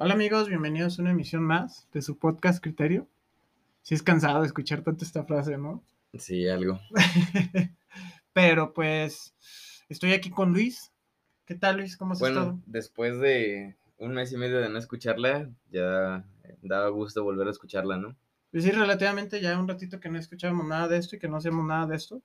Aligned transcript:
Hola 0.00 0.14
amigos, 0.14 0.48
bienvenidos 0.48 0.96
a 0.98 1.02
una 1.02 1.10
emisión 1.10 1.42
más 1.42 1.88
de 1.92 2.02
su 2.02 2.18
podcast 2.18 2.62
Criterio. 2.62 3.08
Si 3.82 3.96
es 3.96 4.02
cansado 4.04 4.42
de 4.42 4.46
escuchar 4.46 4.82
tanto 4.82 5.04
esta 5.04 5.24
frase, 5.24 5.58
¿no? 5.58 5.82
Sí, 6.14 6.46
algo. 6.48 6.78
Pero 8.32 8.72
pues 8.72 9.34
estoy 9.88 10.12
aquí 10.12 10.30
con 10.30 10.52
Luis. 10.52 10.92
¿Qué 11.46 11.56
tal 11.56 11.78
Luis? 11.78 11.96
¿Cómo 11.96 12.12
has 12.12 12.20
Bueno, 12.20 12.40
estado? 12.40 12.60
después 12.66 13.18
de 13.18 13.76
un 13.96 14.12
mes 14.14 14.30
y 14.32 14.36
medio 14.36 14.60
de 14.60 14.68
no 14.68 14.78
escucharla, 14.78 15.50
ya 15.68 16.24
daba 16.62 16.88
gusto 16.90 17.24
volver 17.24 17.48
a 17.48 17.50
escucharla, 17.50 17.96
¿no? 17.96 18.14
Pues 18.52 18.62
sí, 18.62 18.70
relativamente 18.70 19.40
ya 19.40 19.58
un 19.58 19.66
ratito 19.66 19.98
que 19.98 20.10
no 20.10 20.18
escuchábamos 20.18 20.66
nada 20.68 20.86
de 20.86 20.98
esto 20.98 21.16
y 21.16 21.18
que 21.18 21.28
no 21.28 21.38
hacemos 21.38 21.66
nada 21.66 21.86
de 21.88 21.96
esto. 21.96 22.22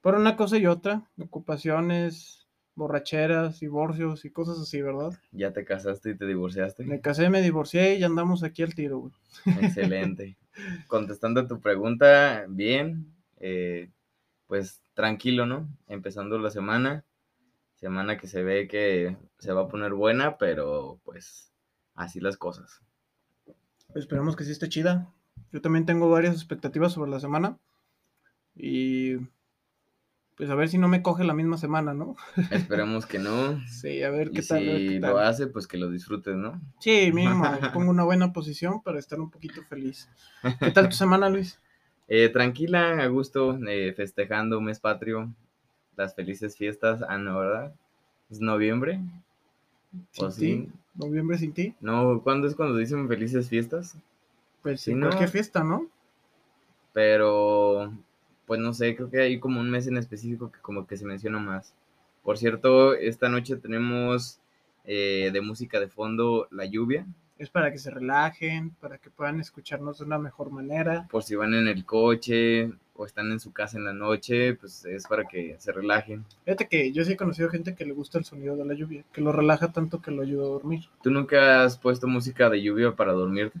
Por 0.00 0.14
una 0.14 0.34
cosa 0.34 0.56
y 0.56 0.66
otra, 0.66 1.10
ocupaciones, 1.18 2.45
borracheras, 2.76 3.58
divorcios 3.58 4.24
y 4.24 4.30
cosas 4.30 4.60
así, 4.60 4.80
¿verdad? 4.80 5.18
Ya 5.32 5.52
te 5.52 5.64
casaste 5.64 6.10
y 6.10 6.14
te 6.14 6.26
divorciaste. 6.26 6.84
Me 6.84 7.00
casé, 7.00 7.30
me 7.30 7.42
divorcié 7.42 7.96
y 7.96 8.00
ya 8.00 8.06
andamos 8.06 8.44
aquí 8.44 8.62
al 8.62 8.74
tiro, 8.74 8.98
güey. 8.98 9.12
Excelente. 9.62 10.36
Contestando 10.86 11.40
a 11.40 11.48
tu 11.48 11.60
pregunta, 11.60 12.44
bien, 12.48 13.12
eh, 13.38 13.90
pues 14.46 14.80
tranquilo, 14.94 15.46
¿no? 15.46 15.68
Empezando 15.88 16.38
la 16.38 16.50
semana, 16.50 17.04
semana 17.74 18.18
que 18.18 18.28
se 18.28 18.42
ve 18.42 18.68
que 18.68 19.16
se 19.38 19.52
va 19.52 19.62
a 19.62 19.68
poner 19.68 19.94
buena, 19.94 20.36
pero 20.36 21.00
pues 21.04 21.50
así 21.94 22.20
las 22.20 22.36
cosas. 22.36 22.82
Esperemos 23.94 24.36
que 24.36 24.44
sí 24.44 24.52
esté 24.52 24.68
chida. 24.68 25.10
Yo 25.50 25.62
también 25.62 25.86
tengo 25.86 26.10
varias 26.10 26.34
expectativas 26.34 26.92
sobre 26.92 27.10
la 27.10 27.20
semana. 27.20 27.58
Y 28.54 29.16
pues 30.36 30.50
a 30.50 30.54
ver 30.54 30.68
si 30.68 30.78
no 30.78 30.88
me 30.88 31.02
coge 31.02 31.24
la 31.24 31.34
misma 31.34 31.56
semana, 31.56 31.94
¿no? 31.94 32.16
Esperemos 32.50 33.06
que 33.06 33.18
no. 33.18 33.60
Sí, 33.68 34.02
a 34.02 34.10
ver 34.10 34.28
Y 34.28 34.32
qué 34.32 34.42
tal. 34.42 34.58
a 34.68 34.72
ver 34.72 34.80
si 34.80 34.98
lo 34.98 35.14
tal. 35.14 35.18
hace, 35.26 35.46
pues 35.46 35.66
que 35.66 35.78
lo 35.78 35.90
disfrutes, 35.90 36.36
¿no? 36.36 36.60
Sí, 36.78 37.10
mínimo, 37.14 37.44
pongo 37.72 37.90
una 37.90 38.04
buena 38.04 38.32
posición 38.32 38.82
para 38.82 38.98
estar 38.98 39.18
un 39.20 39.30
poquito 39.30 39.62
feliz. 39.62 40.08
¿Qué 40.60 40.70
tal 40.70 40.88
tu 40.88 40.96
semana, 40.96 41.28
Luis? 41.28 41.58
Eh, 42.08 42.28
tranquila, 42.28 43.02
a 43.02 43.08
gusto, 43.08 43.58
eh, 43.66 43.92
festejando 43.92 44.60
mes 44.60 44.78
patrio, 44.78 45.34
las 45.96 46.14
felices 46.14 46.56
fiestas, 46.56 47.02
ah, 47.08 47.18
no, 47.18 47.40
¿verdad? 47.40 47.74
¿Es 48.30 48.38
noviembre? 48.40 49.00
Sin 50.12 50.24
¿O 50.24 50.28
ti, 50.28 50.34
sí? 50.34 50.68
noviembre 50.94 51.36
sin 51.36 51.52
ti. 51.52 51.74
No, 51.80 52.20
¿cuándo 52.22 52.46
es 52.46 52.54
cuando 52.54 52.76
dicen 52.76 53.08
felices 53.08 53.48
fiestas? 53.48 53.96
Pues 54.62 54.80
Sí, 54.82 54.94
¿no? 54.94 55.08
cualquier 55.08 55.30
fiesta, 55.30 55.64
¿no? 55.64 55.88
Pero, 56.92 57.92
pues 58.46 58.60
no 58.60 58.72
sé, 58.72 58.94
creo 58.96 59.10
que 59.10 59.20
hay 59.20 59.38
como 59.40 59.60
un 59.60 59.70
mes 59.70 59.86
en 59.86 59.96
específico 59.96 60.50
que 60.50 60.60
como 60.60 60.86
que 60.86 60.96
se 60.96 61.04
menciona 61.04 61.38
más. 61.38 61.74
Por 62.22 62.38
cierto, 62.38 62.94
esta 62.94 63.28
noche 63.28 63.56
tenemos 63.56 64.40
eh, 64.84 65.30
de 65.32 65.40
música 65.40 65.80
de 65.80 65.88
fondo 65.88 66.48
La 66.50 66.64
Lluvia, 66.64 67.06
Es 67.38 67.50
para 67.50 67.70
que 67.70 67.78
se 67.78 67.90
relajen, 67.90 68.70
para 68.80 68.98
que 68.98 69.10
puedan 69.10 69.40
escucharnos 69.40 69.98
de 69.98 70.04
una 70.06 70.18
mejor 70.18 70.50
manera. 70.50 71.06
por 71.10 71.22
si 71.22 71.34
van 71.34 71.54
en 71.54 71.68
el 71.68 71.84
coche 71.84 72.72
o 72.94 73.04
están 73.04 73.30
en 73.30 73.40
su 73.40 73.52
casa 73.52 73.76
en 73.76 73.84
la 73.84 73.92
noche, 73.92 74.54
pues 74.54 74.84
es 74.86 75.06
para 75.06 75.24
que 75.24 75.56
se 75.58 75.70
relajen. 75.70 76.24
Fíjate 76.44 76.66
que 76.66 76.92
yo 76.92 77.04
sí 77.04 77.12
he 77.12 77.16
conocido 77.16 77.50
gente 77.50 77.74
que 77.74 77.84
le 77.84 77.92
gusta 77.92 78.18
el 78.18 78.24
sonido 78.24 78.56
de 78.56 78.64
la 78.64 78.72
lluvia, 78.74 79.04
que 79.12 79.20
lo 79.20 79.32
relaja 79.32 79.70
tanto 79.70 80.00
que 80.00 80.10
lo 80.10 80.22
ayuda 80.22 80.44
a 80.44 80.48
dormir. 80.48 80.84
¿Tú 81.02 81.10
nunca 81.10 81.62
has 81.62 81.76
puesto 81.76 82.06
música 82.08 82.48
de 82.48 82.62
lluvia 82.62 82.92
para 82.96 83.12
dormirte? 83.12 83.60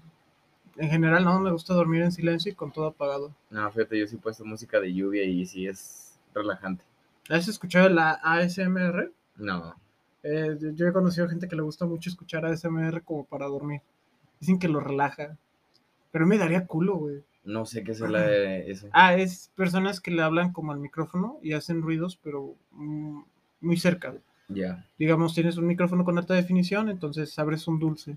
En 0.78 0.90
general, 0.90 1.24
no, 1.24 1.40
me 1.40 1.50
gusta 1.52 1.72
dormir 1.74 2.02
en 2.02 2.12
silencio 2.12 2.52
y 2.52 2.54
con 2.54 2.70
todo 2.72 2.86
apagado. 2.86 3.34
No, 3.50 3.70
fíjate, 3.70 3.98
yo 3.98 4.06
sí 4.06 4.16
he 4.16 4.18
puesto 4.18 4.44
música 4.44 4.78
de 4.80 4.92
lluvia 4.92 5.24
y 5.24 5.46
sí 5.46 5.66
es 5.66 6.18
relajante. 6.34 6.84
¿Has 7.30 7.48
escuchado 7.48 7.88
la 7.88 8.20
ASMR? 8.22 9.10
No, 9.36 9.74
Eh, 10.22 10.56
yo- 10.74 10.86
he 10.88 10.92
conocido 10.92 11.28
gente 11.28 11.46
que 11.48 11.54
le 11.56 11.62
gusta 11.62 11.86
mucho 11.86 12.10
escuchar 12.10 12.44
ASMR 12.44 13.00
como 13.02 13.24
para 13.24 13.46
dormir. 13.46 13.80
Dicen 14.40 14.58
que 14.58 14.66
lo 14.68 14.80
relaja. 14.80 15.36
Pero 16.10 16.26
me 16.26 16.36
daría 16.38 16.66
culo, 16.66 16.96
güey. 16.96 17.22
no 17.44 17.64
sé 17.64 17.84
qué 17.84 17.92
es 17.92 18.00
la, 18.00 18.34
eso. 18.56 18.88
Ah, 18.92 19.14
es 19.14 19.52
personas 19.54 20.00
que 20.00 20.10
le 20.10 20.22
hablan 20.22 20.52
como 20.52 20.72
al 20.72 20.80
micrófono 20.80 21.38
y 21.42 21.52
hacen 21.52 21.80
ruidos, 21.80 22.18
pero 22.20 22.54
mm, 22.72 23.20
muy 23.60 23.76
cerca. 23.76 24.14
Ya, 24.48 24.84
Digamos, 24.98 25.32
tienes 25.34 25.56
un 25.58 25.66
micrófono 25.68 26.04
con 26.04 26.18
alta 26.18 26.34
definición, 26.34 26.88
entonces 26.88 27.38
abres 27.38 27.68
un 27.68 27.78
dulce. 27.78 28.16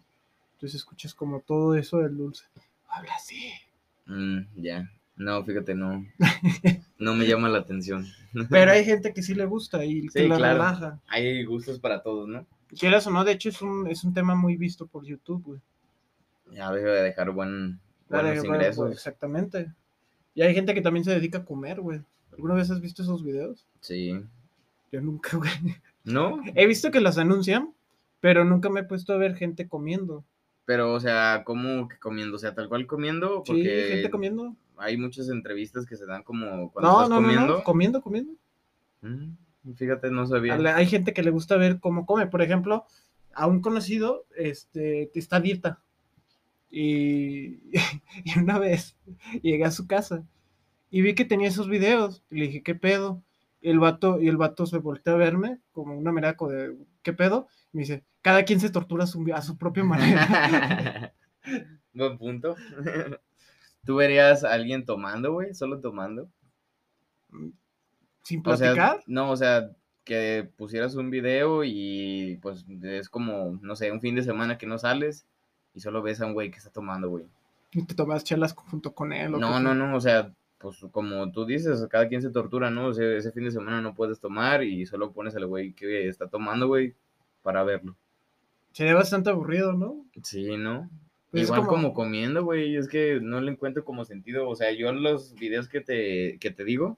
Entonces 0.59 0.81
escuchas 0.81 1.13
como 1.13 1.39
todo 1.39 1.73
eso 1.75 1.99
del 1.99 2.17
dulce. 2.17 2.43
Habla 2.89 3.13
así. 3.15 3.49
Mm, 4.07 4.39
ya. 4.57 4.91
No, 5.15 5.41
fíjate, 5.45 5.73
no. 5.73 6.05
No 6.99 7.15
me 7.15 7.25
llama 7.25 7.47
la 7.47 7.59
atención. 7.59 8.05
Pero 8.49 8.71
hay 8.71 8.83
gente 8.83 9.13
que 9.13 9.23
sí 9.23 9.33
le 9.35 9.45
gusta 9.45 9.85
y 9.85 10.09
que 10.09 10.23
Sí, 10.23 10.27
la 10.27 10.35
claro. 10.35 10.53
relaja. 10.55 10.99
Hay 11.07 11.45
gustos 11.45 11.79
para 11.79 12.03
todos, 12.03 12.27
¿no? 12.27 12.45
Quieras 12.77 13.07
o 13.07 13.11
no, 13.11 13.23
de 13.23 13.31
hecho 13.31 13.47
es 13.47 13.61
un, 13.61 13.87
es 13.87 14.03
un 14.03 14.13
tema 14.13 14.35
muy 14.35 14.57
visto 14.57 14.85
por 14.85 15.05
YouTube, 15.05 15.41
güey. 15.45 15.61
Ya 16.51 16.69
debe 16.73 16.91
de 16.91 17.03
dejar 17.03 17.31
buen, 17.31 17.79
buenos 18.09 18.39
bueno, 18.39 18.55
ingresos. 18.55 18.91
Exactamente. 18.91 19.71
Y 20.35 20.41
hay 20.41 20.53
gente 20.53 20.73
que 20.73 20.81
también 20.81 21.05
se 21.05 21.11
dedica 21.11 21.37
a 21.37 21.45
comer, 21.45 21.79
güey. 21.79 22.01
¿Alguna 22.33 22.55
vez 22.55 22.69
has 22.69 22.81
visto 22.81 23.01
esos 23.01 23.23
videos? 23.23 23.65
Sí. 23.79 24.21
Yo 24.91 24.99
nunca, 24.99 25.37
güey. 25.37 25.51
¿No? 26.03 26.41
He 26.53 26.67
visto 26.67 26.91
que 26.91 26.99
los 26.99 27.17
anuncian, 27.17 27.73
pero 28.19 28.43
nunca 28.43 28.69
me 28.69 28.81
he 28.81 28.83
puesto 28.83 29.13
a 29.13 29.17
ver 29.17 29.37
gente 29.37 29.69
comiendo. 29.69 30.25
Pero, 30.69 30.93
o 30.93 30.99
sea, 30.99 31.41
¿cómo 31.47 31.87
que 31.87 31.97
comiendo? 31.97 32.35
O 32.35 32.39
sea, 32.39 32.53
tal 32.53 32.69
cual 32.69 32.85
comiendo, 32.85 33.41
porque 33.43 33.87
Sí, 33.87 33.91
gente 33.95 34.11
comiendo. 34.11 34.55
hay 34.77 34.97
muchas 34.97 35.27
entrevistas 35.29 35.87
que 35.87 35.95
se 35.95 36.05
dan 36.05 36.21
como 36.21 36.71
cuando 36.71 36.91
No, 36.91 36.97
estás 36.97 37.09
no, 37.09 37.15
no, 37.15 37.21
comiendo. 37.27 37.57
no, 37.57 37.63
comiendo, 37.63 38.01
comiendo. 38.03 38.33
Mm, 39.01 39.73
fíjate, 39.73 40.11
no 40.11 40.27
sabía. 40.27 40.53
Hay 40.75 40.85
gente 40.85 41.11
que 41.11 41.23
le 41.23 41.31
gusta 41.31 41.57
ver 41.57 41.79
cómo 41.79 42.05
come. 42.05 42.27
Por 42.27 42.43
ejemplo, 42.43 42.85
a 43.33 43.47
un 43.47 43.61
conocido 43.61 44.27
este, 44.35 45.09
está 45.17 45.37
a 45.37 45.39
dieta. 45.39 45.81
Y, 46.69 47.71
y 48.23 48.37
una 48.39 48.59
vez 48.59 48.95
llegué 49.41 49.65
a 49.65 49.71
su 49.71 49.87
casa 49.87 50.23
y 50.91 51.01
vi 51.01 51.15
que 51.15 51.25
tenía 51.25 51.47
esos 51.47 51.67
videos. 51.67 52.21
Y 52.29 52.35
le 52.41 52.45
dije, 52.45 52.61
¿qué 52.61 52.75
pedo? 52.75 53.23
Y 53.59 53.71
el 53.71 53.79
vato, 53.79 54.21
y 54.21 54.27
el 54.27 54.37
vato 54.37 54.67
se 54.67 54.77
volteó 54.77 55.15
a 55.15 55.17
verme 55.17 55.61
como 55.71 55.97
una 55.97 56.11
meraco 56.11 56.47
de 56.47 56.77
¿qué 57.03 57.13
pedo? 57.13 57.47
Y 57.73 57.77
me 57.77 57.81
dice, 57.83 58.03
cada 58.21 58.43
quien 58.43 58.59
se 58.59 58.69
tortura 58.69 59.03
a 59.03 59.07
su, 59.07 59.25
a 59.33 59.41
su 59.41 59.57
propia 59.57 59.83
manera. 59.83 61.13
Buen 61.93 62.17
punto. 62.17 62.55
¿Tú 63.85 63.95
verías 63.95 64.43
a 64.43 64.53
alguien 64.53 64.85
tomando, 64.85 65.33
güey? 65.33 65.53
¿Solo 65.53 65.79
tomando? 65.79 66.29
Sin 68.23 68.41
O 68.45 68.57
sea, 68.57 68.73
platicar. 68.73 69.03
no, 69.07 69.31
o 69.31 69.37
sea, 69.37 69.71
que 70.03 70.49
pusieras 70.57 70.95
un 70.95 71.09
video 71.09 71.63
y 71.63 72.39
pues 72.41 72.65
es 72.83 73.09
como, 73.09 73.59
no 73.61 73.75
sé, 73.75 73.91
un 73.91 74.01
fin 74.01 74.15
de 74.15 74.23
semana 74.23 74.57
que 74.57 74.67
no 74.67 74.77
sales 74.77 75.25
y 75.73 75.79
solo 75.79 76.01
ves 76.01 76.21
a 76.21 76.25
un 76.25 76.33
güey 76.33 76.51
que 76.51 76.57
está 76.57 76.71
tomando, 76.71 77.09
güey. 77.09 77.25
y 77.71 77.85
te 77.85 77.95
tomas 77.95 78.23
chelas 78.23 78.53
junto 78.53 78.93
con 78.93 79.13
él. 79.13 79.35
o 79.35 79.37
No, 79.37 79.59
no, 79.59 79.73
no, 79.73 79.95
o 79.95 80.01
sea, 80.01 80.33
pues 80.59 80.77
como 80.91 81.31
tú 81.31 81.45
dices, 81.45 81.85
cada 81.89 82.07
quien 82.07 82.21
se 82.21 82.29
tortura, 82.29 82.69
¿no? 82.69 82.87
O 82.87 82.93
sea, 82.93 83.15
ese 83.15 83.31
fin 83.31 83.45
de 83.45 83.51
semana 83.51 83.81
no 83.81 83.95
puedes 83.95 84.19
tomar 84.19 84.63
y 84.63 84.85
solo 84.85 85.11
pones 85.11 85.35
al 85.35 85.47
güey 85.47 85.73
que 85.73 86.07
está 86.07 86.27
tomando, 86.27 86.67
güey, 86.67 86.93
para 87.41 87.63
verlo. 87.63 87.95
Sería 88.71 88.93
bastante 88.95 89.29
aburrido, 89.29 89.73
¿no? 89.73 90.05
Sí, 90.23 90.57
¿no? 90.57 90.89
Pues 91.31 91.43
es 91.43 91.49
Igual 91.49 91.61
como- 91.61 91.71
como... 91.71 91.93
comiendo, 91.93 92.43
güey, 92.43 92.75
es 92.75 92.87
que 92.87 93.19
no 93.21 93.39
le 93.41 93.51
encuentro 93.51 93.83
como 93.85 94.03
sentido. 94.05 94.47
O 94.49 94.55
sea, 94.55 94.71
yo 94.71 94.91
los 94.91 95.33
videos 95.35 95.67
que 95.69 95.79
te, 95.81 96.37
que 96.39 96.51
te 96.51 96.63
digo, 96.63 96.97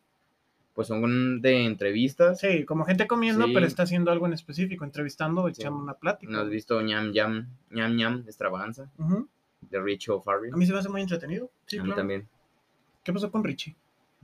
pues 0.74 0.88
son 0.88 1.42
de 1.42 1.66
entrevistas. 1.66 2.40
Sí, 2.40 2.64
como 2.66 2.86
gente 2.86 3.08
comiendo, 3.08 3.46
Sí. 3.46 3.54
pero 3.54 3.66
está 3.66 3.84
haciendo 3.84 4.10
algo 4.12 4.26
en 4.26 4.34
específico, 4.34 4.86
entrevistando 4.86 5.44
o 5.44 5.48
Sí. 5.50 5.62
echando 5.62 5.80
una 5.80 5.94
plática. 5.96 6.32
¿No 6.32 6.40
has 6.40 6.50
visto 6.50 6.82
ñam 6.82 7.12
ñam, 7.12 7.48
ñam 7.70 7.96
ñam, 7.96 8.24
extravaganza? 8.26 8.90
Ujú. 8.98 9.28
De 9.70 9.80
Rich 9.82 10.10
O'Farrill. 10.10 10.54
A 10.54 10.58
mí 10.58 10.66
se 10.66 10.72
me 10.74 10.80
hace 10.80 10.90
muy 10.90 11.02
entretenido. 11.02 11.52
Sí, 11.66 11.78
A 11.78 11.82
mí 11.82 11.88
claro. 11.90 12.00
también. 12.02 12.28
¿Qué 13.04 13.12
pasó 13.14 13.32
con 13.32 13.44
Richie? 13.44 13.76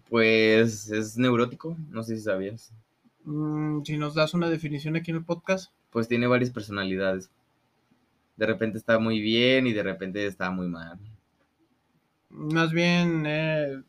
Pues 0.09 0.89
es 0.91 1.17
neurótico, 1.17 1.75
no 1.89 2.03
sé 2.03 2.15
si 2.15 2.23
sabías. 2.23 2.71
Mm, 3.23 3.83
si 3.83 3.97
nos 3.97 4.13
das 4.15 4.33
una 4.33 4.49
definición 4.49 4.95
aquí 4.95 5.11
en 5.11 5.17
el 5.17 5.25
podcast. 5.25 5.71
Pues 5.89 6.07
tiene 6.07 6.27
varias 6.27 6.51
personalidades. 6.51 7.29
De 8.37 8.45
repente 8.45 8.77
está 8.77 8.99
muy 8.99 9.19
bien 9.19 9.67
y 9.67 9.73
de 9.73 9.83
repente 9.83 10.25
está 10.25 10.51
muy 10.51 10.67
mal. 10.67 10.97
Más 12.29 12.71
bien, 12.71 13.23
eh, 13.25 13.81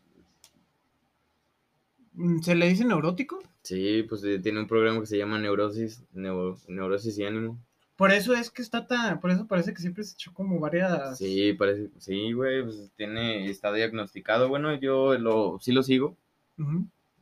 ¿se 2.43 2.55
le 2.55 2.69
dice 2.69 2.85
neurótico? 2.85 3.43
Sí, 3.63 4.05
pues 4.09 4.25
eh, 4.25 4.39
tiene 4.39 4.61
un 4.61 4.67
programa 4.67 5.01
que 5.01 5.07
se 5.07 5.19
llama 5.19 5.39
Neurosis, 5.39 6.03
Neu- 6.15 6.59
Neurosis 6.69 7.19
y 7.19 7.25
Ánimo. 7.25 7.59
Por 7.99 8.13
eso 8.13 8.33
es 8.33 8.53
que 8.53 8.63
está 8.63 8.87
tan, 8.87 9.19
por 9.19 9.33
eso 9.33 9.49
parece 9.49 9.75
que 9.75 9.81
siempre 9.81 10.05
se 10.05 10.15
echó 10.15 10.33
como 10.33 10.61
varias... 10.61 11.19
Sí, 11.19 11.53
parece, 11.55 11.91
sí, 11.99 12.31
güey, 12.33 12.63
pues 12.63 12.93
tiene, 12.97 13.51
está 13.51 13.73
diagnosticado. 13.73 14.49
Bueno, 14.49 14.73
yo 14.77 15.19
lo, 15.19 15.59
sí 15.61 15.73
lo 15.73 15.83
sigo 15.83 16.17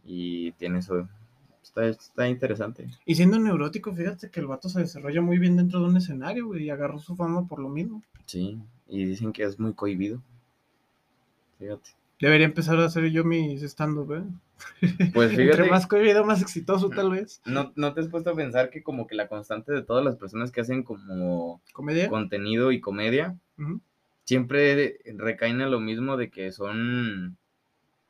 y 0.04 0.52
tiene 0.52 0.80
eso. 0.80 1.08
Está, 1.62 1.86
está 1.86 2.28
interesante. 2.28 2.90
Y 3.06 3.14
siendo 3.14 3.38
neurótico, 3.38 3.94
fíjate 3.94 4.28
que 4.28 4.40
el 4.40 4.48
vato 4.48 4.68
se 4.68 4.80
desarrolla 4.80 5.22
muy 5.22 5.38
bien 5.38 5.56
dentro 5.56 5.80
de 5.80 5.86
un 5.86 5.96
escenario, 5.96 6.48
güey, 6.48 6.64
y 6.64 6.70
agarró 6.70 6.98
su 6.98 7.16
fama 7.16 7.48
por 7.48 7.58
lo 7.58 7.70
mismo. 7.70 8.02
Sí, 8.26 8.60
y 8.86 9.06
dicen 9.06 9.32
que 9.32 9.44
es 9.44 9.58
muy 9.58 9.72
cohibido. 9.72 10.22
Fíjate. 11.58 11.88
Debería 12.20 12.46
empezar 12.46 12.78
a 12.78 12.86
hacer 12.86 13.10
yo 13.10 13.24
mis 13.24 13.62
stand-up, 13.62 14.12
¿eh? 14.12 14.22
Pues 15.12 15.30
Entre 15.30 15.52
fíjate, 15.52 15.70
más 15.70 15.88
video, 15.88 16.24
más 16.24 16.40
exitoso, 16.40 16.88
tal 16.88 17.10
vez. 17.10 17.42
¿no, 17.44 17.72
¿no 17.76 17.92
te 17.92 18.00
has 18.00 18.08
puesto 18.08 18.30
a 18.30 18.34
pensar 18.34 18.70
que 18.70 18.82
como 18.82 19.06
que 19.06 19.14
la 19.14 19.28
constante 19.28 19.72
de 19.72 19.82
todas 19.82 20.04
las 20.04 20.16
personas 20.16 20.50
que 20.50 20.62
hacen 20.62 20.82
como 20.82 21.60
¿Comedia? 21.72 22.08
contenido 22.08 22.72
y 22.72 22.80
comedia 22.80 23.36
siempre 24.24 24.98
recaen 25.16 25.60
en 25.60 25.70
lo 25.70 25.80
mismo 25.80 26.16
de 26.16 26.30
que 26.30 26.52
son 26.52 27.36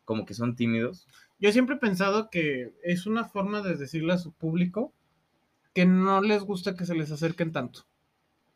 como 0.04 0.24
que 0.24 0.34
son 0.34 0.54
tímidos? 0.54 1.08
Yo 1.38 1.52
siempre 1.52 1.74
he 1.76 1.78
pensado 1.78 2.30
que 2.30 2.72
es 2.82 3.06
una 3.06 3.24
forma 3.24 3.60
de 3.60 3.76
decirle 3.76 4.12
a 4.12 4.18
su 4.18 4.32
público 4.32 4.92
que 5.74 5.84
no 5.84 6.22
les 6.22 6.42
gusta 6.42 6.74
que 6.74 6.86
se 6.86 6.94
les 6.94 7.10
acerquen 7.10 7.52
tanto. 7.52 7.80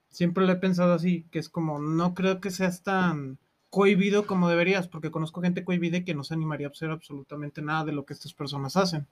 Siempre 0.09 0.47
lo 0.47 0.53
he 0.53 0.57
pensado 0.57 0.95
así, 0.95 1.27
que 1.31 1.39
es 1.39 1.49
como, 1.49 1.79
no 1.79 2.15
creo 2.15 2.41
que 2.41 2.51
seas 2.51 2.83
tan 2.83 3.39
cohibido 3.71 4.27
como 4.27 4.49
deberías, 4.49 4.89
porque 4.89 5.11
conozco 5.11 5.41
gente 5.41 5.65
cohibida 5.65 5.99
y 5.99 6.05
que 6.05 6.15
no 6.15 6.25
se 6.25 6.35
animaría 6.35 6.67
a 6.67 6.71
hacer 6.71 6.91
absolutamente 6.91 7.63
nada 7.63 7.85
de 7.85 7.93
lo 7.93 8.05
que 8.05 8.13
estas 8.13 8.35
personas 8.35 8.77
hacen. 8.77 9.07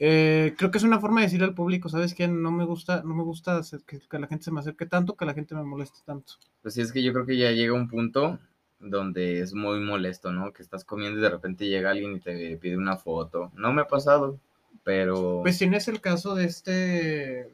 Eh, 0.00 0.54
creo 0.56 0.70
que 0.70 0.78
es 0.78 0.84
una 0.84 1.00
forma 1.00 1.20
de 1.20 1.26
decirle 1.26 1.46
al 1.46 1.54
público, 1.54 1.88
¿sabes 1.88 2.14
qué? 2.14 2.28
No 2.28 2.52
me 2.52 2.64
gusta, 2.64 3.02
no 3.02 3.14
me 3.14 3.24
gusta 3.24 3.56
hacer 3.56 3.80
que, 3.80 3.98
que 3.98 4.18
la 4.18 4.28
gente 4.28 4.44
se 4.44 4.52
me 4.52 4.60
acerque 4.60 4.86
tanto, 4.86 5.16
que 5.16 5.24
la 5.24 5.34
gente 5.34 5.54
me 5.56 5.64
moleste 5.64 5.98
tanto. 6.04 6.34
Pues 6.62 6.74
sí, 6.74 6.82
es 6.82 6.92
que 6.92 7.02
yo 7.02 7.12
creo 7.12 7.26
que 7.26 7.36
ya 7.36 7.50
llega 7.50 7.72
un 7.72 7.88
punto 7.88 8.38
donde 8.80 9.40
es 9.40 9.54
muy 9.54 9.80
molesto, 9.80 10.30
¿no? 10.30 10.52
Que 10.52 10.62
estás 10.62 10.84
comiendo 10.84 11.18
y 11.18 11.22
de 11.22 11.30
repente 11.30 11.66
llega 11.66 11.90
alguien 11.90 12.16
y 12.16 12.20
te 12.20 12.56
pide 12.58 12.76
una 12.76 12.96
foto. 12.96 13.50
No 13.56 13.72
me 13.72 13.82
ha 13.82 13.88
pasado, 13.88 14.38
pero... 14.84 15.40
Pues 15.42 15.58
tienes 15.58 15.88
el 15.88 16.00
caso 16.00 16.36
de 16.36 16.44
este 16.44 17.50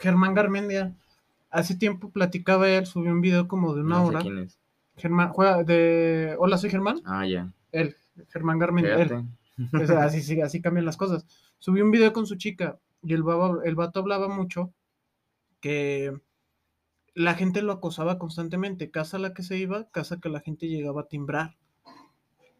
Germán 0.00 0.34
Garmendia. 0.34 0.92
Hace 1.50 1.76
tiempo 1.76 2.10
platicaba 2.10 2.68
él, 2.68 2.86
subió 2.86 3.12
un 3.12 3.20
video 3.20 3.46
como 3.46 3.74
de 3.74 3.82
una 3.82 3.98
no 3.98 4.02
sé 4.02 4.08
hora. 4.08 4.20
quién 4.22 4.38
es. 4.38 4.58
Germán, 4.96 5.30
juega 5.30 5.62
de 5.64 6.36
Hola, 6.38 6.58
soy 6.58 6.70
Germán. 6.70 7.00
Ah, 7.04 7.26
ya. 7.26 7.52
Él, 7.72 7.96
Germán 8.30 8.58
Garmendia, 8.58 8.94
él. 8.96 9.08
Fíjate. 9.08 9.84
O 9.84 9.86
sea, 9.86 10.04
así, 10.04 10.22
sí, 10.22 10.40
así 10.40 10.60
cambian 10.60 10.86
las 10.86 10.96
cosas. 10.96 11.26
Subió 11.58 11.84
un 11.84 11.90
video 11.90 12.12
con 12.12 12.26
su 12.26 12.36
chica 12.36 12.78
y 13.02 13.14
el, 13.14 13.22
baba- 13.22 13.60
el 13.64 13.74
vato 13.74 14.00
hablaba 14.00 14.28
mucho 14.28 14.72
que 15.60 16.12
la 17.14 17.34
gente 17.34 17.62
lo 17.62 17.72
acosaba 17.72 18.18
constantemente. 18.18 18.90
Casa 18.90 19.16
a 19.16 19.20
la 19.20 19.34
que 19.34 19.42
se 19.42 19.56
iba, 19.58 19.88
casa 19.90 20.20
que 20.20 20.28
la 20.28 20.40
gente 20.40 20.68
llegaba 20.68 21.02
a 21.02 21.08
timbrar. 21.08 21.56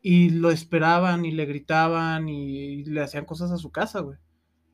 Y 0.02 0.30
lo 0.30 0.50
esperaban 0.50 1.24
y 1.24 1.30
le 1.32 1.46
gritaban 1.46 2.28
y 2.28 2.84
le 2.84 3.00
hacían 3.00 3.24
cosas 3.24 3.50
a 3.50 3.56
su 3.58 3.70
casa, 3.72 4.00
güey. 4.00 4.18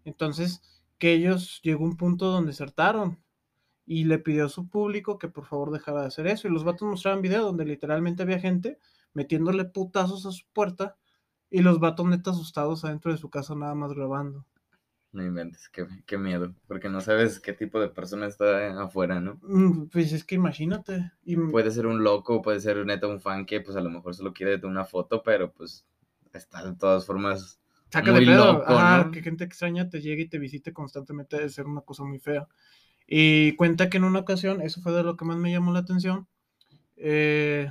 Entonces, 0.05 0.61
que 0.99 1.13
ellos 1.13 1.61
llegó 1.63 1.85
un 1.85 1.97
punto 1.97 2.27
donde 2.27 2.53
se 2.53 2.63
hartaron 2.65 3.19
y 3.93 4.05
le 4.05 4.21
pidió 4.21 4.47
a 4.47 4.49
su 4.49 4.69
público 4.69 5.19
que 5.19 5.29
por 5.29 5.47
favor 5.47 5.73
dejara 5.73 6.03
de 6.03 6.07
hacer 6.07 6.29
eso. 6.29 6.47
Y 6.47 6.53
los 6.53 6.63
vatos 6.65 6.89
mostraban 6.89 7.23
video 7.23 7.43
donde 7.45 7.65
literalmente 7.65 8.23
había 8.23 8.39
gente 8.39 8.79
metiéndole 9.15 9.65
putazos 9.65 10.27
a 10.27 10.33
su 10.33 10.47
puerta 10.53 10.97
y 11.51 11.63
los 11.63 11.81
vatos 11.81 12.07
neta 12.07 12.31
asustados 12.31 12.85
adentro 12.85 13.11
de 13.13 13.19
su 13.19 13.31
casa 13.31 13.57
nada 13.57 13.75
más 13.75 13.93
grabando. 13.93 14.47
No 15.13 15.23
inventes, 15.25 15.69
qué, 15.69 15.87
qué 16.07 16.19
miedo. 16.19 16.55
Porque 16.67 16.89
no 16.89 17.01
sabes 17.01 17.39
qué 17.41 17.53
tipo 17.53 17.81
de 17.81 17.89
persona 17.91 18.27
está 18.27 18.83
afuera, 18.83 19.21
¿no? 19.21 19.41
Mm, 19.43 19.89
Pues 19.89 20.13
es 20.13 20.25
que 20.25 20.35
imagínate. 20.37 21.11
Y, 21.25 21.37
Puede 21.37 21.71
ser 21.71 21.87
un 21.87 22.03
loco, 22.05 22.43
puede 22.43 22.61
ser 22.61 22.85
neta 22.87 23.07
un 23.09 23.21
fan 23.21 23.45
que 23.47 23.61
pues 23.61 23.77
a 23.77 23.81
lo 23.81 23.91
mejor 23.91 24.15
solo 24.15 24.33
quiere 24.33 24.59
de 24.59 24.67
una 24.67 24.85
foto, 24.85 25.23
pero 25.23 25.53
pues 25.53 25.85
está 26.33 26.65
de 26.65 26.77
todas 26.77 27.05
formas 27.07 27.61
saca 27.91 28.13
muy 28.13 28.21
de 28.21 28.23
pedo. 28.23 28.37
loco, 28.47 28.65
Ajá, 28.67 29.05
¿no? 29.05 29.11
que 29.11 29.23
gente 29.23 29.45
extraña 29.45 29.89
te 29.89 30.01
llegue 30.01 30.23
y 30.25 30.29
te 30.29 30.39
visite 30.39 30.73
constantemente 30.73 31.37
debe 31.37 31.49
ser 31.51 31.67
una 31.67 31.81
cosa 31.83 32.05
muy 32.05 32.19
fea. 32.19 32.47
Y 33.13 33.57
cuenta 33.57 33.91
que 33.91 33.97
en 33.97 34.05
una 34.05 34.21
ocasión, 34.21 34.63
eso 34.63 34.81
fue 34.83 34.93
de 34.93 35.03
lo 35.03 35.17
que 35.17 35.25
más 35.25 35.37
me 35.37 35.51
llamó 35.51 35.73
la 35.73 35.81
atención, 35.81 36.29
eh, 36.97 37.69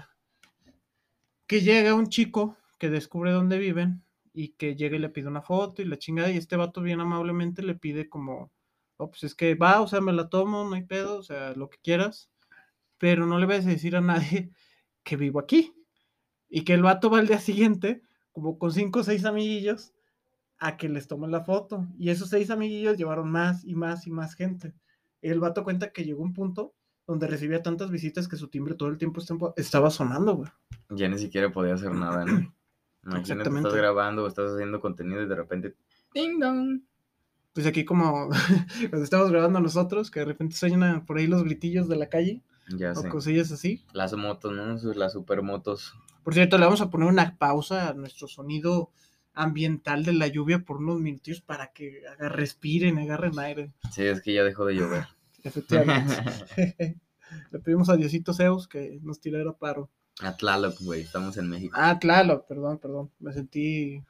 que 1.48 1.62
llega 1.62 1.96
un 1.96 2.10
chico 2.10 2.58
que 2.78 2.90
descubre 2.90 3.32
dónde 3.32 3.58
viven 3.58 4.04
y 4.34 4.50
que 4.50 4.76
llega 4.76 4.98
y 4.98 5.00
le 5.00 5.08
pide 5.08 5.30
una 5.30 5.42
foto 5.42 5.82
y 5.82 5.86
la 5.86 5.98
chingada 5.98 6.30
y 6.30 6.36
este 6.36 6.58
vato 6.58 6.82
bien 6.82 7.00
amablemente 7.00 7.64
le 7.64 7.76
pide 7.76 8.10
como, 8.10 8.52
oh, 8.98 9.10
pues 9.10 9.24
es 9.24 9.34
que 9.34 9.56
va, 9.56 9.80
o 9.82 9.88
sea, 9.88 10.02
me 10.02 10.12
la 10.12 10.28
tomo, 10.28 10.66
no 10.66 10.76
hay 10.76 10.84
pedo, 10.84 11.20
o 11.20 11.24
sea, 11.24 11.54
lo 11.54 11.70
que 11.70 11.78
quieras, 11.82 12.30
pero 12.98 13.26
no 13.26 13.40
le 13.40 13.46
vayas 13.46 13.66
a 13.66 13.70
decir 13.70 13.96
a 13.96 14.02
nadie 14.02 14.52
que 15.04 15.16
vivo 15.16 15.40
aquí. 15.40 15.74
Y 16.50 16.66
que 16.66 16.74
el 16.74 16.82
vato 16.84 17.10
va 17.10 17.20
al 17.20 17.28
día 17.28 17.40
siguiente, 17.40 18.02
como 18.34 18.60
con 18.60 18.74
cinco 18.74 19.00
o 19.00 19.04
seis 19.04 19.24
amiguillos, 19.24 19.94
a 20.58 20.76
que 20.76 20.90
les 20.90 21.08
tomen 21.08 21.32
la 21.32 21.46
foto. 21.46 21.88
Y 21.98 22.10
esos 22.10 22.30
seis 22.30 22.50
amiguillos 22.50 22.98
llevaron 22.98 23.32
más 23.32 23.64
y 23.64 23.76
más 23.76 24.06
y 24.06 24.12
más 24.12 24.36
gente. 24.36 24.74
El 25.22 25.40
vato 25.40 25.64
cuenta 25.64 25.92
que 25.92 26.04
llegó 26.06 26.24
un 26.24 26.34
punto 26.34 26.74
donde 27.08 27.28
recibía 27.28 27.62
tantas 27.64 27.90
visitas 27.92 28.28
que 28.28 28.36
su 28.38 28.48
timbre 28.50 28.76
todo 28.76 28.90
el 28.90 28.98
tiempo 28.98 29.22
estaba 29.58 29.90
sonando, 29.90 30.36
güey. 30.36 30.50
ya 30.90 31.08
ni 31.10 31.18
siquiera 31.18 31.52
podía 31.52 31.74
hacer 31.74 31.94
nada, 31.94 32.24
¿no? 32.26 32.32
Imagínate, 33.04 33.20
Exactamente. 33.32 33.68
estás 33.70 33.76
grabando 33.82 34.24
o 34.24 34.28
estás 34.28 34.52
haciendo 34.54 34.80
contenido 34.82 35.22
y 35.24 35.28
de 35.28 35.36
repente 35.36 35.76
¡Ding 36.14 36.40
dong! 36.40 36.82
Pues 37.54 37.66
aquí 37.66 37.84
como 37.86 38.30
cuando 38.90 39.04
estamos 39.04 39.32
grabando 39.32 39.60
nosotros, 39.60 40.12
que 40.12 40.20
de 40.20 40.26
repente 40.28 40.56
suenan 40.56 41.06
por 41.06 41.18
ahí 41.18 41.26
los 41.28 41.44
gritillos 41.44 41.88
de 41.90 41.96
la 41.96 42.08
calle 42.10 42.44
Ya 42.70 42.92
o 42.92 42.96
sé. 42.96 43.10
cosillas 43.10 43.52
así. 43.52 43.84
Las 43.94 44.14
motos, 44.14 44.54
¿no? 44.54 44.76
Las 44.94 45.14
supermotos. 45.14 45.96
Por 46.24 46.34
cierto, 46.36 46.58
le 46.58 46.66
vamos 46.66 46.82
a 46.82 46.90
poner 46.92 47.08
una 47.08 47.38
pausa 47.38 47.90
a 47.90 47.94
nuestro 47.94 48.28
sonido 48.28 48.92
ambiental 49.34 50.04
de 50.04 50.14
la 50.14 50.28
lluvia 50.28 50.60
por 50.60 50.78
unos 50.78 51.00
minutos 51.00 51.42
para 51.42 51.72
que 51.72 52.02
haga- 52.08 52.30
respiren, 52.30 52.98
agarren 52.98 53.38
aire. 53.40 53.72
Sí, 53.92 54.04
es 54.04 54.22
que 54.22 54.34
ya 54.34 54.44
dejó 54.44 54.66
de 54.66 54.76
llover. 54.76 55.06
Efectivamente. 55.44 56.16
Le 57.52 57.60
pedimos 57.60 57.90
a 57.90 57.96
Diosito 57.96 58.34
Zeus 58.34 58.68
que 58.68 59.00
nos 59.04 59.20
tirara 59.22 59.54
paro. 59.54 59.90
A 60.22 60.36
Tlaloc, 60.36 60.80
güey, 60.82 61.02
estamos 61.02 61.38
en 61.38 61.48
México. 61.48 61.74
Ah, 61.80 61.98
claro, 62.00 62.46
perdón, 62.48 62.80
perdón. 62.80 63.12
Me 63.20 63.32
sentí. 63.32 64.04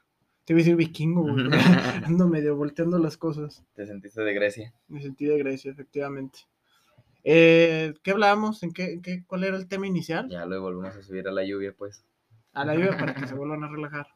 Te 0.45 0.53
iba 0.53 0.57
a 0.57 0.61
decir 0.63 0.75
vikingo, 0.75 1.21
güey. 1.21 1.45
Ando 2.05 2.27
medio 2.27 2.55
volteando 2.55 2.97
las 2.97 3.17
cosas. 3.17 3.63
Te 3.75 3.85
sentiste 3.85 4.21
de 4.23 4.33
Grecia. 4.33 4.73
Me 4.87 5.01
sentí 5.01 5.25
de 5.25 5.37
Grecia, 5.37 5.69
efectivamente. 5.71 6.39
Eh, 7.23 7.93
¿Qué 8.01 8.11
hablábamos? 8.11 8.63
¿En 8.63 8.71
qué, 8.71 8.93
en 8.93 9.01
qué- 9.01 9.23
¿Cuál 9.27 9.43
era 9.43 9.57
el 9.57 9.67
tema 9.67 9.85
inicial? 9.85 10.29
Ya 10.29 10.45
luego 10.45 10.63
volvemos 10.71 10.95
a 10.95 11.03
subir 11.03 11.27
a 11.27 11.31
la 11.31 11.43
lluvia, 11.45 11.75
pues. 11.77 12.03
A 12.53 12.65
la 12.65 12.73
lluvia 12.73 12.97
para 12.97 13.13
que 13.13 13.27
se 13.27 13.35
vuelvan 13.35 13.63
a 13.63 13.69
relajar. 13.69 14.07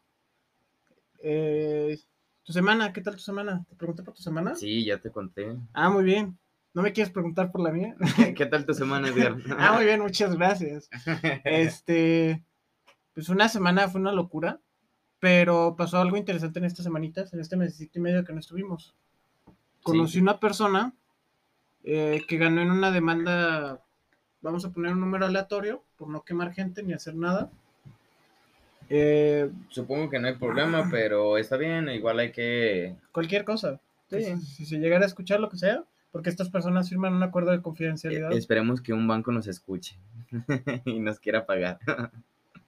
Eh, 1.24 1.98
¿Tu 2.44 2.52
semana? 2.52 2.92
¿Qué 2.92 3.02
tal 3.02 3.16
tu 3.16 3.22
semana? 3.22 3.66
¿Te 3.70 3.76
pregunté 3.76 4.04
por 4.04 4.14
tu 4.14 4.22
semana? 4.22 4.54
Sí, 4.54 4.84
ya 4.84 5.00
te 5.00 5.10
conté. 5.10 5.56
Ah, 5.72 5.90
muy 5.90 6.04
bien. 6.04 6.38
¿No 6.74 6.82
me 6.82 6.92
quieres 6.92 7.14
preguntar 7.14 7.52
por 7.52 7.62
la 7.62 7.72
mía? 7.72 7.96
¿Qué, 8.36 8.46
tal 8.46 8.66
tu 8.66 8.74
semana, 8.74 9.08
Edgar? 9.08 9.38
ah, 9.58 9.74
muy 9.74 9.86
bien, 9.86 10.02
muchas 10.02 10.36
gracias. 10.36 10.90
Este, 11.46 12.44
pues 13.14 13.30
una 13.30 13.48
semana 13.48 13.88
fue 13.88 14.02
una 14.02 14.12
locura, 14.12 14.60
pero 15.20 15.76
pasó 15.78 16.00
algo 16.00 16.18
interesante 16.18 16.60
en 16.60 16.66
estas 16.66 16.84
semanitas, 16.84 17.34
en 17.34 17.40
este 17.40 17.56
mesecito 17.56 18.00
y 18.00 18.02
medio 18.02 18.26
que 18.26 18.34
no 18.34 18.40
estuvimos. 18.40 18.94
Conocí 19.82 20.14
Sí. 20.14 20.22
una 20.22 20.40
persona 20.40 20.94
eh, 21.86 22.26
que 22.28 22.38
ganó 22.38 22.62
en 22.62 22.72
una 22.72 22.92
demanda, 22.92 23.82
vamos 24.42 24.66
a 24.66 24.72
poner 24.72 24.92
un 24.92 25.00
número 25.00 25.26
aleatorio, 25.26 25.84
por 25.96 26.10
no 26.10 26.24
quemar 26.24 26.54
gente 26.54 26.84
ni 26.84 26.92
hacer 26.92 27.16
nada. 27.16 27.50
Eh, 28.96 29.50
Supongo 29.70 30.10
que 30.12 30.20
no 30.20 30.28
hay 30.28 30.36
problema, 30.36 30.88
pero 30.92 31.38
está 31.40 31.58
bien, 31.58 31.90
igual 31.90 32.20
hay 32.20 32.32
que... 32.32 32.96
cualquier 33.12 33.44
cosa. 33.44 33.80
Sí. 34.10 34.24
Si, 34.24 34.38
si 34.46 34.66
se 34.68 34.78
llegara 34.78 35.04
a 35.04 35.08
escuchar 35.08 35.40
lo 35.40 35.50
que 35.50 35.58
sea, 35.58 35.84
porque 36.12 36.30
estas 36.30 36.50
personas 36.50 36.90
firman 36.90 37.16
un 37.16 37.24
acuerdo 37.24 37.50
de 37.52 37.62
confidencialidad. 37.64 38.32
eh, 38.32 38.38
Esperemos 38.38 38.82
que 38.82 38.94
un 38.94 39.08
banco 39.08 39.32
nos 39.32 39.48
escuche 39.48 39.96
y 40.86 41.00
nos 41.00 41.20
quiera 41.20 41.46
pagar. 41.46 41.80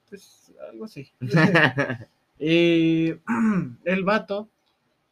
Pues 0.10 0.52
algo 0.72 0.86
así. 0.86 1.12
Y 2.40 3.14
el 3.86 4.04
vato 4.04 4.50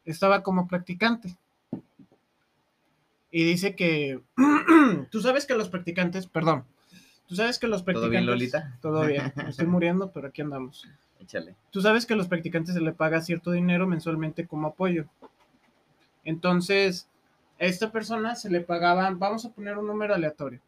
estaba 0.04 0.42
como 0.42 0.68
practicante. 0.68 1.36
Y 3.30 3.44
dice 3.44 3.74
que 3.74 4.20
tú 5.10 5.20
sabes 5.20 5.46
que 5.46 5.54
los 5.54 5.68
practicantes, 5.68 6.26
perdón, 6.26 6.64
tú 7.26 7.34
sabes 7.34 7.58
que 7.58 7.66
los 7.66 7.78
¿Todo 7.80 7.86
practicantes. 7.86 8.10
bien, 8.10 8.26
Lolita? 8.26 8.78
Todo 8.82 9.06
bien. 9.06 9.32
Me 9.36 9.48
estoy 9.50 9.66
muriendo, 9.66 10.10
pero 10.12 10.28
aquí 10.28 10.42
andamos. 10.42 10.86
Échale. 11.24 11.54
Tú 11.70 11.80
sabes 11.80 12.06
que 12.06 12.14
a 12.14 12.16
los 12.16 12.28
practicantes 12.28 12.74
se 12.74 12.80
le 12.80 12.92
paga 12.92 13.20
cierto 13.20 13.50
dinero 13.50 13.86
mensualmente 13.86 14.46
como 14.46 14.68
apoyo. 14.68 15.06
Entonces, 16.24 17.08
a 17.60 17.64
esta 17.64 17.90
persona 17.92 18.34
se 18.34 18.50
le 18.50 18.60
pagaban, 18.60 19.18
vamos 19.18 19.44
a 19.44 19.50
poner 19.50 19.76
un 19.78 19.86
número 19.86 20.14
aleatorio. 20.14 20.60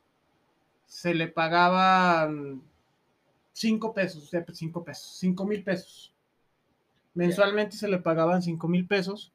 Se 0.87 1.15
le 1.15 1.29
pagaban 1.29 2.63
5 3.53 3.93
pesos, 3.93 4.25
o 4.25 4.27
sea, 4.27 4.45
5 4.53 4.85
pesos, 4.85 5.17
5 5.19 5.45
mil 5.47 5.63
pesos. 5.63 6.13
Mensualmente 7.15 7.77
se 7.77 7.89
le 7.89 7.99
pagaban 7.99 8.43
5 8.43 8.69
mil 8.69 8.87
pesos. 8.87 9.33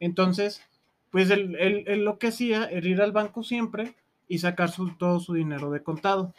Entonces, 0.00 0.62
pues 1.10 1.30
él, 1.30 1.56
él- 1.58 1.84
él 1.86 2.04
lo 2.04 2.18
que 2.18 2.28
hacía 2.28 2.66
era 2.66 2.86
ir 2.86 3.00
al 3.00 3.12
banco 3.12 3.42
siempre 3.42 3.94
y 4.28 4.38
sacar 4.38 4.70
su- 4.70 4.94
todo 4.96 5.20
su 5.20 5.34
dinero 5.34 5.70
de 5.70 5.82
contado. 5.82 6.34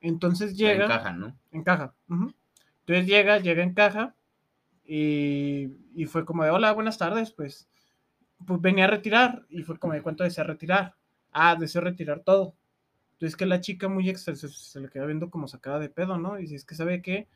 Entonces 0.00 0.56
llega 0.56 0.84
En 0.84 0.90
caja, 0.90 1.12
¿no? 1.12 1.36
en 1.52 1.62
caja. 1.62 1.92
Entonces 2.80 3.06
llega, 3.06 3.38
llega 3.38 3.62
en 3.62 3.74
caja 3.74 4.14
y, 4.84 5.68
fue 6.06 6.24
como 6.24 6.42
de, 6.44 6.50
hola, 6.50 6.72
buenas 6.72 6.98
tardes, 6.98 7.32
pues, 7.32 7.68
pues 8.44 8.60
venía 8.60 8.84
a 8.84 8.88
retirar 8.88 9.46
y 9.48 9.62
fue 9.62 9.78
como 9.78 9.92
de 9.92 10.02
cuánto 10.02 10.24
desea 10.24 10.44
retirar. 10.44 10.96
Ah, 11.32 11.54
deseo 11.54 11.80
retirar 11.80 12.20
todo. 12.20 12.56
Entonces 13.12 13.36
que 13.36 13.46
la 13.46 13.60
chica 13.60 13.88
muy 13.88 14.08
extra 14.08 14.34
se, 14.34 14.80
le 14.80 14.88
queda 14.88 15.06
viendo 15.06 15.30
como 15.30 15.46
sacada 15.46 15.78
de 15.78 15.90
pedo, 15.90 16.18
¿no? 16.18 16.38
Y 16.38 16.42
dice, 16.42 16.56
es 16.56 16.64
que 16.64 16.74
sabe 16.74 17.02
que 17.02 17.28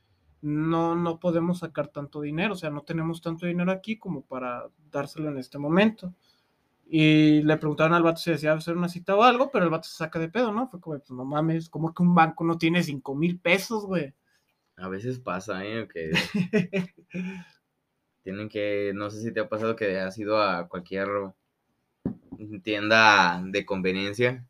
no, 0.42 0.96
no 0.96 1.20
podemos 1.20 1.60
sacar 1.60 1.88
tanto 1.88 2.20
dinero, 2.22 2.54
o 2.54 2.56
sea, 2.56 2.70
no 2.70 2.82
tenemos 2.82 3.22
tanto 3.22 3.46
dinero 3.46 3.70
aquí 3.70 3.98
como 3.98 4.22
para 4.22 4.68
dárselo 4.90 5.28
en 5.30 5.38
este 5.38 5.58
momento. 5.58 6.14
Y 6.86 7.42
le 7.42 7.56
preguntaron 7.56 7.94
al 7.94 8.02
vato 8.02 8.20
si 8.20 8.30
decía 8.30 8.52
hacer 8.52 8.76
una 8.76 8.88
cita 8.88 9.14
o 9.16 9.22
algo, 9.22 9.50
pero 9.50 9.64
el 9.64 9.70
vato 9.70 9.88
se 9.88 9.96
saca 9.96 10.18
de 10.18 10.28
pedo, 10.28 10.52
¿no? 10.52 10.68
Fue 10.68 10.80
como, 10.80 10.98
pues 10.98 11.10
no 11.10 11.24
mames, 11.24 11.68
¿cómo 11.68 11.94
que 11.94 12.02
un 12.02 12.14
banco 12.14 12.44
no 12.44 12.58
tiene 12.58 12.82
5 12.82 13.14
mil 13.14 13.38
pesos, 13.38 13.86
güey? 13.86 14.14
A 14.76 14.88
veces 14.88 15.18
pasa, 15.18 15.64
¿eh? 15.64 15.88
Que 15.92 16.12
tienen 18.22 18.48
que, 18.48 18.92
no 18.94 19.10
sé 19.10 19.22
si 19.22 19.32
te 19.32 19.40
ha 19.40 19.48
pasado 19.48 19.76
que 19.76 19.98
has 20.00 20.18
ido 20.18 20.40
a 20.40 20.68
cualquier 20.68 21.08
tienda 22.62 23.42
de 23.44 23.64
conveniencia 23.64 24.46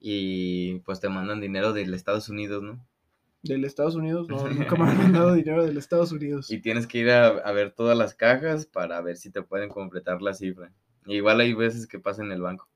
y 0.00 0.80
pues 0.80 1.00
te 1.00 1.08
mandan 1.08 1.40
dinero 1.40 1.72
del 1.72 1.94
Estados 1.94 2.28
Unidos, 2.28 2.62
¿no? 2.62 2.84
Del 3.42 3.64
Estados 3.64 3.94
Unidos, 3.94 4.28
no, 4.28 4.48
nunca 4.48 4.76
me 4.76 4.84
han 4.84 4.98
mandado 4.98 5.34
dinero 5.34 5.64
del 5.64 5.76
Estados 5.76 6.12
Unidos. 6.12 6.50
Y 6.50 6.60
tienes 6.60 6.86
que 6.86 6.98
ir 6.98 7.10
a, 7.10 7.28
a, 7.28 7.52
ver 7.52 7.70
todas 7.72 7.96
las 7.96 8.14
cajas 8.14 8.66
para 8.66 9.00
ver 9.00 9.16
si 9.16 9.30
te 9.30 9.42
pueden 9.42 9.70
completar 9.70 10.20
la 10.20 10.34
cifra. 10.34 10.72
igual 11.06 11.40
hay 11.40 11.54
veces 11.54 11.86
que 11.86 11.98
pasa 11.98 12.22
en 12.22 12.32
el 12.32 12.42
banco. 12.42 12.68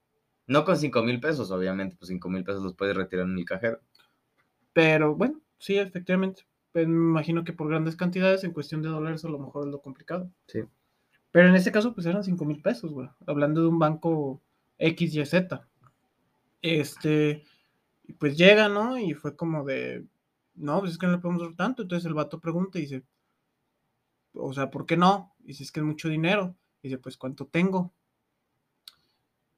No 0.47 0.65
con 0.65 0.77
5 0.77 1.03
mil 1.03 1.21
pesos, 1.21 1.51
obviamente, 1.51 1.97
pues 1.99 2.09
5 2.09 2.29
mil 2.29 2.45
pesos 2.45 2.63
los 2.63 2.75
puedes 2.75 2.97
retirar 2.97 3.27
en 3.27 3.39
el 3.39 3.45
cajero. 3.45 3.81
Pero 4.73 5.15
bueno, 5.15 5.41
sí, 5.59 5.79
efectivamente. 5.79 6.45
Pues 6.75 6.89
me 6.89 6.97
imagino 6.97 7.45
que 7.45 7.53
por 7.53 7.69
grandes 7.69 7.95
cantidades, 7.95 8.43
en 8.43 8.51
cuestión 8.51 8.83
de 8.83 8.89
dólares, 8.89 9.25
a 9.25 9.29
lo 9.29 9.39
mejor 9.39 9.65
es 9.65 9.71
lo 9.71 9.81
complicado. 9.81 10.29
Sí. 10.49 10.59
Pero 11.31 11.49
en 11.49 11.55
este 11.55 11.71
caso, 11.71 11.95
pues 11.95 12.05
eran 12.05 12.25
5 12.25 12.45
mil 12.45 12.61
pesos, 12.63 12.91
güey. 12.91 13.09
Hablando 13.29 13.61
de 13.63 13.69
un 13.69 13.79
banco 13.79 14.43
XYZ. 14.81 15.61
Este, 16.63 17.45
pues 18.19 18.37
llega, 18.37 18.69
¿no? 18.69 18.99
Y 18.99 19.15
fue 19.15 19.37
como 19.37 19.63
de, 19.63 20.05
no, 20.57 20.81
pues 20.81 20.91
es 20.91 20.99
que 20.99 21.07
no 21.07 21.13
le 21.13 21.19
podemos 21.19 21.45
dar 21.45 21.55
tanto. 21.55 21.83
Entonces 21.83 22.07
el 22.07 22.15
vato 22.15 22.41
pregunta 22.41 22.81
y 22.81 22.83
dice, 22.83 23.05
o 24.33 24.53
sea, 24.53 24.73
¿por 24.73 24.85
qué 24.85 24.97
no? 24.97 25.33
Y 25.45 25.49
dice, 25.49 25.63
es 25.63 25.71
que 25.71 25.79
es 25.79 25.87
mucho 25.87 26.09
dinero. 26.09 26.57
Y 26.83 26.89
dice, 26.89 26.99
pues, 26.99 27.17
¿cuánto 27.17 27.47
tengo? 27.47 27.93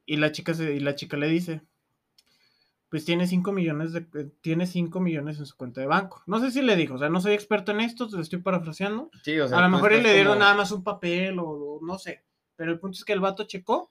Y 0.04 0.18
la 0.18 0.32
chica, 0.32 0.52
se, 0.52 0.74
y 0.74 0.80
la 0.80 0.96
chica 0.96 1.16
le 1.16 1.28
dice, 1.28 1.62
pues 2.88 3.04
tiene 3.04 3.26
5 3.26 3.52
millones 3.52 3.92
de, 3.92 4.06
eh, 4.14 4.30
tiene 4.40 4.66
5 4.66 5.00
millones 5.00 5.38
en 5.38 5.46
su 5.46 5.56
cuenta 5.56 5.80
de 5.80 5.86
banco. 5.88 6.22
No 6.26 6.38
sé 6.40 6.50
si 6.50 6.62
le 6.62 6.76
dijo, 6.76 6.94
o 6.94 6.98
sea, 6.98 7.08
no 7.08 7.20
soy 7.20 7.32
experto 7.34 7.72
en 7.72 7.80
esto, 7.80 8.08
te 8.08 8.16
lo 8.16 8.22
estoy 8.22 8.38
parafraseando. 8.40 9.10
Sí, 9.22 9.38
o 9.40 9.48
sea, 9.48 9.58
a 9.58 9.62
lo 9.62 9.68
mejor 9.70 9.92
le 9.92 10.12
dieron 10.14 10.34
como- 10.34 10.40
nada 10.40 10.54
más 10.54 10.70
un 10.72 10.84
papel 10.84 11.38
o, 11.38 11.44
o 11.48 11.80
no 11.84 11.98
sé. 11.98 12.22
Pero 12.56 12.72
el 12.72 12.78
punto 12.78 12.96
es 12.96 13.04
que 13.04 13.12
el 13.12 13.20
vato 13.20 13.44
checó 13.44 13.90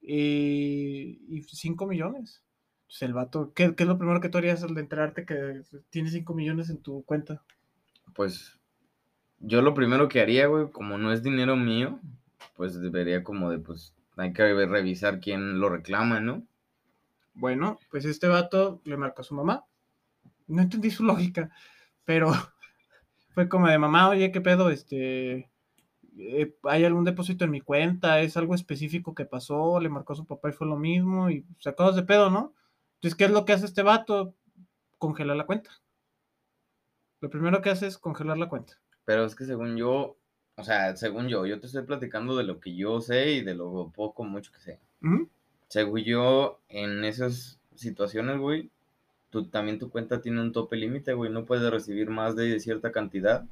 y, 0.00 1.20
y 1.28 1.42
5 1.42 1.86
millones. 1.86 2.42
Entonces 2.82 3.02
el 3.02 3.14
vato, 3.14 3.52
¿qué, 3.54 3.74
qué 3.74 3.84
es 3.84 3.88
lo 3.88 3.96
primero 3.96 4.20
que 4.20 4.28
tú 4.28 4.38
harías 4.38 4.62
al 4.62 4.76
enterarte 4.76 5.24
que 5.24 5.62
tienes 5.90 6.12
5 6.12 6.34
millones 6.34 6.68
en 6.68 6.78
tu 6.82 7.02
cuenta? 7.04 7.42
Pues 8.14 8.58
yo 9.38 9.62
lo 9.62 9.72
primero 9.74 10.08
que 10.08 10.20
haría, 10.20 10.46
güey, 10.46 10.70
como 10.70 10.98
no 10.98 11.12
es 11.12 11.22
dinero 11.22 11.56
mío, 11.56 12.00
pues 12.54 12.80
debería 12.80 13.24
como 13.24 13.50
de, 13.50 13.58
pues, 13.58 13.94
hay 14.16 14.32
que 14.34 14.42
revisar 14.66 15.20
quién 15.20 15.58
lo 15.58 15.70
reclama, 15.70 16.20
¿no? 16.20 16.42
Bueno, 17.34 17.78
pues 17.90 18.04
este 18.04 18.28
vato 18.28 18.80
le 18.84 18.96
marcó 18.96 19.22
a 19.22 19.24
su 19.24 19.34
mamá. 19.34 19.64
No 20.46 20.62
entendí 20.62 20.90
su 20.90 21.04
lógica, 21.04 21.50
pero 22.04 22.32
fue 23.34 23.48
como 23.48 23.68
de 23.68 23.78
mamá, 23.78 24.08
oye, 24.08 24.30
¿qué 24.32 24.40
pedo? 24.40 24.70
Este, 24.70 25.50
eh, 26.18 26.56
¿hay 26.64 26.84
algún 26.84 27.04
depósito 27.04 27.44
en 27.44 27.50
mi 27.50 27.60
cuenta? 27.60 28.20
¿Es 28.20 28.36
algo 28.36 28.54
específico 28.54 29.14
que 29.14 29.24
pasó? 29.24 29.80
Le 29.80 29.88
marcó 29.88 30.12
a 30.12 30.16
su 30.16 30.26
papá 30.26 30.50
y 30.50 30.52
fue 30.52 30.66
lo 30.66 30.76
mismo 30.76 31.30
y 31.30 31.46
sacados 31.58 31.96
de 31.96 32.02
pedo, 32.02 32.30
¿no? 32.30 32.54
Entonces, 32.96 33.16
¿qué 33.16 33.24
es 33.24 33.30
lo 33.30 33.44
que 33.44 33.52
hace 33.52 33.66
este 33.66 33.82
vato? 33.82 34.34
Congelar 34.98 35.36
la 35.36 35.46
cuenta. 35.46 35.70
Lo 37.20 37.30
primero 37.30 37.62
que 37.62 37.70
hace 37.70 37.86
es 37.86 37.98
congelar 37.98 38.36
la 38.36 38.48
cuenta. 38.48 38.74
Pero 39.04 39.24
es 39.24 39.34
que 39.34 39.44
según 39.44 39.76
yo, 39.76 40.16
o 40.56 40.64
sea, 40.64 40.96
según 40.96 41.28
yo, 41.28 41.46
yo 41.46 41.58
te 41.58 41.66
estoy 41.66 41.84
platicando 41.84 42.36
de 42.36 42.44
lo 42.44 42.60
que 42.60 42.76
yo 42.76 43.00
sé 43.00 43.32
y 43.32 43.42
de 43.42 43.54
lo 43.54 43.90
poco, 43.90 44.24
mucho 44.24 44.52
que 44.52 44.60
sé. 44.60 44.80
Según 45.72 46.00
yo, 46.02 46.60
en 46.68 47.02
esas 47.02 47.58
situaciones, 47.76 48.38
güey, 48.38 48.68
tú, 49.30 49.46
también 49.46 49.78
tu 49.78 49.88
cuenta 49.88 50.20
tiene 50.20 50.42
un 50.42 50.52
tope 50.52 50.76
límite, 50.76 51.14
güey, 51.14 51.32
no 51.32 51.46
puedes 51.46 51.70
recibir 51.70 52.10
más 52.10 52.36
de 52.36 52.60
cierta 52.60 52.92
cantidad. 52.92 53.46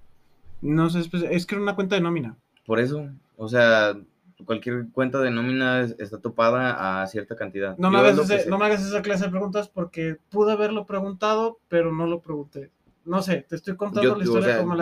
No 0.60 0.90
sé, 0.90 0.98
es 1.00 1.08
es 1.14 1.46
que 1.46 1.54
era 1.54 1.62
una 1.62 1.74
cuenta 1.74 1.94
de 1.94 2.02
nómina. 2.02 2.36
Por 2.66 2.78
eso, 2.78 3.08
o 3.38 3.48
sea, 3.48 3.96
cualquier 4.44 4.88
cuenta 4.92 5.18
de 5.22 5.30
nómina 5.30 5.80
es- 5.80 5.96
está 5.98 6.18
topada 6.18 7.00
a 7.00 7.06
cierta 7.06 7.36
cantidad. 7.36 7.78
No 7.78 7.90
me, 7.90 7.96
hagas 8.00 8.18
ese- 8.30 8.50
no 8.50 8.58
me 8.58 8.66
hagas 8.66 8.84
esa 8.84 9.00
clase 9.00 9.24
de 9.24 9.30
preguntas 9.30 9.70
porque 9.70 10.18
pude 10.28 10.52
haberlo 10.52 10.84
preguntado, 10.84 11.58
pero 11.68 11.90
no 11.90 12.06
lo 12.06 12.20
pregunté. 12.20 12.70
No 13.06 13.22
sé, 13.22 13.46
te 13.48 13.56
estoy 13.56 13.76
contando 13.76 14.02
Yo- 14.02 14.10
la 14.10 14.18
o 14.18 14.22
historia 14.24 14.46
sea- 14.48 14.58
como. 14.58 14.76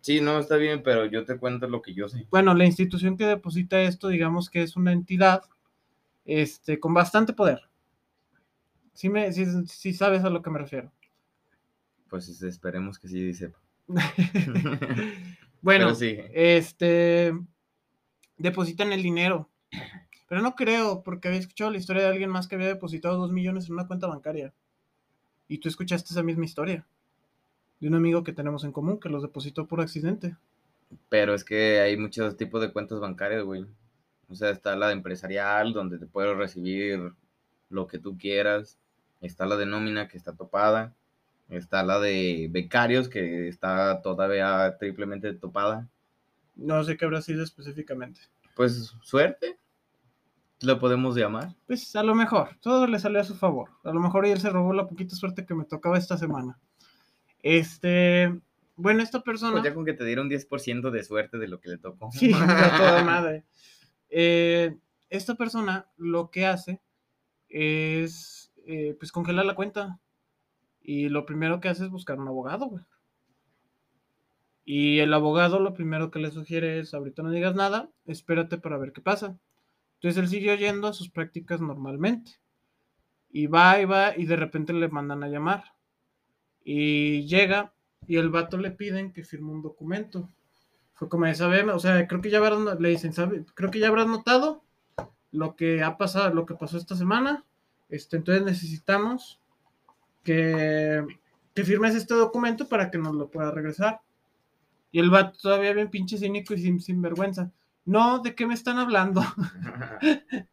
Sí, 0.00 0.20
no, 0.20 0.40
está 0.40 0.56
bien, 0.56 0.82
pero 0.82 1.06
yo 1.06 1.24
te 1.24 1.38
cuento 1.38 1.68
lo 1.68 1.80
que 1.82 1.94
yo 1.94 2.08
sé. 2.08 2.26
Bueno, 2.32 2.52
la 2.54 2.64
institución 2.66 3.16
que 3.16 3.26
deposita 3.26 3.80
esto, 3.80 4.08
digamos 4.08 4.50
que 4.50 4.62
es 4.64 4.74
una 4.76 4.90
entidad 4.92 5.44
este, 6.24 6.80
con 6.80 6.94
bastante 6.94 7.32
poder. 7.32 7.62
Sí, 8.92 9.08
me, 9.08 9.32
sí, 9.32 9.44
sí 9.66 9.92
sabes 9.92 10.24
a 10.24 10.30
lo 10.30 10.42
que 10.42 10.50
me 10.50 10.58
refiero. 10.58 10.92
Pues 12.08 12.28
esperemos 12.42 12.98
que 12.98 13.08
sí 13.08 13.34
sepa. 13.34 13.58
bueno, 15.62 15.94
sí. 15.94 16.16
este, 16.32 17.32
depositan 18.36 18.92
el 18.92 19.02
dinero. 19.02 19.50
Pero 20.28 20.40
no 20.40 20.54
creo, 20.54 21.02
porque 21.02 21.28
había 21.28 21.40
escuchado 21.40 21.70
la 21.70 21.78
historia 21.78 22.02
de 22.02 22.08
alguien 22.08 22.30
más 22.30 22.46
que 22.46 22.54
había 22.54 22.68
depositado 22.68 23.18
dos 23.18 23.32
millones 23.32 23.66
en 23.66 23.74
una 23.74 23.86
cuenta 23.86 24.06
bancaria. 24.06 24.52
Y 25.48 25.58
tú 25.58 25.68
escuchaste 25.68 26.12
esa 26.12 26.22
misma 26.22 26.44
historia. 26.44 26.86
De 27.80 27.88
un 27.88 27.94
amigo 27.94 28.24
que 28.24 28.32
tenemos 28.32 28.64
en 28.64 28.72
común 28.72 28.98
que 28.98 29.08
los 29.08 29.22
depositó 29.22 29.66
por 29.66 29.80
accidente. 29.80 30.36
Pero 31.08 31.34
es 31.34 31.44
que 31.44 31.80
hay 31.80 31.96
muchos 31.96 32.36
tipos 32.36 32.60
de 32.60 32.72
cuentas 32.72 33.00
bancarias, 33.00 33.42
güey. 33.42 33.66
O 34.28 34.34
sea, 34.34 34.50
está 34.50 34.76
la 34.76 34.88
de 34.88 34.94
empresarial, 34.94 35.72
donde 35.72 35.98
te 35.98 36.06
puedes 36.06 36.36
recibir 36.36 37.12
lo 37.68 37.86
que 37.86 37.98
tú 37.98 38.16
quieras. 38.16 38.78
Está 39.20 39.46
la 39.46 39.56
de 39.56 39.66
nómina, 39.66 40.08
que 40.08 40.16
está 40.16 40.34
topada. 40.34 40.94
Está 41.48 41.82
la 41.82 42.00
de 42.00 42.48
becarios, 42.50 43.08
que 43.08 43.48
está 43.48 44.00
todavía 44.02 44.76
triplemente 44.78 45.32
topada. 45.34 45.88
No 46.56 46.82
sé 46.84 46.96
qué 46.96 47.04
habrá 47.04 47.20
sido 47.20 47.42
específicamente. 47.42 48.20
Pues 48.54 48.94
suerte, 49.02 49.58
lo 50.60 50.78
podemos 50.78 51.16
llamar. 51.16 51.54
Pues 51.66 51.94
a 51.96 52.02
lo 52.02 52.14
mejor, 52.14 52.56
todo 52.60 52.86
le 52.86 52.98
salió 52.98 53.20
a 53.20 53.24
su 53.24 53.34
favor. 53.34 53.70
A 53.82 53.92
lo 53.92 54.00
mejor 54.00 54.24
él 54.26 54.40
se 54.40 54.50
robó 54.50 54.72
la 54.72 54.86
poquita 54.86 55.14
suerte 55.16 55.44
que 55.44 55.54
me 55.54 55.64
tocaba 55.64 55.98
esta 55.98 56.16
semana. 56.16 56.58
Este, 57.42 58.40
bueno, 58.76 59.02
esta 59.02 59.22
persona. 59.22 59.52
Pues 59.52 59.64
ya 59.64 59.74
con 59.74 59.84
que 59.84 59.92
te 59.92 60.04
dieron 60.04 60.30
10% 60.30 60.90
de 60.90 61.04
suerte 61.04 61.38
de 61.38 61.48
lo 61.48 61.60
que 61.60 61.70
le 61.70 61.78
tocó. 61.78 62.10
Sí, 62.12 62.30
toda 62.32 63.04
madre. 63.04 63.44
Eh, 64.16 64.78
esta 65.10 65.34
persona 65.34 65.88
lo 65.96 66.30
que 66.30 66.46
hace 66.46 66.80
es, 67.48 68.52
eh, 68.64 68.94
pues, 68.96 69.10
congelar 69.10 69.44
la 69.44 69.56
cuenta. 69.56 70.00
Y 70.80 71.08
lo 71.08 71.26
primero 71.26 71.60
que 71.60 71.68
hace 71.68 71.84
es 71.84 71.90
buscar 71.90 72.20
un 72.20 72.28
abogado. 72.28 72.86
Y 74.64 75.00
el 75.00 75.12
abogado 75.12 75.58
lo 75.58 75.74
primero 75.74 76.12
que 76.12 76.20
le 76.20 76.30
sugiere 76.30 76.78
es, 76.78 76.94
ahorita 76.94 77.24
no 77.24 77.30
digas 77.32 77.56
nada, 77.56 77.90
espérate 78.06 78.56
para 78.56 78.78
ver 78.78 78.92
qué 78.92 79.00
pasa. 79.00 79.36
Entonces 79.94 80.22
él 80.22 80.28
siguió 80.28 80.54
yendo 80.54 80.86
a 80.86 80.92
sus 80.92 81.10
prácticas 81.10 81.60
normalmente. 81.60 82.40
Y 83.30 83.48
va 83.48 83.80
y 83.80 83.84
va 83.84 84.16
y 84.16 84.26
de 84.26 84.36
repente 84.36 84.72
le 84.72 84.88
mandan 84.88 85.24
a 85.24 85.28
llamar. 85.28 85.64
Y 86.62 87.26
llega 87.26 87.74
y 88.06 88.16
el 88.16 88.30
vato 88.30 88.58
le 88.58 88.70
piden 88.70 89.12
que 89.12 89.24
firme 89.24 89.50
un 89.50 89.62
documento. 89.62 90.30
Fue 90.94 91.08
como 91.08 91.26
de 91.26 91.34
saber, 91.34 91.68
o 91.70 91.78
sea, 91.78 92.06
creo 92.06 92.20
que 92.20 92.30
ya 92.30 92.38
habrás, 92.38 92.58
no- 92.58 92.74
le 92.74 92.88
dicen, 92.90 93.12
¿sabe? 93.12 93.44
Creo 93.54 93.70
que 93.70 93.78
ya 93.80 93.88
habrás 93.88 94.06
notado 94.06 94.62
lo 95.32 95.56
que 95.56 95.82
ha 95.82 95.96
pasado, 95.98 96.32
lo 96.34 96.46
que 96.46 96.54
pasó 96.54 96.76
esta 96.78 96.94
semana. 96.96 97.44
Este, 97.88 98.16
entonces 98.16 98.44
necesitamos 98.44 99.40
que, 100.22 101.04
que 101.54 101.64
firmes 101.64 101.94
este 101.94 102.14
documento 102.14 102.68
para 102.68 102.90
que 102.90 102.98
nos 102.98 103.14
lo 103.14 103.28
pueda 103.28 103.50
regresar. 103.50 104.00
Y 104.92 105.00
el 105.00 105.10
vato 105.10 105.36
todavía 105.42 105.72
bien 105.72 105.90
pinche 105.90 106.16
cínico 106.18 106.54
y 106.54 106.62
sin, 106.62 106.80
sin 106.80 107.02
vergüenza. 107.02 107.50
No, 107.84 108.20
¿de 108.20 108.34
qué 108.34 108.46
me 108.46 108.54
están 108.54 108.78
hablando? 108.78 109.20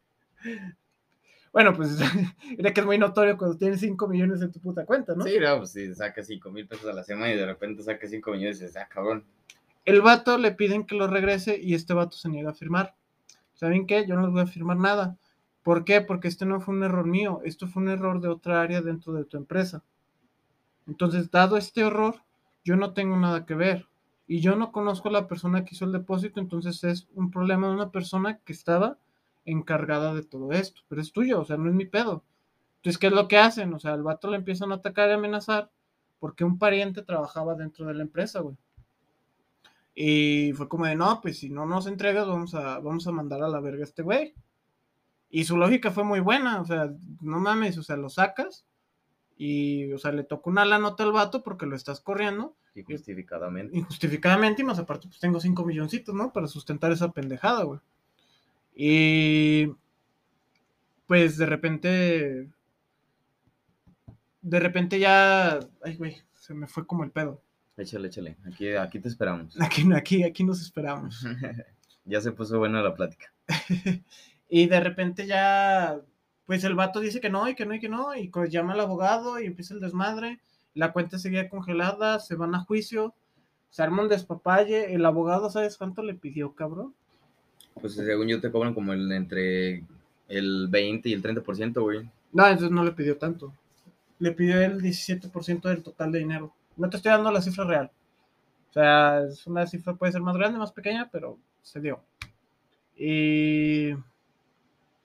bueno, 1.54 1.76
pues 1.76 1.98
era 2.58 2.74
que 2.74 2.80
es 2.82 2.86
muy 2.86 2.98
notorio 2.98 3.38
cuando 3.38 3.58
tienes 3.58 3.80
5 3.80 4.08
millones 4.08 4.42
en 4.42 4.52
tu 4.52 4.60
puta 4.60 4.86
cuenta, 4.86 5.14
¿no? 5.16 5.24
Sí, 5.24 5.38
no, 5.40 5.58
pues 5.60 5.72
si 5.72 5.94
sacas 5.94 6.28
5 6.28 6.50
mil 6.50 6.68
pesos 6.68 6.88
a 6.90 6.94
la 6.94 7.04
semana 7.04 7.32
y 7.32 7.38
de 7.38 7.46
repente 7.46 7.84
sacas 7.84 8.10
5 8.10 8.32
millones 8.32 8.60
y 8.60 8.64
dices, 8.64 8.78
ah, 8.78 8.88
cabrón. 8.90 9.24
El 9.84 10.02
vato 10.02 10.38
le 10.38 10.52
piden 10.52 10.86
que 10.86 10.96
lo 10.96 11.08
regrese 11.08 11.60
y 11.60 11.74
este 11.74 11.94
vato 11.94 12.16
se 12.16 12.30
niega 12.30 12.52
a 12.52 12.54
firmar. 12.54 12.96
¿Saben 13.54 13.88
qué? 13.88 14.06
Yo 14.08 14.16
no 14.16 14.22
les 14.22 14.32
voy 14.32 14.42
a 14.42 14.48
firmar 14.48 14.78
nada. 14.78 15.18
¿Por 15.64 15.86
qué? 15.86 16.02
Porque 16.02 16.28
este 16.28 16.46
no 16.46 16.60
fue 16.60 16.76
un 16.76 16.84
error 16.84 17.06
mío, 17.06 17.42
esto 17.44 17.68
fue 17.68 17.84
un 17.84 17.90
error 17.90 18.22
de 18.22 18.28
otra 18.28 18.62
área 18.62 18.82
dentro 18.82 19.14
de 19.14 19.26
tu 19.26 19.38
empresa. 19.38 19.84
Entonces, 20.88 21.30
dado 21.30 21.58
este 21.58 21.82
error, 21.82 22.16
yo 22.64 22.76
no 22.76 22.94
tengo 22.94 23.18
nada 23.18 23.46
que 23.46 23.56
ver. 23.56 23.88
Y 24.28 24.40
yo 24.40 24.56
no 24.56 24.72
conozco 24.72 25.10
a 25.10 25.12
la 25.12 25.28
persona 25.28 25.66
que 25.66 25.76
hizo 25.76 25.86
el 25.86 25.92
depósito, 25.92 26.40
entonces 26.40 26.84
es 26.84 27.08
un 27.14 27.32
problema 27.32 27.68
de 27.68 27.74
una 27.74 27.92
persona 27.92 28.40
que 28.40 28.54
estaba 28.54 28.98
encargada 29.46 30.14
de 30.14 30.24
todo 30.24 30.52
esto. 30.52 30.82
Pero 30.88 31.02
es 31.02 31.12
tuyo, 31.12 31.42
o 31.42 31.46
sea, 31.46 31.58
no 31.58 31.70
es 31.70 31.76
mi 31.76 31.86
pedo. 31.86 32.24
Entonces, 32.78 32.98
¿qué 32.98 33.08
es 33.08 33.14
lo 33.14 33.28
que 33.28 33.38
hacen? 33.38 33.74
O 33.74 33.80
sea, 33.80 33.94
al 33.94 34.04
vato 34.04 34.30
le 34.30 34.38
empiezan 34.38 34.72
a 34.72 34.76
atacar 34.76 35.10
y 35.10 35.14
amenazar 35.14 35.70
porque 36.20 36.44
un 36.44 36.58
pariente 36.58 37.02
trabajaba 37.02 37.56
dentro 37.56 37.86
de 37.86 37.94
la 37.94 38.04
empresa, 38.04 38.40
güey. 38.40 38.56
Y 39.94 40.54
fue 40.54 40.70
como 40.70 40.86
de, 40.86 40.96
no, 40.96 41.20
pues 41.22 41.40
si 41.40 41.50
no 41.50 41.66
nos 41.66 41.88
entregas, 41.88 42.28
vamos 42.28 42.54
a, 42.56 42.80
vamos 42.80 43.06
a 43.08 43.12
mandar 43.12 43.44
a 43.44 43.50
la 43.50 43.60
verga 43.60 43.82
a 43.82 43.86
este 43.86 44.04
güey. 44.04 44.34
Y 45.30 45.46
su 45.46 45.58
lógica 45.58 45.92
fue 45.92 46.04
muy 46.04 46.20
buena, 46.20 46.60
o 46.62 46.66
sea, 46.66 46.94
no 47.22 47.40
mames, 47.40 47.78
o 47.78 47.84
sea, 47.84 47.96
lo 47.96 48.10
sacas 48.10 48.66
y, 49.38 49.92
o 49.94 49.98
sea, 49.98 50.12
le 50.12 50.24
tocó 50.24 50.50
una 50.50 50.66
la 50.66 50.78
nota 50.78 51.04
al 51.04 51.14
vato 51.14 51.42
porque 51.42 51.66
lo 51.66 51.76
estás 51.76 52.02
corriendo. 52.02 52.56
Injustificadamente. 52.76 53.78
Injustificadamente, 53.78 54.62
y 54.62 54.66
más 54.66 54.80
aparte, 54.80 55.08
pues 55.08 55.20
tengo 55.20 55.40
cinco 55.40 55.66
milloncitos, 55.66 56.14
¿no? 56.14 56.32
Para 56.32 56.48
sustentar 56.48 56.92
esa 56.92 57.12
pendejada, 57.12 57.64
güey. 57.64 57.80
Y 58.76 59.74
pues 61.08 61.38
de 61.38 61.46
repente, 61.46 62.50
de 64.42 64.60
repente 64.60 65.00
ya, 65.00 65.60
ay, 65.84 65.96
güey, 65.98 66.22
se 66.34 66.54
me 66.54 66.68
fue 66.68 66.86
como 66.86 67.04
el 67.04 67.12
pedo. 67.12 67.42
Échale, 67.82 68.10
échale. 68.10 68.38
Aquí, 68.46 68.70
aquí 68.76 69.00
te 69.00 69.10
esperamos. 69.10 69.60
Aquí, 69.60 69.92
aquí, 69.94 70.24
aquí 70.24 70.44
nos 70.44 70.62
esperamos. 70.62 71.26
ya 72.06 72.22
se 72.22 72.32
puso 72.32 72.60
buena 72.60 72.84
la 72.84 72.94
plática. 72.94 73.34
y 74.50 74.68
de 74.68 74.80
repente 74.80 75.26
ya, 75.26 76.00
pues 76.46 76.64
el 76.64 76.76
vato 76.76 77.00
dice 77.00 77.20
que 77.20 77.32
no, 77.32 77.50
y 77.50 77.56
que 77.56 77.66
no, 77.66 77.74
y 77.74 77.80
que 77.80 77.90
no, 77.90 78.16
y 78.16 78.28
pues 78.28 78.52
llama 78.52 78.74
al 78.74 78.82
abogado 78.82 79.40
y 79.40 79.48
empieza 79.48 79.74
el 79.74 79.80
desmadre. 79.80 80.40
La 80.76 80.94
cuenta 80.94 81.18
seguía 81.18 81.50
congelada, 81.50 82.20
se 82.20 82.36
van 82.36 82.54
a 82.54 82.60
juicio, 82.60 83.16
se 83.72 83.82
arma 83.82 84.04
un 84.04 84.10
despapalle. 84.10 84.94
El 84.94 85.04
abogado, 85.04 85.50
¿sabes 85.50 85.76
cuánto 85.76 86.04
le 86.04 86.14
pidió, 86.14 86.54
cabrón? 86.54 86.94
Pues 87.82 87.96
según 87.96 88.28
yo 88.28 88.40
te 88.40 88.52
cobran 88.52 88.76
como 88.76 88.94
el 88.94 89.12
entre 89.12 89.84
el 90.28 90.68
20 90.70 91.10
y 91.10 91.14
el 91.14 91.24
30%, 91.24 91.82
güey. 91.82 92.08
No, 92.32 92.46
entonces 92.46 92.72
no 92.72 92.84
le 92.84 92.92
pidió 92.92 93.18
tanto. 93.18 93.56
Le 94.20 94.34
pidió 94.34 94.62
el 94.62 94.82
17% 94.82 95.62
del 95.64 95.82
total 95.82 96.12
de 96.12 96.20
dinero. 96.20 96.54
No 96.82 96.90
te 96.90 96.98
estoy 96.98 97.12
dando 97.12 97.32
la 97.32 97.44
cifra 97.44 97.64
real. 97.64 97.92
O 98.72 98.74
sea, 98.74 99.22
es 99.22 99.46
una 99.46 99.68
cifra, 99.68 99.94
puede 99.94 100.12
ser 100.12 100.22
más 100.22 100.36
grande, 100.36 100.58
más 100.58 100.72
pequeña, 100.72 101.08
pero 101.12 101.38
se 101.62 101.80
dio. 101.80 102.04
Y 102.96 103.94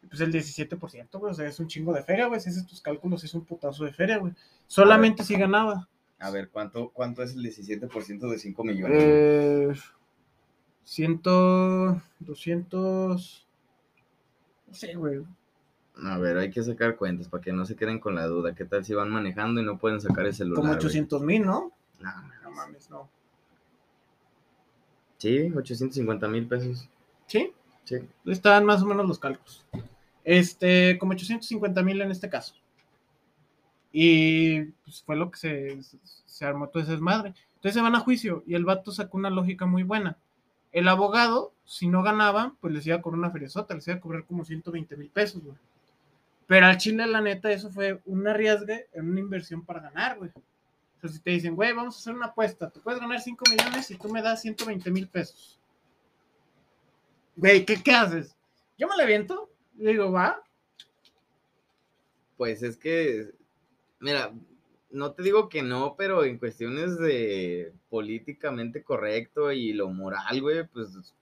pues 0.09 0.21
el 0.21 0.33
17%, 0.33 1.19
güey, 1.19 1.33
o 1.33 1.35
sea, 1.35 1.47
es 1.47 1.61
un 1.61 1.69
chingo 1.69 1.93
de 1.93 2.03
feria, 2.03 2.29
güey. 2.29 2.41
Si 2.41 2.49
haces 2.49 2.67
tus 2.67 2.81
cálculos, 2.81 3.25
es 3.25 3.35
un 3.35 3.45
putazo 3.45 3.85
de 3.85 3.93
feria, 3.93 4.17
güey. 4.17 4.33
Solamente 4.67 5.23
si 5.23 5.37
ganaba. 5.37 5.87
A 6.19 6.31
ver, 6.31 6.49
¿cuánto, 6.49 6.89
¿cuánto 6.95 7.23
es 7.23 7.35
el 7.35 7.43
17% 7.43 8.31
de 8.31 8.39
5 8.39 8.65
millones? 8.65 9.03
Eh, 9.03 9.75
100, 10.85 11.21
200, 11.23 13.47
no 14.67 14.75
sé, 14.75 14.95
güey. 14.95 15.27
A 16.05 16.19
ver, 16.19 16.37
hay 16.37 16.51
que 16.51 16.63
sacar 16.63 16.97
cuentas 16.97 17.29
para 17.29 17.43
que 17.43 17.53
no 17.53 17.65
se 17.65 17.75
queden 17.75 17.99
con 17.99 18.15
la 18.15 18.27
duda. 18.27 18.55
¿Qué 18.55 18.65
tal 18.65 18.85
si 18.85 18.93
van 18.93 19.11
manejando 19.11 19.61
y 19.61 19.65
no 19.65 19.79
pueden 19.79 20.01
sacar 20.01 20.27
el 20.27 20.35
celular? 20.35 20.61
Como 20.61 20.73
800 20.75 21.23
mil, 21.23 21.45
¿no? 21.45 21.73
No, 22.01 22.11
no 22.43 22.51
mames, 22.51 22.91
no. 22.91 23.09
Sí, 25.17 25.51
850 25.55 26.29
mil 26.29 26.47
pesos. 26.47 26.89
¿Sí? 27.27 27.53
Sí. 27.85 27.97
Estaban 28.27 28.67
más 28.67 28.83
o 28.83 28.87
menos 28.87 29.07
los 29.09 29.19
cálculos. 29.19 29.65
Este, 30.23 30.99
como 30.99 31.13
850 31.13 31.83
mil 31.83 32.03
en 32.03 32.11
este 32.11 32.29
caso. 32.29 32.55
Y 33.91 34.65
pues 34.85 35.03
fue 35.03 35.17
lo 35.17 35.31
que 35.31 35.39
se, 35.39 35.79
se 36.27 36.45
armó 36.45 36.69
todo 36.69 36.83
ese 36.83 36.93
desmadre. 36.93 37.33
Entonces 37.55 37.75
se 37.75 37.81
van 37.81 37.95
a 37.95 38.01
juicio 38.01 38.45
y 38.47 38.55
el 38.55 38.67
vato 38.67 38.93
sacó 38.93 39.17
una 39.17 39.31
lógica 39.31 39.65
muy 39.65 39.83
buena. 39.83 40.19
El 40.73 40.89
abogado, 40.89 41.55
si 41.65 41.89
no 41.89 42.03
ganaba, 42.03 42.55
pues 42.61 42.75
les 42.75 42.87
iba 42.87 42.97
a 42.97 43.03
cobrar 43.03 43.19
una 43.19 43.31
feriezota, 43.31 43.75
les 43.75 43.89
iba 43.89 43.97
a 43.97 44.01
cobrar 44.01 44.25
como 44.27 44.45
120 44.45 44.97
mil 44.99 45.09
pesos, 45.09 45.43
güey. 45.43 45.57
Pero 46.47 46.67
al 46.67 46.79
Chile, 46.79 47.07
la 47.07 47.21
neta, 47.21 47.51
eso 47.51 47.71
fue 47.71 48.01
un 48.05 48.27
arriesgue 48.27 48.89
en 48.93 49.11
una 49.11 49.21
inversión 49.21 49.65
para 49.65 49.81
ganar, 49.81 50.19
güey. 50.19 50.31
O 50.31 51.01
sea, 51.01 51.11
si 51.11 51.21
te 51.21 51.31
dicen, 51.31 51.57
güey, 51.57 51.73
vamos 51.73 51.97
a 51.97 51.99
hacer 51.99 52.15
una 52.15 52.27
apuesta, 52.27 52.71
tú 52.71 52.81
puedes 52.81 53.01
ganar 53.01 53.21
5 53.21 53.45
millones 53.51 53.91
y 53.91 53.97
tú 53.97 54.09
me 54.09 54.23
das 54.23 54.43
120 54.43 54.91
mil 54.91 55.09
pesos. 55.09 55.59
Güey, 57.37 57.65
¿qué, 57.65 57.83
¿qué 57.83 57.93
haces? 57.93 58.37
Yo 58.79 58.89
me 58.89 58.97
la 58.97 59.03
aviento, 59.03 59.51
digo, 59.75 60.11
va. 60.13 60.43
Pues 62.37 62.63
es 62.63 62.77
que, 62.77 63.31
mira, 64.01 64.33
no 64.91 65.13
te 65.13 65.23
digo 65.23 65.49
que 65.49 65.63
no, 65.63 65.97
pero 65.97 66.25
en 66.25 66.39
cuestiones 66.39 66.99
de 66.99 67.73
políticamente 67.91 68.83
correcto 68.83 69.53
y 69.53 69.73
lo 69.73 69.89
moral, 69.91 70.41
güey, 70.41 70.67
pues 70.67 71.15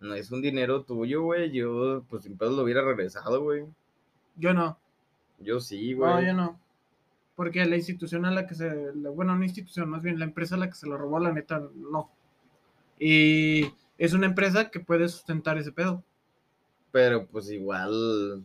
no 0.00 0.14
es 0.14 0.30
un 0.30 0.40
dinero 0.40 0.84
tuyo, 0.84 1.22
güey. 1.22 1.50
Yo, 1.50 2.04
pues 2.08 2.24
sin 2.24 2.38
pedo 2.38 2.50
lo 2.50 2.62
hubiera 2.62 2.82
regresado, 2.82 3.42
güey. 3.42 3.64
Yo 4.38 4.54
no. 4.54 4.78
Yo 5.40 5.60
sí, 5.60 5.92
güey. 5.92 6.10
No, 6.10 6.22
yo 6.22 6.32
no. 6.32 6.60
Porque 7.36 7.64
la 7.64 7.76
institución 7.76 8.24
a 8.24 8.30
la 8.30 8.46
que 8.46 8.54
se. 8.54 8.90
Bueno, 8.92 9.36
no 9.36 9.44
institución, 9.44 9.88
más 9.88 10.02
bien 10.02 10.18
la 10.18 10.24
empresa 10.24 10.54
a 10.54 10.58
la 10.58 10.68
que 10.68 10.74
se 10.74 10.86
lo 10.86 10.96
robó, 10.96 11.20
la 11.20 11.32
neta, 11.32 11.62
no. 11.74 12.10
Y 12.98 13.72
es 13.96 14.12
una 14.12 14.26
empresa 14.26 14.70
que 14.70 14.80
puede 14.80 15.08
sustentar 15.08 15.58
ese 15.58 15.72
pedo. 15.72 16.02
Pero 16.90 17.26
pues 17.26 17.50
igual. 17.50 18.44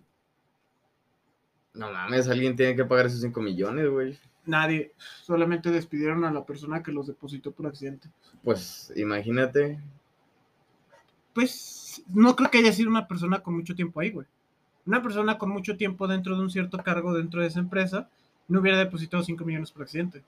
No 1.74 1.92
mames, 1.92 2.28
alguien 2.28 2.56
tiene 2.56 2.76
que 2.76 2.86
pagar 2.86 3.08
esos 3.08 3.22
5 3.22 3.42
millones, 3.42 3.90
güey. 3.90 4.20
Nadie, 4.46 4.94
solamente 5.24 5.72
despidieron 5.72 6.24
a 6.26 6.32
la 6.32 6.46
persona 6.46 6.84
que 6.84 6.92
los 6.92 7.08
depositó 7.08 7.52
por 7.52 7.66
accidente. 7.66 8.10
Pues 8.44 8.94
imagínate. 8.96 9.80
Pues 11.34 12.04
no 12.10 12.36
creo 12.36 12.52
que 12.52 12.60
haya 12.60 12.74
sido 12.74 12.90
una 12.90 13.08
persona 13.08 13.40
con 13.40 13.56
mucho 13.56 13.74
tiempo 13.74 14.00
ahí, 14.00 14.12
güey. 14.12 14.28
Una 14.86 15.02
persona 15.02 15.38
con 15.38 15.50
mucho 15.50 15.78
tiempo 15.78 16.08
dentro 16.08 16.36
de 16.36 16.42
un 16.42 16.50
cierto 16.50 16.78
cargo 16.80 17.14
dentro 17.14 17.42
de 17.42 17.48
esa 17.48 17.60
empresa 17.60 18.10
no 18.48 18.60
hubiera 18.60 18.78
depositado 18.78 19.24
5 19.24 19.44
millones 19.46 19.72
por 19.72 19.84
accidente. 19.84 20.24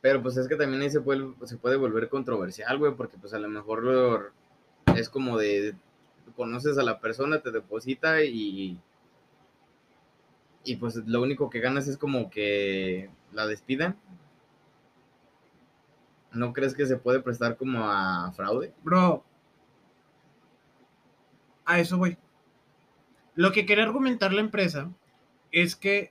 Pero 0.00 0.22
pues 0.22 0.36
es 0.36 0.48
que 0.48 0.56
también 0.56 0.82
ahí 0.82 0.90
se 0.90 1.00
puede, 1.00 1.28
se 1.44 1.56
puede 1.56 1.76
volver 1.76 2.08
controversial, 2.08 2.78
güey, 2.78 2.94
porque 2.94 3.18
pues 3.18 3.34
a 3.34 3.38
lo 3.38 3.48
mejor 3.48 4.32
es 4.96 5.08
como 5.08 5.36
de 5.36 5.74
conoces 6.36 6.78
a 6.78 6.82
la 6.82 7.00
persona, 7.00 7.40
te 7.40 7.50
deposita 7.50 8.22
y 8.22 8.80
y 10.68 10.76
pues 10.76 10.96
lo 10.96 11.22
único 11.22 11.48
que 11.48 11.60
ganas 11.60 11.88
es 11.88 11.96
como 11.96 12.28
que 12.30 13.10
la 13.32 13.46
despidan. 13.46 13.96
¿No 16.32 16.52
crees 16.52 16.74
que 16.74 16.84
se 16.84 16.98
puede 16.98 17.20
prestar 17.20 17.56
como 17.56 17.84
a 17.84 18.32
fraude? 18.32 18.74
Bro, 18.82 19.24
a 21.64 21.80
eso 21.80 21.96
voy. 21.96 22.18
Lo 23.38 23.52
que 23.52 23.66
quería 23.66 23.84
argumentar 23.84 24.32
la 24.32 24.40
empresa 24.40 24.90
es 25.52 25.76
que 25.76 26.10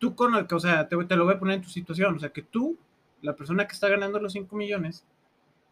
tú 0.00 0.16
con 0.16 0.34
el 0.34 0.48
o 0.50 0.58
sea, 0.58 0.88
te, 0.88 0.96
lo 0.96 1.24
voy 1.24 1.34
a 1.34 1.38
poner 1.38 1.58
en 1.58 1.62
tu 1.62 1.68
situación, 1.68 2.16
o 2.16 2.18
sea, 2.18 2.30
que 2.30 2.42
tú, 2.42 2.76
la 3.22 3.36
persona 3.36 3.68
que 3.68 3.72
está 3.72 3.88
ganando 3.88 4.18
los 4.18 4.32
5 4.32 4.56
millones, 4.56 5.04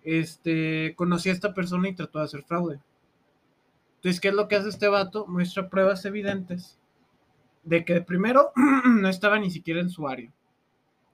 este, 0.04 0.94
conocía 0.94 1.32
a 1.32 1.34
esta 1.34 1.52
persona 1.52 1.88
y 1.88 1.96
trató 1.96 2.20
de 2.20 2.26
hacer 2.26 2.44
fraude. 2.44 2.78
Entonces, 3.96 4.20
¿qué 4.20 4.28
es 4.28 4.34
lo 4.34 4.46
que 4.46 4.54
hace 4.54 4.68
este 4.68 4.86
vato? 4.86 5.26
Muestra 5.26 5.68
pruebas 5.68 6.04
evidentes 6.04 6.78
de 7.64 7.84
que 7.84 8.00
primero 8.00 8.52
no 8.84 9.08
estaba 9.08 9.40
ni 9.40 9.50
siquiera 9.50 9.80
en 9.80 9.90
su 9.90 10.06
área. 10.06 10.30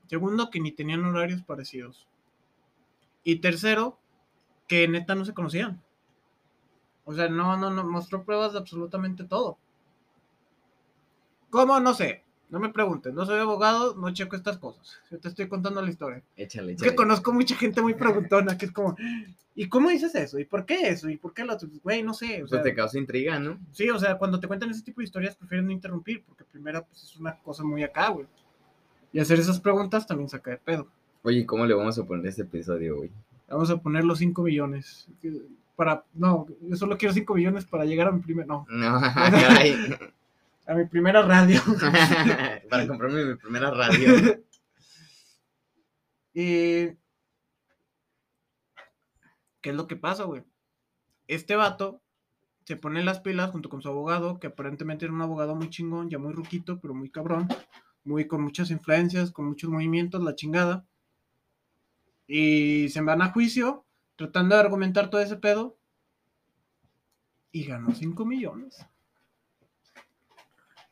Segundo, 0.08 0.50
que 0.50 0.60
ni 0.60 0.72
tenían 0.72 1.06
horarios 1.06 1.40
parecidos. 1.40 2.06
Y 3.24 3.36
tercero, 3.36 3.98
que 4.68 4.86
neta 4.88 5.14
no 5.14 5.24
se 5.24 5.32
conocían. 5.32 5.80
O 7.06 7.14
sea, 7.14 7.30
no, 7.30 7.56
no, 7.56 7.70
no, 7.70 7.82
mostró 7.84 8.24
pruebas 8.24 8.52
de 8.52 8.58
absolutamente 8.58 9.24
todo. 9.24 9.56
¿Cómo? 11.50 11.80
No 11.80 11.94
sé. 11.94 12.24
No 12.50 12.58
me 12.58 12.70
pregunten, 12.70 13.14
no 13.14 13.24
soy 13.24 13.38
abogado, 13.38 13.94
no 13.94 14.12
checo 14.12 14.34
estas 14.34 14.58
cosas. 14.58 14.98
Yo 15.08 15.20
te 15.20 15.28
estoy 15.28 15.46
contando 15.46 15.80
la 15.80 15.88
historia. 15.88 16.20
Échale, 16.36 16.72
échale. 16.72 16.86
Es 16.86 16.90
que 16.90 16.96
conozco 16.96 17.32
mucha 17.32 17.54
gente 17.54 17.80
muy 17.80 17.94
preguntona 17.94 18.58
que 18.58 18.66
es 18.66 18.72
como, 18.72 18.96
¿y 19.54 19.68
cómo 19.68 19.88
dices 19.88 20.12
eso? 20.16 20.36
¿Y 20.36 20.44
por 20.46 20.66
qué 20.66 20.88
eso? 20.88 21.08
¿Y 21.08 21.16
por 21.16 21.32
qué 21.32 21.44
lo 21.44 21.54
otro? 21.54 21.68
Güey, 21.84 22.02
no 22.02 22.12
sé. 22.12 22.42
O 22.42 22.48
pues 22.48 22.62
te 22.62 22.74
causa 22.74 22.98
intriga, 22.98 23.38
¿no? 23.38 23.56
Sí, 23.70 23.88
o 23.88 23.98
sea, 24.00 24.18
cuando 24.18 24.40
te 24.40 24.48
cuentan 24.48 24.70
ese 24.70 24.82
tipo 24.82 25.00
de 25.00 25.04
historias 25.04 25.36
prefieren 25.36 25.66
no 25.66 25.72
interrumpir, 25.72 26.24
porque 26.24 26.42
primero 26.42 26.84
pues 26.84 27.04
es 27.04 27.16
una 27.16 27.38
cosa 27.38 27.62
muy 27.62 27.84
acá, 27.84 28.08
güey. 28.08 28.26
Y 29.12 29.20
hacer 29.20 29.38
esas 29.38 29.60
preguntas 29.60 30.04
también 30.04 30.28
saca 30.28 30.50
de 30.50 30.56
pedo. 30.56 30.88
Oye, 31.22 31.46
¿cómo 31.46 31.66
le 31.66 31.74
vamos 31.74 31.98
a 32.00 32.04
poner 32.04 32.26
este 32.26 32.42
episodio, 32.42 32.96
güey? 32.96 33.12
Vamos 33.48 33.70
a 33.70 33.76
poner 33.76 34.04
los 34.04 34.18
5 34.18 34.42
millones. 34.42 35.06
Para, 35.76 36.04
no, 36.14 36.48
yo 36.62 36.76
solo 36.76 36.98
quiero 36.98 37.14
5 37.14 37.32
millones 37.34 37.64
para 37.64 37.84
llegar 37.84 38.08
a 38.08 38.12
mi 38.12 38.20
primer, 38.20 38.46
no. 38.46 38.66
No, 38.68 39.00
caray. 39.14 39.76
A 40.66 40.74
mi 40.74 40.86
primera 40.86 41.22
radio. 41.22 41.60
Para 42.70 42.86
comprarme 42.86 43.24
mi 43.24 43.34
primera 43.36 43.70
radio. 43.70 44.42
y. 46.34 46.98
¿Qué 49.60 49.70
es 49.70 49.74
lo 49.74 49.86
que 49.86 49.96
pasa, 49.96 50.24
güey? 50.24 50.42
Este 51.26 51.54
vato 51.54 52.00
se 52.64 52.76
pone 52.76 53.02
las 53.02 53.20
pilas 53.20 53.50
junto 53.50 53.68
con 53.68 53.82
su 53.82 53.88
abogado, 53.88 54.38
que 54.38 54.46
aparentemente 54.46 55.04
era 55.04 55.12
un 55.12 55.22
abogado 55.22 55.54
muy 55.54 55.70
chingón, 55.70 56.08
ya 56.08 56.18
muy 56.18 56.32
ruquito, 56.32 56.80
pero 56.80 56.94
muy 56.94 57.10
cabrón, 57.10 57.48
muy 58.04 58.26
con 58.26 58.42
muchas 58.42 58.70
influencias, 58.70 59.32
con 59.32 59.46
muchos 59.46 59.68
movimientos, 59.70 60.22
la 60.22 60.34
chingada. 60.34 60.86
Y 62.26 62.88
se 62.90 63.00
van 63.00 63.22
a 63.22 63.32
juicio, 63.32 63.84
tratando 64.16 64.54
de 64.54 64.60
argumentar 64.60 65.10
todo 65.10 65.20
ese 65.20 65.36
pedo. 65.36 65.76
Y 67.52 67.64
ganó 67.64 67.92
5 67.92 68.24
millones. 68.24 68.86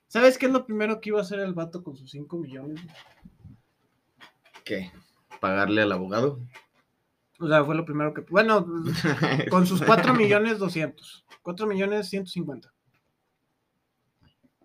¿Sabes 0.08 0.38
qué 0.38 0.46
es 0.46 0.52
lo 0.52 0.64
primero 0.64 1.00
que 1.00 1.10
iba 1.10 1.18
a 1.18 1.22
hacer 1.22 1.38
el 1.40 1.52
vato 1.52 1.84
con 1.84 1.94
sus 1.94 2.10
5 2.10 2.38
millones? 2.38 2.80
¿Qué? 4.64 4.90
¿Pagarle 5.38 5.82
al 5.82 5.92
abogado? 5.92 6.40
O 7.38 7.46
sea, 7.46 7.62
fue 7.64 7.74
lo 7.74 7.84
primero 7.84 8.14
que. 8.14 8.22
Bueno, 8.22 8.66
con 9.50 9.66
sus 9.66 9.82
4 9.82 10.14
millones 10.14 10.58
200. 10.58 11.26
4 11.42 11.66
millones 11.66 12.08
150. 12.08 12.72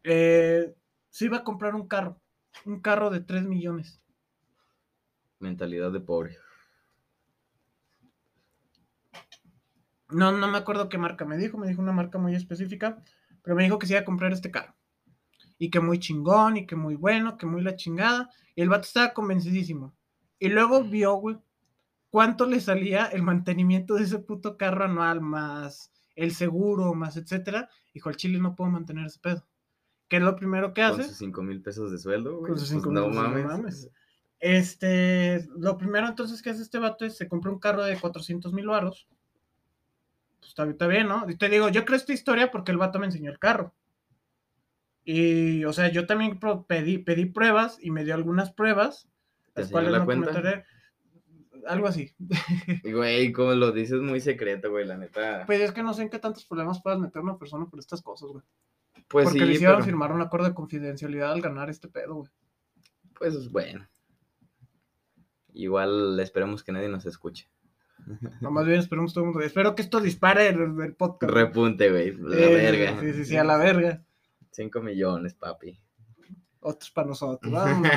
Eh, 0.04 0.74
se 1.10 1.26
iba 1.26 1.38
a 1.38 1.44
comprar 1.44 1.76
un 1.76 1.88
carro. 1.88 2.20
Un 2.66 2.80
carro 2.80 3.10
de 3.10 3.20
3 3.20 3.44
millones. 3.44 4.02
Mentalidad 5.40 5.92
de 5.92 6.00
pobre. 6.00 6.38
No, 10.10 10.32
no 10.32 10.48
me 10.48 10.58
acuerdo 10.58 10.88
qué 10.88 10.98
marca 10.98 11.26
me 11.26 11.38
dijo. 11.38 11.58
Me 11.58 11.68
dijo 11.68 11.82
una 11.82 11.92
marca 11.92 12.18
muy 12.18 12.34
específica. 12.34 13.04
Pero 13.44 13.58
me 13.58 13.64
dijo 13.64 13.78
que 13.78 13.88
se 13.88 13.94
iba 13.94 14.02
a 14.02 14.06
comprar 14.06 14.32
este 14.32 14.50
carro. 14.50 14.74
Y 15.64 15.70
que 15.70 15.80
muy 15.80 15.98
chingón, 15.98 16.58
y 16.58 16.66
que 16.66 16.76
muy 16.76 16.96
bueno, 16.96 17.38
que 17.38 17.46
muy 17.46 17.62
la 17.62 17.78
chingada. 17.78 18.30
Y 18.54 18.62
el 18.64 18.68
vato 18.68 18.82
estaba 18.82 19.14
convencidísimo. 19.14 19.94
Y 20.38 20.50
luego 20.50 20.84
vio, 20.84 21.14
güey, 21.14 21.38
cuánto 22.10 22.46
le 22.46 22.60
salía 22.60 23.06
el 23.06 23.24
mantenimiento 23.24 23.96
de 23.96 24.04
ese 24.04 24.20
puto 24.20 24.58
carro 24.58 24.84
anual, 24.84 25.22
más 25.22 25.90
el 26.18 26.34
seguro, 26.34 26.94
más 26.96 27.16
etcétera. 27.16 27.70
Dijo, 27.94 28.10
al 28.10 28.18
chile 28.18 28.40
no 28.40 28.56
puedo 28.58 28.72
mantener 28.72 29.06
ese 29.06 29.20
pedo. 29.20 29.48
¿Qué 30.10 30.18
es 30.18 30.22
lo 30.22 30.36
primero 30.36 30.74
que 30.74 30.82
hace? 30.84 30.98
Con 30.98 31.08
sus 31.08 31.18
5 31.18 31.44
mil 31.44 31.62
pesos 31.62 31.92
de 31.94 31.98
sueldo, 31.98 32.40
güey. 32.40 32.50
Con 32.52 32.60
sus 32.60 32.70
Pues 32.70 32.84
5 32.84 32.92
no 32.92 33.02
mil 33.08 33.10
pesos, 33.12 33.24
no 33.24 33.30
mames. 33.30 33.46
mames. 33.46 33.90
Este, 34.40 35.48
lo 35.58 35.78
primero 35.78 36.08
entonces 36.10 36.42
que 36.42 36.50
hace 36.50 36.62
este 36.62 36.78
vato 36.78 37.06
es 37.06 37.16
se 37.16 37.30
compra 37.30 37.54
un 37.54 37.60
carro 37.60 37.84
de 37.84 37.98
400 37.98 38.52
mil 38.52 38.68
baros. 38.68 39.08
Pues 40.40 40.50
está, 40.50 40.66
está 40.70 40.88
bien, 40.88 41.08
¿no? 41.08 41.26
Y 41.30 41.38
te 41.38 41.48
digo, 41.48 41.70
yo 41.70 41.86
creo 41.86 41.96
esta 41.96 42.12
historia 42.12 42.52
porque 42.52 42.74
el 42.74 42.78
vato 42.78 43.00
me 43.00 43.06
enseñó 43.06 43.32
el 43.32 43.40
carro. 43.40 43.74
Y, 45.06 45.66
o 45.66 45.74
sea, 45.74 45.90
yo 45.90 46.06
también 46.08 46.40
pedí, 46.68 46.98
pedí 46.98 47.26
pruebas 47.26 47.78
y 47.82 47.92
me 47.92 48.04
dio 48.06 48.14
algunas 48.14 48.52
pruebas. 48.52 49.10
¿Te 49.54 49.62
las 49.62 49.72
cuales 49.72 49.92
la 49.92 50.00
no 50.00 50.06
cuenta? 50.06 50.28
comentaré. 50.30 50.64
Algo 51.68 51.88
así. 51.88 52.12
Güey, 52.84 53.32
como 53.32 53.54
lo 53.54 53.72
dices 53.72 54.02
muy 54.02 54.20
secreto, 54.20 54.70
güey, 54.72 54.86
la 54.86 54.98
neta. 54.98 55.46
Pues 55.46 55.62
es 55.62 55.72
que 55.72 55.84
no 55.84 55.94
sé 55.94 56.04
en 56.04 56.10
qué 56.10 56.20
tantos 56.20 56.46
problemas 56.46 56.82
puedas 56.82 57.00
meter 57.00 57.22
una 57.22 57.38
persona 57.38 57.66
por 57.68 57.80
estas 57.80 58.02
cosas, 58.02 58.30
güey. 58.30 58.44
Pues 59.08 59.26
porque 59.26 59.40
sí, 59.40 59.46
le 59.46 59.54
hicieron 59.54 59.76
pero, 59.78 59.86
firmar 59.86 60.12
un 60.12 60.22
acuerdo 60.22 60.48
de 60.48 60.54
confidencialidad 60.56 61.32
al 61.34 61.42
ganar 61.42 61.70
este 61.70 61.88
pedo, 61.88 62.16
güey. 62.16 62.30
pues 63.18 63.50
bueno. 63.52 63.88
Igual 65.54 66.20
esperemos 66.20 66.64
que 66.64 66.72
nadie 66.72 66.90
nos 66.90 67.06
escuche. 67.06 67.48
No, 68.42 68.52
más 68.52 68.66
bien 68.66 68.80
esperemos 68.80 69.14
todo 69.14 69.24
el 69.26 69.30
mundo. 69.32 69.46
Espero 69.46 69.76
que 69.76 69.82
esto 69.84 70.02
dispare 70.02 70.50
el, 70.50 70.60
el 70.82 70.96
podcast. 70.96 71.32
Repunte, 71.32 71.90
güey. 71.90 72.12
La 72.18 72.36
Eh, 72.38 72.56
verga. 72.56 73.00
Sí, 73.00 73.14
sí, 73.14 73.26
sí, 73.26 73.38
a 73.38 73.44
la 73.44 73.58
verga. 73.58 74.04
5 74.54 74.82
millones, 74.82 75.34
papi. 75.34 75.80
Otros 76.60 76.92
para 76.92 77.08
nosotros. 77.08 77.52
Vámonos. 77.52 77.92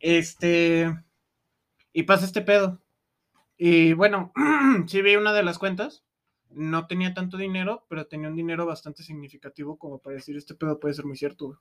este. 0.00 0.94
Y 1.92 2.02
pasa 2.02 2.26
este 2.26 2.42
pedo. 2.42 2.82
Y 3.56 3.94
bueno, 3.94 4.32
sí 4.86 5.00
vi 5.02 5.16
una 5.16 5.32
de 5.32 5.42
las 5.42 5.58
cuentas. 5.58 6.04
No 6.50 6.86
tenía 6.86 7.14
tanto 7.14 7.36
dinero, 7.36 7.86
pero 7.88 8.06
tenía 8.06 8.28
un 8.28 8.36
dinero 8.36 8.66
bastante 8.66 9.02
significativo 9.02 9.78
como 9.78 9.98
para 9.98 10.16
decir 10.16 10.36
este 10.36 10.54
pedo 10.54 10.78
puede 10.78 10.94
ser 10.94 11.04
muy 11.04 11.16
cierto. 11.16 11.58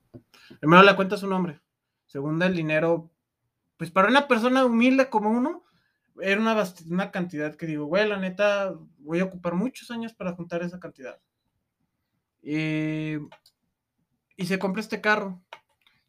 Primero 0.59 0.83
la 0.83 0.95
cuenta 0.95 1.17
su 1.17 1.27
nombre. 1.27 1.61
Segunda, 2.05 2.45
el 2.45 2.55
dinero. 2.55 3.11
Pues 3.77 3.91
para 3.91 4.07
una 4.07 4.27
persona 4.27 4.65
humilde 4.65 5.09
como 5.09 5.31
uno, 5.31 5.63
era 6.21 6.39
una, 6.39 6.63
una 6.89 7.11
cantidad 7.11 7.55
que 7.55 7.65
digo, 7.65 7.85
güey, 7.85 8.07
la 8.07 8.17
neta, 8.17 8.73
voy 8.99 9.19
a 9.19 9.25
ocupar 9.25 9.53
muchos 9.53 9.91
años 9.91 10.13
para 10.13 10.33
juntar 10.33 10.63
esa 10.63 10.79
cantidad. 10.79 11.19
Y, 12.41 13.17
y 14.37 14.45
se 14.45 14.59
compra 14.59 14.81
este 14.81 15.01
carro. 15.01 15.41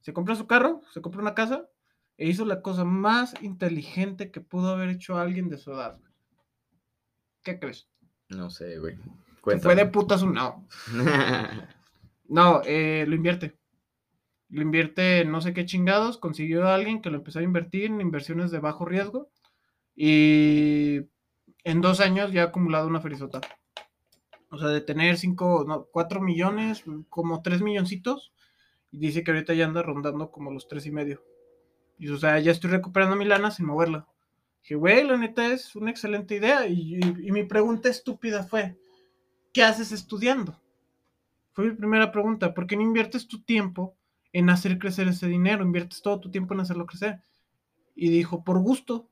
Se 0.01 0.13
compra 0.13 0.37
su 0.37 0.47
carro, 0.47 0.83
se 0.93 1.01
compra 1.01 1.21
una 1.21 1.35
casa 1.35 1.69
e 2.17 2.29
hizo 2.29 2.45
la 2.45 2.63
cosa 2.63 2.85
más 2.85 3.35
inteligente 3.43 4.31
que 4.31 4.41
pudo 4.41 4.71
haber 4.71 4.89
hecho 4.91 5.19
alguien 5.19 5.49
de 5.49 5.59
su 5.59 5.73
edad. 5.73 5.99
¿Qué 7.43 7.59
crees? 7.59 7.89
no 8.29 8.51
sé, 8.51 8.79
güey. 8.79 8.97
Se 9.45 9.61
fue 9.61 9.77
de 9.77 9.87
putas 9.87 10.23
un 10.23 10.35
no. 10.35 10.67
No, 12.29 12.61
eh, 12.65 13.05
lo 13.07 13.15
invierte. 13.15 13.57
Lo 14.49 14.63
invierte 14.63 15.21
en 15.21 15.31
no 15.31 15.41
sé 15.41 15.55
qué 15.55 15.65
chingados. 15.65 16.19
Consiguió 16.19 16.67
a 16.67 16.75
alguien 16.75 17.01
que 17.01 17.11
lo 17.11 17.19
empezó 17.19 17.39
a 17.39 17.45
invertir 17.45 17.85
en 17.85 18.01
inversiones 18.01 18.51
de 18.51 18.59
bajo 18.59 18.85
riesgo. 18.85 19.31
Y 19.95 21.03
en 21.63 21.81
dos 21.81 22.01
años 22.01 22.33
ya 22.33 22.43
ha 22.43 22.47
acumulado 22.47 22.89
una 22.89 23.01
ferizota. 23.01 23.41
O 24.57 24.61
sea, 24.61 24.69
de 24.71 24.81
tener 24.81 25.19
cinco, 25.19 25.65
no, 25.69 25.87
cuatro 25.93 26.21
millones, 26.21 26.85
como 27.11 27.43
tres 27.43 27.63
milloncitos. 27.63 28.33
Y 28.93 28.99
dice 28.99 29.25
que 29.25 29.33
ahorita 29.33 29.55
ya 29.55 29.67
anda 29.67 29.83
rondando 29.83 30.31
como 30.33 30.53
los 30.53 30.69
tres 30.69 30.87
y 30.87 30.93
medio. 30.93 31.23
Y 31.99 32.09
o 32.11 32.19
sea, 32.19 32.39
ya 32.41 32.53
estoy 32.53 32.71
recuperando 32.71 33.17
mi 33.17 33.27
lana 33.27 33.51
sin 33.53 33.67
moverla. 33.67 34.09
Dije, 34.63 34.77
güey, 34.77 35.07
la 35.07 35.19
neta 35.19 35.49
es 35.49 35.77
una 35.77 35.91
excelente 35.93 36.37
idea. 36.37 36.67
Y- 36.69 37.01
y 37.01 37.33
mi 37.33 37.45
pregunta 37.45 37.89
estúpida 37.91 38.45
fue, 38.45 38.77
¿qué 39.55 39.65
haces 39.65 39.93
estudiando? 39.93 40.61
Fue 41.53 41.65
mi 41.67 41.75
primera 41.75 42.13
pregunta. 42.13 42.55
¿Por 42.55 42.67
qué 42.69 42.77
no 42.77 42.83
inviertes 42.83 43.27
tu 43.29 43.43
tiempo 43.43 43.97
en 44.33 44.51
hacer 44.51 44.79
crecer 44.79 45.09
ese 45.09 45.27
dinero? 45.27 45.65
Inviertes 45.65 46.03
todo 46.03 46.21
tu 46.21 46.31
tiempo 46.31 46.55
en 46.55 46.61
hacerlo 46.61 46.87
crecer. 46.87 47.21
Y 47.97 48.11
dijo, 48.11 48.45
por 48.45 48.61
gusto. 48.61 49.09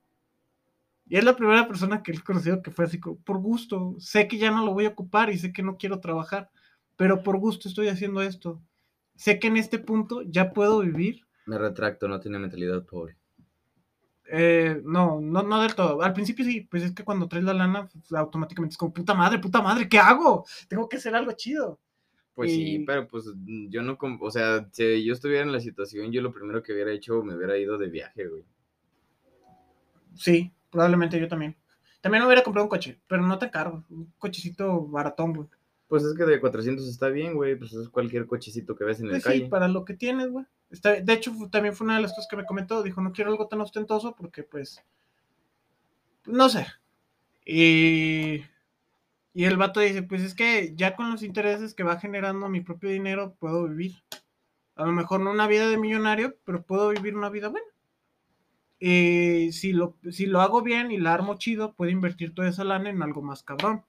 Y 1.15 1.17
es 1.17 1.23
la 1.23 1.37
primera 1.37 1.69
persona 1.69 2.03
que 2.03 2.11
he 2.11 2.21
conocido 2.21 2.61
que 2.61 2.73
fue 2.73 2.87
así, 2.87 2.99
por 2.99 3.39
gusto. 3.39 3.95
Sé 4.01 4.27
que 4.27 4.37
ya 4.37 4.51
no 4.51 4.65
lo 4.65 4.73
voy 4.73 4.87
a 4.87 4.89
ocupar 4.89 5.31
y 5.31 5.39
sé 5.39 5.53
que 5.53 5.63
no 5.63 5.77
quiero 5.77 6.01
trabajar, 6.01 6.51
pero 6.97 7.23
por 7.23 7.39
gusto 7.39 7.69
estoy 7.69 7.87
haciendo 7.87 8.21
esto. 8.21 8.61
Sé 9.15 9.39
que 9.39 9.47
en 9.47 9.57
este 9.57 9.79
punto 9.79 10.23
ya 10.23 10.53
puedo 10.53 10.81
vivir. 10.81 11.21
Me 11.47 11.57
retracto, 11.57 12.09
no 12.09 12.19
tiene 12.19 12.41
mentalidad 12.41 12.85
pobre. 12.85 13.17
Eh, 14.29 14.83
no, 14.83 15.21
no, 15.21 15.45
no 15.45 15.63
del 15.63 15.77
todo. 15.77 16.03
Al 16.03 16.15
principio 16.15 16.45
sí, 16.45 16.63
pues 16.63 16.83
es 16.83 16.91
que 16.91 17.05
cuando 17.05 17.29
traes 17.29 17.45
la 17.45 17.55
lana, 17.55 17.89
pues, 17.93 18.13
automáticamente 18.13 18.73
es 18.73 18.77
como, 18.77 18.93
puta 18.93 19.15
madre, 19.15 19.39
puta 19.39 19.63
madre, 19.63 19.89
¿qué 19.89 20.01
hago? 20.01 20.45
Tengo 20.67 20.89
que 20.89 20.97
hacer 20.97 21.15
algo 21.15 21.31
chido. 21.31 21.79
Pues 22.35 22.51
sí, 22.51 22.83
pero 22.85 23.07
pues 23.07 23.33
yo 23.69 23.83
no, 23.83 23.97
o 24.21 24.31
sea, 24.33 24.69
si 24.73 25.05
yo 25.05 25.13
estuviera 25.13 25.45
en 25.45 25.53
la 25.53 25.61
situación, 25.61 26.11
yo 26.11 26.21
lo 26.23 26.33
primero 26.33 26.61
que 26.61 26.73
hubiera 26.73 26.91
hecho 26.91 27.23
me 27.23 27.37
hubiera 27.37 27.57
ido 27.57 27.79
de 27.79 27.89
viaje, 27.89 28.27
güey. 28.27 28.45
Sí, 30.17 30.53
probablemente 30.75 31.19
yo 31.21 31.29
también. 31.29 31.57
También 32.03 32.25
hubiera 32.25 32.43
comprado 32.43 32.65
un 32.65 32.69
coche, 32.69 33.01
pero 33.07 33.23
no 33.23 33.39
tan 33.39 33.49
caro. 33.49 33.85
Un 33.89 34.13
cochecito 34.19 34.83
baratón, 34.89 35.33
güey. 35.33 35.49
Pues 35.89 36.03
es 36.03 36.15
que 36.17 36.25
de 36.25 36.41
400 36.41 36.87
está 36.89 37.09
bien, 37.09 37.35
güey, 37.35 37.55
pues 37.57 37.73
es 37.73 37.89
cualquier 37.89 38.27
cochecito 38.27 38.75
que 38.75 38.85
ves 38.85 38.99
en 39.01 39.07
la 39.07 39.13
Pues 39.13 39.23
sí, 39.23 39.29
calle. 39.29 39.49
para 39.49 39.69
lo 39.69 39.85
que 39.85 39.95
tienes, 39.95 40.31
güey. 40.31 40.45
Está- 40.71 41.01
de 41.01 41.13
hecho, 41.13 41.33
también 41.51 41.75
fue 41.77 41.85
una 41.85 41.97
de 41.97 42.03
las 42.03 42.11
cosas 42.13 42.27
que 42.29 42.37
me 42.37 42.45
comentó. 42.45 42.83
Dijo, 42.83 43.01
no 43.01 43.13
quiero 43.13 43.31
algo 43.31 43.47
tan 43.47 43.61
ostentoso 43.61 44.15
porque, 44.17 44.43
pues, 44.43 44.83
no 46.27 46.49
sé. 46.49 46.67
Y, 47.47 48.43
y 49.33 49.45
el 49.45 49.57
vato 49.57 49.81
dice, 49.81 50.03
pues 50.03 50.23
es 50.23 50.35
que 50.35 50.73
ya 50.75 50.97
con 50.97 51.11
los 51.11 51.23
intereses 51.23 51.75
que 51.75 51.85
va 51.85 52.01
generando 52.01 52.49
mi 52.49 52.61
propio 52.61 52.91
dinero, 52.91 53.35
puedo 53.39 53.69
vivir. 53.69 53.93
A 54.77 54.85
lo 54.85 54.93
mejor 54.93 55.21
no 55.21 55.31
una 55.31 55.47
vida 55.47 55.69
de 55.69 55.77
millonario, 55.79 56.35
pero 56.45 56.63
puedo 56.63 56.89
vivir 56.89 57.17
una 57.17 57.31
vida 57.31 57.49
buena. 57.49 57.67
Y 58.79 59.53
si 59.53 59.73
lo, 59.73 59.97
si 60.11 60.27
lo 60.27 60.41
hago 60.41 60.63
bien 60.63 60.91
y 60.91 60.99
la 60.99 61.15
armo 61.15 61.39
chido, 61.39 61.75
puedo 61.75 61.91
invertir 61.91 62.35
toda 62.35 62.49
esa 62.49 62.65
lana 62.65 62.91
en 62.91 63.03
algo 63.03 63.23
más 63.23 63.43
cabrón. 63.43 63.85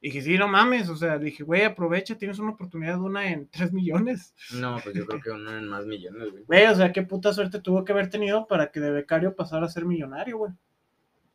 Y 0.00 0.08
dije, 0.08 0.22
sí, 0.22 0.36
no 0.36 0.48
mames, 0.48 0.88
o 0.88 0.96
sea, 0.96 1.16
dije, 1.16 1.44
güey, 1.44 1.62
aprovecha, 1.62 2.18
tienes 2.18 2.40
una 2.40 2.50
oportunidad 2.50 2.94
de 2.94 3.02
una 3.02 3.30
en 3.30 3.48
3 3.48 3.72
millones. 3.72 4.34
No, 4.52 4.78
pues 4.82 4.96
yo 4.96 5.06
creo 5.06 5.20
que 5.22 5.30
uno 5.30 5.56
en 5.56 5.68
más 5.68 5.86
millones, 5.86 6.30
güey. 6.32 6.44
Güey, 6.44 6.66
o 6.66 6.74
sea, 6.74 6.92
qué 6.92 7.02
puta 7.02 7.32
suerte 7.32 7.60
tuvo 7.60 7.84
que 7.84 7.92
haber 7.92 8.10
tenido 8.10 8.48
para 8.48 8.72
que 8.72 8.80
de 8.80 8.90
becario 8.90 9.36
pasara 9.36 9.66
a 9.66 9.70
ser 9.70 9.84
millonario, 9.84 10.38
güey. 10.38 10.52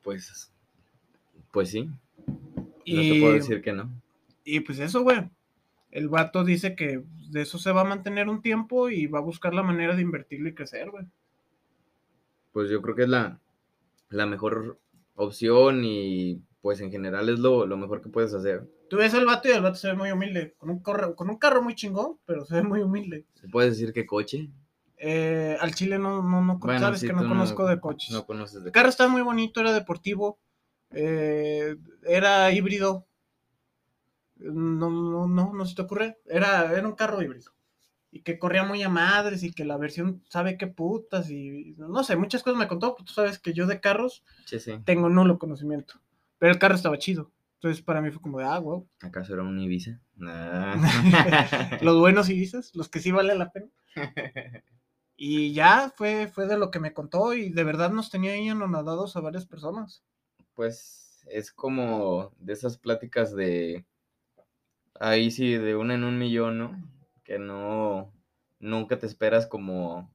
Pues, 0.04 0.54
pues 1.52 1.70
sí, 1.70 1.84
no 1.86 3.02
te 3.02 3.20
puedo 3.22 3.34
decir 3.34 3.62
que 3.62 3.74
no. 3.74 3.90
y 4.44 4.60
pues 4.60 4.80
eso, 4.80 5.02
güey. 5.02 5.30
El 5.90 6.10
vato 6.10 6.44
dice 6.44 6.76
que 6.76 7.04
de 7.30 7.42
eso 7.42 7.58
se 7.58 7.72
va 7.72 7.82
a 7.82 7.86
mantener 7.86 8.28
un 8.28 8.42
tiempo 8.42 8.90
y 8.90 9.08
va 9.08 9.20
a 9.20 9.24
buscar 9.24 9.54
la 9.54 9.64
manera 9.64 9.96
de 9.96 10.02
invertirlo 10.02 10.50
y 10.50 10.54
crecer, 10.54 10.90
güey. 10.92 11.06
Pues 12.58 12.72
yo 12.72 12.82
creo 12.82 12.96
que 12.96 13.04
es 13.04 13.10
la, 13.10 13.40
la 14.10 14.26
mejor 14.26 14.80
opción 15.14 15.84
y 15.84 16.42
pues 16.60 16.82
en 16.82 16.90
general 16.90 17.30
es 17.30 17.38
lo, 17.38 17.68
lo 17.68 17.78
mejor 17.78 18.02
que 18.02 18.10
puedes 18.10 18.34
hacer. 18.34 18.68
Tú 18.90 18.98
ves 18.98 19.14
al 19.14 19.28
vato 19.28 19.48
y 19.48 19.52
el 19.52 19.62
vato 19.62 19.76
se 19.76 19.90
ve 19.90 19.94
muy 19.94 20.10
humilde. 20.12 20.56
Con 20.58 20.72
un, 20.72 20.80
corre- 20.82 21.14
con 21.14 21.30
un 21.30 21.38
carro 21.38 21.62
muy 21.62 21.76
chingón, 21.76 22.18
pero 22.26 22.46
se 22.46 22.56
ve 22.56 22.64
muy 22.64 22.82
humilde. 22.82 23.26
¿Se 23.36 23.48
puede 23.48 23.70
decir 23.70 23.94
que 23.94 24.08
coche? 24.08 24.50
Eh, 24.98 25.56
al 25.62 25.76
chile 25.76 26.00
no, 26.00 26.24
no, 26.24 26.42
no, 26.42 26.58
Bueno, 26.60 26.80
sabes 26.80 27.02
sí, 27.02 27.06
que 27.06 27.14
no 27.14 27.28
conozco 27.28 27.68
de 27.68 27.80
coches. 27.80 28.10
No 28.12 28.26
conoces 28.26 28.64
de 28.64 28.70
El 28.70 28.72
carro 28.72 28.90
estaba 28.90 29.12
muy 29.12 29.22
bonito, 29.22 29.60
era 29.62 29.72
deportivo, 29.72 30.40
eh, 30.90 31.76
era 32.08 32.52
híbrido. 32.52 33.06
No, 34.38 34.90
no, 34.90 35.28
no, 35.28 35.54
no 35.54 35.66
se 35.68 35.76
te 35.76 35.84
ocurre. 35.84 36.18
Era, 36.26 36.72
era 36.76 36.88
un 36.88 36.96
carro 36.96 37.22
híbrido. 37.22 37.52
Y 38.12 38.22
que 38.22 38.40
corría 38.40 38.64
muy 38.64 38.82
a 38.84 38.90
madres 38.90 39.44
y 39.44 39.52
que 39.54 39.66
la 39.66 39.78
versión 39.78 40.24
sabe 40.30 40.58
qué 40.58 40.68
putas 40.68 41.30
y 41.30 41.76
no 41.78 42.04
sé, 42.04 42.16
muchas 42.16 42.42
cosas 42.44 42.58
me 42.60 42.68
contó. 42.68 42.96
Tú 42.96 43.12
sabes 43.14 43.38
que 43.40 43.54
yo 43.54 43.68
de 43.68 43.80
carros 43.82 44.24
Sí, 44.46 44.60
sí. 44.60 44.74
tengo 44.86 45.10
nulo 45.10 45.38
conocimiento. 45.40 45.96
Pero 46.40 46.54
el 46.54 46.60
carro 46.60 46.76
estaba 46.76 46.98
chido. 46.98 47.32
Entonces 47.56 47.82
para 47.84 48.02
mí 48.02 48.12
fue 48.12 48.22
como 48.22 48.38
de, 48.40 48.46
ah, 48.46 48.60
wow. 48.60 48.88
¿Acaso 49.02 49.34
era 49.34 49.44
un 49.44 49.60
Ibiza? 49.60 50.00
Nah. 50.18 50.76
Los 51.82 52.00
buenos 52.00 52.28
dices, 52.28 52.76
los 52.76 52.90
que 52.90 53.00
sí 53.00 53.12
vale 53.12 53.36
la 53.36 53.52
pena. 53.52 53.68
Y 55.20 55.52
ya 55.54 55.92
fue, 55.96 56.28
fue 56.28 56.46
de 56.46 56.60
lo 56.60 56.70
que 56.70 56.80
me 56.80 56.94
contó 56.94 57.34
y 57.34 57.50
de 57.50 57.64
verdad 57.64 57.90
nos 57.90 58.12
tenía 58.12 58.34
ahí 58.34 58.50
anonadados 58.50 59.16
a 59.16 59.20
varias 59.20 59.48
personas. 59.48 60.04
pues 60.54 61.26
es 61.32 61.52
como 61.52 62.32
de 62.40 62.54
esas 62.54 62.78
pláticas 62.78 63.36
de, 63.36 63.84
ahí 65.00 65.32
sí, 65.32 65.54
de 65.54 65.76
una 65.76 65.96
en 65.96 66.04
un 66.04 66.18
millón, 66.20 66.58
¿no? 66.60 66.84
Que 67.28 67.38
no, 67.38 68.14
nunca 68.58 68.98
te 68.98 69.06
esperas 69.06 69.48
como, 69.48 70.10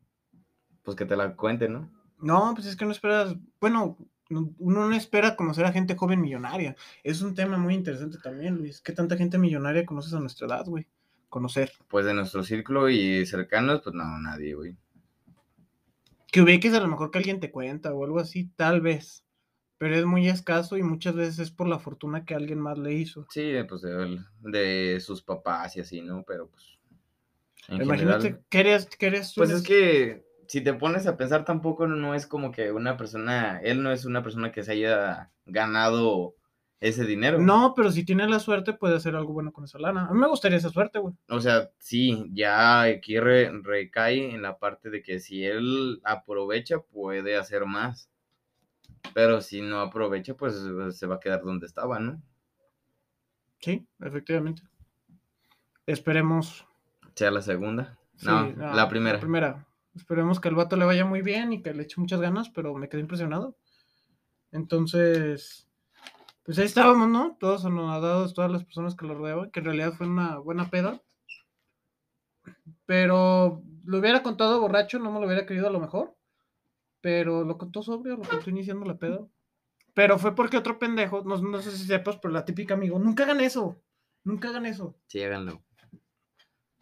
pues 0.83 0.97
que 0.97 1.05
te 1.05 1.15
la 1.15 1.37
cuenten, 1.37 1.75
¿no? 1.75 1.91
No, 2.19 2.53
pues 2.55 2.67
es 2.67 2.75
que 2.75 2.87
no 2.87 2.91
esperas, 2.91 3.37
bueno, 3.61 3.99
uno 4.31 4.89
no 4.89 4.95
espera 4.95 5.37
conocer 5.37 5.67
a 5.67 5.73
gente 5.73 5.95
joven 5.95 6.23
millonaria. 6.23 6.75
Es 7.05 7.21
un 7.21 7.35
tema 7.35 7.59
muy 7.59 7.75
interesante 7.75 8.17
también, 8.17 8.57
Luis. 8.57 8.81
¿Qué 8.81 8.95
tanta 8.95 9.19
gente 9.19 9.37
millonaria 9.37 9.85
conoces 9.85 10.15
a 10.15 10.21
nuestra 10.21 10.47
edad, 10.47 10.65
güey? 10.65 10.87
Conocer. 11.29 11.71
Pues 11.89 12.07
de 12.07 12.15
nuestro 12.15 12.43
círculo 12.45 12.89
y 12.89 13.27
cercanos, 13.27 13.83
pues 13.83 13.95
no, 13.95 14.05
nadie, 14.21 14.55
güey. 14.55 14.75
Que 16.31 16.41
ubiques 16.41 16.73
a 16.73 16.81
lo 16.81 16.89
mejor 16.89 17.11
que 17.11 17.19
alguien 17.19 17.41
te 17.41 17.51
cuenta 17.51 17.93
o 17.93 18.07
algo 18.07 18.21
así, 18.21 18.49
tal 18.57 18.81
vez. 18.81 19.23
Pero 19.77 19.97
es 19.97 20.07
muy 20.07 20.31
escaso 20.31 20.79
y 20.79 20.83
muchas 20.83 21.15
veces 21.15 21.39
es 21.41 21.51
por 21.51 21.69
la 21.69 21.79
fortuna 21.79 22.25
que 22.25 22.35
alguien 22.35 22.59
más 22.59 22.79
le 22.79 22.95
hizo. 22.95 23.27
Sí, 23.29 23.53
pues 23.69 23.83
de, 23.83 24.19
de 24.41 24.99
sus 25.01 25.23
papás 25.23 25.77
y 25.77 25.81
así, 25.81 26.01
¿no? 26.01 26.25
Pero 26.27 26.49
pues. 26.49 26.79
Imagínate, 27.69 28.41
¿qué 28.49 28.61
eres, 28.61 28.89
Pues 29.37 29.51
es 29.51 29.63
que 29.63 30.25
si 30.49 30.61
te 30.61 30.75
pones 30.75 31.07
a 31.07 31.17
pensar, 31.17 31.45
tampoco 31.45 31.87
no 31.87 32.15
es 32.15 32.27
como 32.27 32.53
que 32.53 32.73
una 32.73 32.97
persona, 32.97 33.61
él 33.63 33.83
no 33.83 33.93
es 33.93 34.05
una 34.05 34.23
persona 34.23 34.53
que 34.53 34.63
se 34.63 34.73
haya 34.73 35.31
ganado 35.47 36.35
ese 36.81 37.05
dinero. 37.05 37.39
No, 37.39 37.75
pero 37.75 37.93
si 37.93 38.05
tiene 38.05 38.29
la 38.29 38.41
suerte 38.41 38.73
puede 38.73 38.97
hacer 38.97 39.15
algo 39.15 39.33
bueno 39.33 39.53
con 39.53 39.65
esa 39.65 39.79
lana. 39.79 40.07
A 40.07 40.13
mí 40.13 40.19
me 40.19 40.27
gustaría 40.27 40.59
esa 40.59 40.69
suerte, 40.69 40.99
güey. 40.99 41.15
O 41.29 41.41
sea, 41.41 41.71
sí, 41.79 42.29
ya 42.33 42.83
aquí 42.83 43.19
recae 43.21 44.35
en 44.35 44.43
la 44.43 44.59
parte 44.59 44.91
de 44.91 45.01
que 45.01 45.21
si 45.21 45.45
él 45.45 46.01
aprovecha 46.03 46.81
puede 46.81 47.37
hacer 47.37 47.65
más. 47.67 48.11
Pero 49.15 49.41
si 49.41 49.63
no 49.63 49.81
aprovecha, 49.81 50.35
pues 50.35 50.61
se 50.91 51.07
va 51.07 51.17
a 51.17 51.21
quedar 51.21 51.43
donde 51.43 51.67
estaba, 51.67 52.01
¿no? 52.01 52.21
Sí, 53.61 53.87
efectivamente. 54.01 54.63
Esperemos. 55.87 56.67
Sea 57.15 57.31
la 57.31 57.43
segunda. 57.43 57.99
no, 58.23 58.53
la 58.57 58.89
primera. 58.89 59.15
La 59.15 59.21
primera. 59.21 59.67
Esperemos 59.95 60.41
que 60.41 60.49
al 60.49 60.55
vato 60.55 60.77
le 60.77 60.85
vaya 60.85 61.05
muy 61.05 61.21
bien 61.23 61.53
y 61.53 61.63
que 61.63 61.75
le 61.75 61.83
eche 61.83 62.01
muchas 62.01 62.21
ganas, 62.21 62.49
pero 62.49 62.75
me 62.75 62.89
quedé 62.89 63.03
impresionado. 63.03 63.57
Entonces, 64.51 65.69
pues 66.45 66.59
ahí 66.59 66.65
estábamos, 66.65 67.09
¿no? 67.09 67.37
Todos 67.39 67.65
anonadados, 67.65 68.35
todas 68.35 68.51
las 68.51 68.65
personas 68.65 68.97
que 68.97 69.07
lo 69.07 69.15
rodeaban, 69.15 69.51
que 69.51 69.61
en 69.61 69.67
realidad 69.67 69.93
fue 69.93 70.07
una 70.09 70.39
buena 70.39 70.71
peda. 70.71 71.03
Pero 72.87 73.63
lo 73.85 73.99
hubiera 73.99 74.23
contado 74.23 74.61
borracho, 74.61 74.99
no 74.99 75.13
me 75.13 75.21
lo 75.21 75.27
hubiera 75.27 75.47
querido 75.47 75.69
a 75.69 75.73
lo 75.73 75.81
mejor. 75.81 76.17
Pero 77.01 77.45
lo 77.45 77.59
contó 77.59 77.83
sobrio, 77.83 78.17
lo 78.17 78.23
contó 78.23 78.51
iniciando 78.51 78.87
la 78.87 78.99
peda. 78.99 79.21
Pero 79.95 80.19
fue 80.19 80.35
porque 80.35 80.57
otro 80.57 80.79
pendejo, 80.79 81.23
no, 81.25 81.37
no 81.37 81.61
sé 81.61 81.71
si 81.71 81.85
sepas, 81.85 82.17
pero 82.17 82.33
la 82.33 82.45
típica 82.45 82.75
amigo, 82.75 82.99
nunca 82.99 83.25
hagan 83.25 83.41
eso. 83.41 83.81
Nunca 84.25 84.49
hagan 84.49 84.67
eso. 84.67 84.97
Sí, 85.07 85.23
háganlo. 85.23 85.63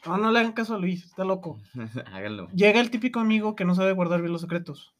No, 0.07 0.17
no 0.17 0.31
le 0.31 0.39
hagan 0.39 0.53
caso 0.53 0.75
a 0.75 0.79
Luis, 0.79 1.05
está 1.05 1.25
loco. 1.25 1.61
Háganlo. 2.13 2.49
Llega 2.51 2.81
el 2.81 2.91
típico 2.91 3.21
amigo 3.21 3.55
que 3.55 3.65
no 3.65 3.75
sabe 3.75 3.93
guardar 3.93 4.21
bien 4.21 4.33
los 4.33 4.41
secretos. 4.41 4.95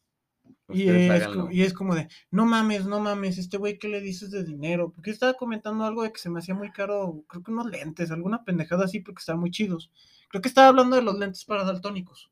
Y 0.73 0.87
es, 0.87 1.27
y 1.51 1.63
es, 1.63 1.73
como 1.73 1.95
de, 1.95 2.07
no 2.29 2.45
mames, 2.45 2.85
no 2.85 3.01
mames, 3.01 3.37
este 3.37 3.57
güey, 3.57 3.77
¿qué 3.77 3.89
le 3.89 3.99
dices 3.99 4.31
de 4.31 4.43
dinero? 4.43 4.91
Porque 4.91 5.11
estaba 5.11 5.33
comentando 5.33 5.83
algo 5.83 6.03
de 6.03 6.13
que 6.13 6.19
se 6.19 6.29
me 6.29 6.39
hacía 6.39 6.55
muy 6.55 6.71
caro, 6.71 7.25
creo 7.27 7.43
que 7.43 7.51
unos 7.51 7.65
lentes, 7.65 8.09
alguna 8.09 8.45
pendejada 8.45 8.85
así, 8.85 9.01
porque 9.01 9.19
estaban 9.19 9.41
muy 9.41 9.51
chidos. 9.51 9.91
Creo 10.29 10.41
que 10.41 10.47
estaba 10.47 10.69
hablando 10.69 10.95
de 10.95 11.01
los 11.01 11.17
lentes 11.17 11.43
para 11.43 11.65
daltónicos. 11.65 12.31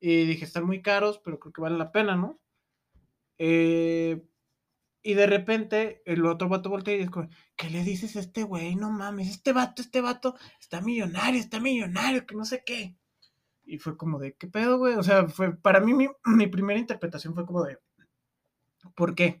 Y 0.00 0.24
dije, 0.26 0.44
están 0.44 0.66
muy 0.66 0.82
caros, 0.82 1.20
pero 1.24 1.38
creo 1.38 1.52
que 1.52 1.62
vale 1.62 1.78
la 1.78 1.90
pena, 1.90 2.16
¿no? 2.16 2.38
Eh, 3.38 4.22
y 5.08 5.14
de 5.14 5.26
repente 5.26 6.02
el 6.04 6.26
otro 6.26 6.50
vato 6.50 6.68
voltea 6.68 6.94
y 6.94 6.98
dice, 6.98 7.10
¿qué 7.56 7.70
le 7.70 7.82
dices 7.82 8.14
a 8.16 8.20
este 8.20 8.42
güey? 8.42 8.76
No 8.76 8.90
mames, 8.90 9.30
este 9.30 9.54
vato, 9.54 9.80
este 9.80 10.02
vato 10.02 10.34
está 10.60 10.82
millonario, 10.82 11.40
está 11.40 11.60
millonario, 11.60 12.26
que 12.26 12.34
no 12.34 12.44
sé 12.44 12.62
qué. 12.62 12.94
Y 13.64 13.78
fue 13.78 13.96
como 13.96 14.18
de, 14.18 14.34
¿qué 14.34 14.48
pedo, 14.48 14.76
güey? 14.76 14.96
O 14.96 15.02
sea, 15.02 15.26
fue, 15.28 15.56
para 15.56 15.80
mí 15.80 15.94
mi, 15.94 16.08
mi 16.26 16.46
primera 16.46 16.78
interpretación 16.78 17.34
fue 17.34 17.46
como 17.46 17.64
de, 17.64 17.78
¿por 18.94 19.14
qué? 19.14 19.40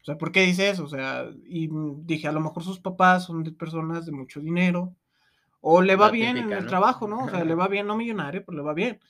O 0.00 0.06
sea, 0.06 0.16
¿por 0.16 0.32
qué 0.32 0.40
dice 0.40 0.70
eso? 0.70 0.84
O 0.84 0.88
sea, 0.88 1.28
y 1.44 1.68
dije, 1.98 2.26
a 2.26 2.32
lo 2.32 2.40
mejor 2.40 2.64
sus 2.64 2.80
papás 2.80 3.26
son 3.26 3.44
de 3.44 3.52
personas 3.52 4.06
de 4.06 4.12
mucho 4.12 4.40
dinero, 4.40 4.96
o 5.60 5.82
le 5.82 5.96
va 5.96 6.10
bien 6.10 6.38
en 6.38 6.50
el 6.50 6.66
trabajo, 6.66 7.06
¿no? 7.06 7.26
O 7.26 7.28
sea, 7.28 7.44
le 7.44 7.54
va 7.54 7.68
bien, 7.68 7.86
no 7.86 7.94
millonario, 7.94 8.42
pero 8.42 8.56
le 8.56 8.64
va 8.64 8.72
bien. 8.72 9.00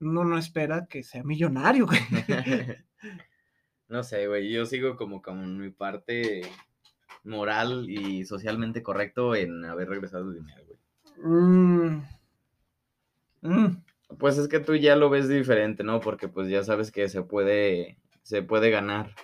Uno 0.00 0.24
no 0.24 0.36
espera 0.36 0.86
que 0.86 1.04
sea 1.04 1.22
millonario, 1.22 1.86
güey. 1.86 2.00
No 3.88 4.02
sé, 4.02 4.26
güey, 4.26 4.50
yo 4.50 4.66
sigo 4.66 4.96
como 4.96 5.22
con 5.22 5.58
mi 5.58 5.70
parte 5.70 6.42
moral 7.24 7.88
y 7.88 8.24
socialmente 8.24 8.82
correcto 8.82 9.34
en 9.34 9.64
haber 9.64 9.88
regresado 9.88 10.28
el 10.30 10.34
dinero, 10.36 10.62
güey. 10.66 10.78
Mm. 11.22 12.02
Mm. 13.42 13.82
Pues 14.18 14.38
es 14.38 14.48
que 14.48 14.60
tú 14.60 14.74
ya 14.74 14.96
lo 14.96 15.10
ves 15.10 15.28
diferente, 15.28 15.84
¿no? 15.84 16.00
Porque 16.00 16.28
pues 16.28 16.48
ya 16.48 16.62
sabes 16.62 16.90
que 16.90 17.08
se 17.08 17.22
puede, 17.22 17.98
se 18.22 18.42
puede 18.42 18.70
ganar. 18.70 19.14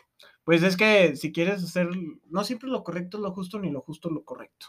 Pues 0.45 0.63
es 0.63 0.77
que 0.77 1.17
si 1.17 1.33
quieres 1.33 1.63
hacer, 1.63 1.89
no 2.29 2.45
siempre 2.45 2.69
lo 2.69 2.83
correcto 2.83 3.19
es 3.19 3.23
lo 3.23 3.33
justo, 3.33 3.59
ni 3.59 3.71
lo 3.71 3.81
justo 3.81 4.11
lo 4.11 4.25
correcto. 4.25 4.67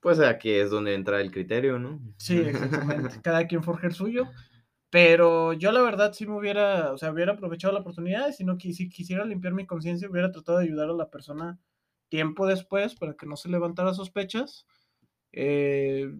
Pues 0.00 0.18
aquí 0.20 0.50
es 0.50 0.70
donde 0.70 0.94
entra 0.94 1.20
el 1.20 1.30
criterio, 1.30 1.78
¿no? 1.78 2.00
Sí, 2.16 2.36
exactamente. 2.46 3.20
Cada 3.22 3.46
quien 3.46 3.62
forja 3.62 3.86
el 3.86 3.94
suyo. 3.94 4.28
Pero 4.92 5.54
yo 5.54 5.72
la 5.72 5.80
verdad 5.80 6.12
sí 6.12 6.26
me 6.26 6.36
hubiera, 6.36 6.92
o 6.92 6.98
sea, 6.98 7.12
hubiera 7.12 7.32
aprovechado 7.32 7.72
la 7.72 7.80
oportunidad 7.80 8.28
y 8.28 8.34
si 8.34 8.44
no 8.44 8.60
si 8.60 8.90
quisiera 8.90 9.24
limpiar 9.24 9.54
mi 9.54 9.64
conciencia, 9.64 10.06
hubiera 10.06 10.30
tratado 10.30 10.58
de 10.58 10.64
ayudar 10.64 10.90
a 10.90 10.92
la 10.92 11.08
persona 11.08 11.58
tiempo 12.10 12.46
después 12.46 12.94
para 12.94 13.14
que 13.14 13.24
no 13.24 13.36
se 13.36 13.48
levantara 13.48 13.94
sospechas. 13.94 14.66
Eh, 15.32 16.12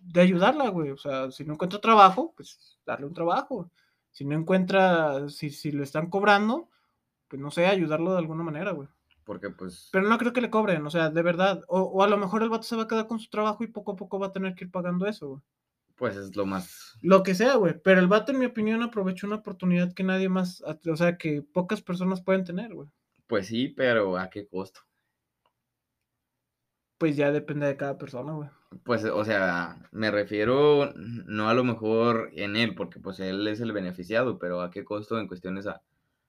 de 0.00 0.20
ayudarla, 0.20 0.68
güey. 0.70 0.90
O 0.90 0.96
sea, 0.96 1.30
si 1.30 1.44
no 1.44 1.52
encuentra 1.52 1.80
trabajo, 1.80 2.32
pues 2.34 2.80
darle 2.84 3.06
un 3.06 3.14
trabajo. 3.14 3.70
Si 4.10 4.24
no 4.24 4.34
encuentra, 4.34 5.28
si, 5.28 5.50
si 5.50 5.70
le 5.70 5.84
están 5.84 6.10
cobrando, 6.10 6.68
pues 7.28 7.40
no 7.40 7.52
sé, 7.52 7.66
ayudarlo 7.66 8.10
de 8.14 8.18
alguna 8.18 8.42
manera, 8.42 8.72
güey. 8.72 8.88
Porque 9.22 9.50
pues... 9.50 9.90
Pero 9.92 10.08
no 10.08 10.18
creo 10.18 10.32
que 10.32 10.40
le 10.40 10.50
cobren, 10.50 10.84
o 10.84 10.90
sea, 10.90 11.10
de 11.10 11.22
verdad. 11.22 11.62
O, 11.68 11.82
o 11.82 12.02
a 12.02 12.08
lo 12.08 12.16
mejor 12.16 12.42
el 12.42 12.48
vato 12.48 12.64
se 12.64 12.74
va 12.74 12.82
a 12.82 12.88
quedar 12.88 13.06
con 13.06 13.20
su 13.20 13.30
trabajo 13.30 13.62
y 13.62 13.68
poco 13.68 13.92
a 13.92 13.96
poco 13.96 14.18
va 14.18 14.26
a 14.26 14.32
tener 14.32 14.56
que 14.56 14.64
ir 14.64 14.72
pagando 14.72 15.06
eso, 15.06 15.28
güey 15.28 15.42
pues 15.98 16.16
es 16.16 16.36
lo 16.36 16.46
más. 16.46 16.96
Lo 17.02 17.22
que 17.22 17.34
sea, 17.34 17.56
güey. 17.56 17.74
Pero 17.82 18.00
el 18.00 18.06
vato, 18.06 18.32
en 18.32 18.38
mi 18.38 18.46
opinión, 18.46 18.82
aprovechó 18.82 19.26
una 19.26 19.36
oportunidad 19.36 19.92
que 19.92 20.04
nadie 20.04 20.28
más, 20.28 20.62
o 20.62 20.96
sea, 20.96 21.18
que 21.18 21.42
pocas 21.42 21.82
personas 21.82 22.22
pueden 22.22 22.44
tener, 22.44 22.72
güey. 22.72 22.88
Pues 23.26 23.48
sí, 23.48 23.68
pero 23.68 24.16
¿a 24.16 24.30
qué 24.30 24.46
costo? 24.46 24.80
Pues 26.96 27.16
ya 27.16 27.30
depende 27.30 27.66
de 27.66 27.76
cada 27.76 27.98
persona, 27.98 28.32
güey. 28.32 28.48
Pues, 28.84 29.04
o 29.04 29.24
sea, 29.24 29.88
me 29.92 30.10
refiero 30.10 30.92
no 30.94 31.48
a 31.48 31.54
lo 31.54 31.64
mejor 31.64 32.30
en 32.34 32.56
él, 32.56 32.74
porque 32.74 33.00
pues 33.00 33.18
él 33.20 33.46
es 33.46 33.60
el 33.60 33.72
beneficiado, 33.72 34.38
pero 34.38 34.60
¿a 34.60 34.70
qué 34.70 34.84
costo 34.84 35.18
en 35.18 35.28
cuestiones 35.28 35.66
a, 35.66 35.82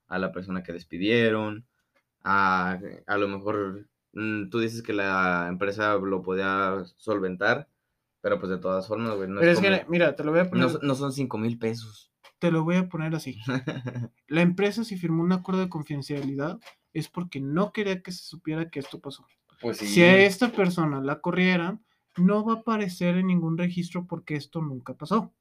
a 0.08 0.20
la 0.20 0.32
persona 0.32 0.64
que 0.64 0.74
despidieron? 0.74 1.66
A, 2.24 2.80
a 3.08 3.18
lo 3.18 3.28
mejor 3.28 3.88
mm, 4.14 4.50
tú 4.50 4.60
dices 4.60 4.82
que 4.82 4.94
la 4.94 5.48
empresa 5.50 5.96
lo 5.96 6.22
podía 6.22 6.84
solventar, 6.98 7.68
pero 8.22 8.40
pues 8.40 8.50
de 8.50 8.58
todas 8.58 8.88
formas, 8.88 9.16
güey. 9.16 9.30
No 9.30 9.40
Pero 9.40 9.52
es, 9.52 9.60
que, 9.60 9.86
mira, 9.88 10.16
te 10.16 10.24
lo 10.24 10.32
voy 10.32 10.42
a 10.42 10.50
poner. 10.50 10.84
No, 10.84 10.96
son 10.96 11.12
5 11.12 11.38
mil 11.38 11.58
pesos. 11.58 12.12
Te 12.40 12.52
lo 12.52 12.64
voy 12.64 12.76
a 12.76 12.88
poner 12.90 13.16
así. 13.16 13.38
la 14.28 14.42
empresa, 14.42 14.84
si 14.84 14.98
firmó 14.98 15.24
un 15.24 15.32
acuerdo 15.32 15.62
de 15.62 15.70
confidencialidad, 15.70 16.60
es 16.94 17.10
porque 17.10 17.40
no 17.40 17.72
quería 17.72 18.02
que 18.02 18.12
se 18.12 18.24
supiera 18.24 18.70
que 18.70 18.80
esto 18.80 19.00
pasó. 19.00 19.26
Pues 19.62 19.78
sí. 19.78 19.88
Si 19.88 20.02
a 20.02 20.18
esta 20.18 20.50
persona 20.50 21.02
la 21.02 21.20
corrieran, 21.20 21.84
no 22.18 22.46
va 22.46 22.54
a 22.54 22.58
aparecer 22.58 23.18
en 23.18 23.28
ningún 23.28 23.58
registro 23.58 24.06
porque 24.08 24.36
esto 24.36 24.62
nunca 24.62 24.94
pasó. 24.96 25.34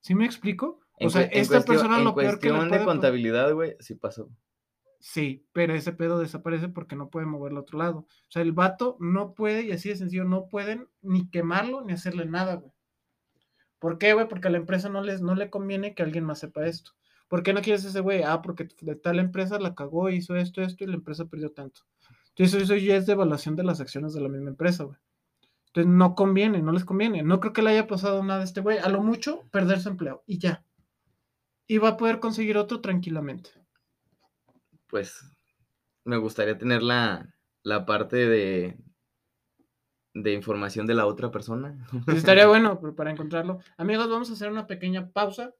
¿Sí 0.00 0.14
me 0.14 0.24
explico? 0.24 0.80
o 0.98 1.10
sea, 1.10 1.22
esta 1.22 1.62
persona 1.62 1.98
lo 1.98 2.14
peor 2.14 2.38
que 2.38 2.50
le 2.50 2.64
de 2.64 2.84
contabilidad, 2.84 3.52
güey, 3.52 3.76
sí 3.80 3.94
pasó. 3.94 4.30
Sí, 5.08 5.46
pero 5.52 5.72
ese 5.72 5.92
pedo 5.92 6.18
desaparece 6.18 6.68
porque 6.68 6.96
no 6.96 7.10
puede 7.10 7.26
moverlo 7.26 7.58
al 7.58 7.62
otro 7.62 7.78
lado. 7.78 7.98
O 7.98 8.28
sea, 8.28 8.42
el 8.42 8.50
vato 8.50 8.96
no 8.98 9.34
puede, 9.34 9.62
y 9.62 9.70
así 9.70 9.88
de 9.88 9.94
sencillo, 9.94 10.24
no 10.24 10.48
pueden 10.48 10.88
ni 11.00 11.30
quemarlo 11.30 11.80
ni 11.82 11.92
hacerle 11.92 12.26
nada, 12.26 12.56
güey. 12.56 12.72
¿Por 13.78 13.98
qué, 13.98 14.14
güey? 14.14 14.26
Porque 14.26 14.48
a 14.48 14.50
la 14.50 14.56
empresa 14.56 14.88
no, 14.88 15.00
les, 15.02 15.22
no 15.22 15.36
le 15.36 15.48
conviene 15.48 15.94
que 15.94 16.02
alguien 16.02 16.24
más 16.24 16.40
sepa 16.40 16.66
esto. 16.66 16.90
¿Por 17.28 17.44
qué 17.44 17.52
no 17.52 17.62
quieres 17.62 17.84
ese 17.84 18.00
güey? 18.00 18.24
Ah, 18.24 18.42
porque 18.42 18.68
de 18.80 18.96
tal 18.96 19.20
empresa 19.20 19.60
la 19.60 19.76
cagó, 19.76 20.10
hizo 20.10 20.34
esto, 20.34 20.60
esto, 20.60 20.82
y 20.82 20.88
la 20.88 20.96
empresa 20.96 21.26
perdió 21.26 21.52
tanto. 21.52 21.82
Entonces, 22.30 22.64
eso 22.64 22.74
ya 22.74 22.96
es 22.96 23.06
de 23.06 23.12
evaluación 23.12 23.54
de 23.54 23.62
las 23.62 23.80
acciones 23.80 24.12
de 24.12 24.22
la 24.22 24.28
misma 24.28 24.50
empresa, 24.50 24.82
güey. 24.82 24.98
Entonces, 25.68 25.92
no 25.92 26.16
conviene, 26.16 26.62
no 26.62 26.72
les 26.72 26.84
conviene. 26.84 27.22
No 27.22 27.38
creo 27.38 27.52
que 27.52 27.62
le 27.62 27.70
haya 27.70 27.86
pasado 27.86 28.24
nada 28.24 28.40
a 28.40 28.44
este 28.44 28.60
güey. 28.60 28.78
A 28.78 28.88
lo 28.88 29.00
mucho, 29.04 29.44
perder 29.52 29.78
su 29.78 29.88
empleo, 29.88 30.24
y 30.26 30.38
ya. 30.38 30.64
Y 31.68 31.78
va 31.78 31.90
a 31.90 31.96
poder 31.96 32.18
conseguir 32.18 32.58
otro 32.58 32.80
tranquilamente 32.80 33.65
pues 34.96 35.30
me 36.04 36.16
gustaría 36.16 36.56
tener 36.56 36.82
la, 36.82 37.28
parte 37.86 38.16
de, 38.16 38.78
de 40.14 40.32
información 40.32 40.86
de 40.86 40.94
la 40.94 41.04
otra 41.04 41.30
persona. 41.30 41.86
Pues 42.06 42.16
estaría 42.16 42.46
bueno 42.46 42.80
para 42.96 43.10
encontrarlo. 43.10 43.58
Amigos, 43.76 44.08
vamos 44.08 44.30
a 44.30 44.32
hacer 44.32 44.50
una 44.50 44.66
pequeña 44.66 45.10
pausa. 45.10 45.52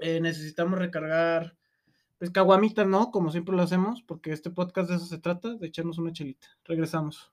Eh, 0.00 0.20
necesitamos 0.20 0.78
recargar 0.78 1.56
Pues 2.18 2.30
caguamita, 2.30 2.84
¿no? 2.84 3.10
Como 3.10 3.30
siempre 3.30 3.56
lo 3.56 3.62
hacemos, 3.62 4.02
porque 4.02 4.32
este 4.32 4.50
podcast 4.50 4.90
de 4.90 4.96
eso 4.96 5.06
se 5.06 5.18
trata, 5.18 5.54
de 5.54 5.68
echarnos 5.68 5.96
una 5.96 6.12
chelita. 6.12 6.48
Regresamos. 6.64 7.32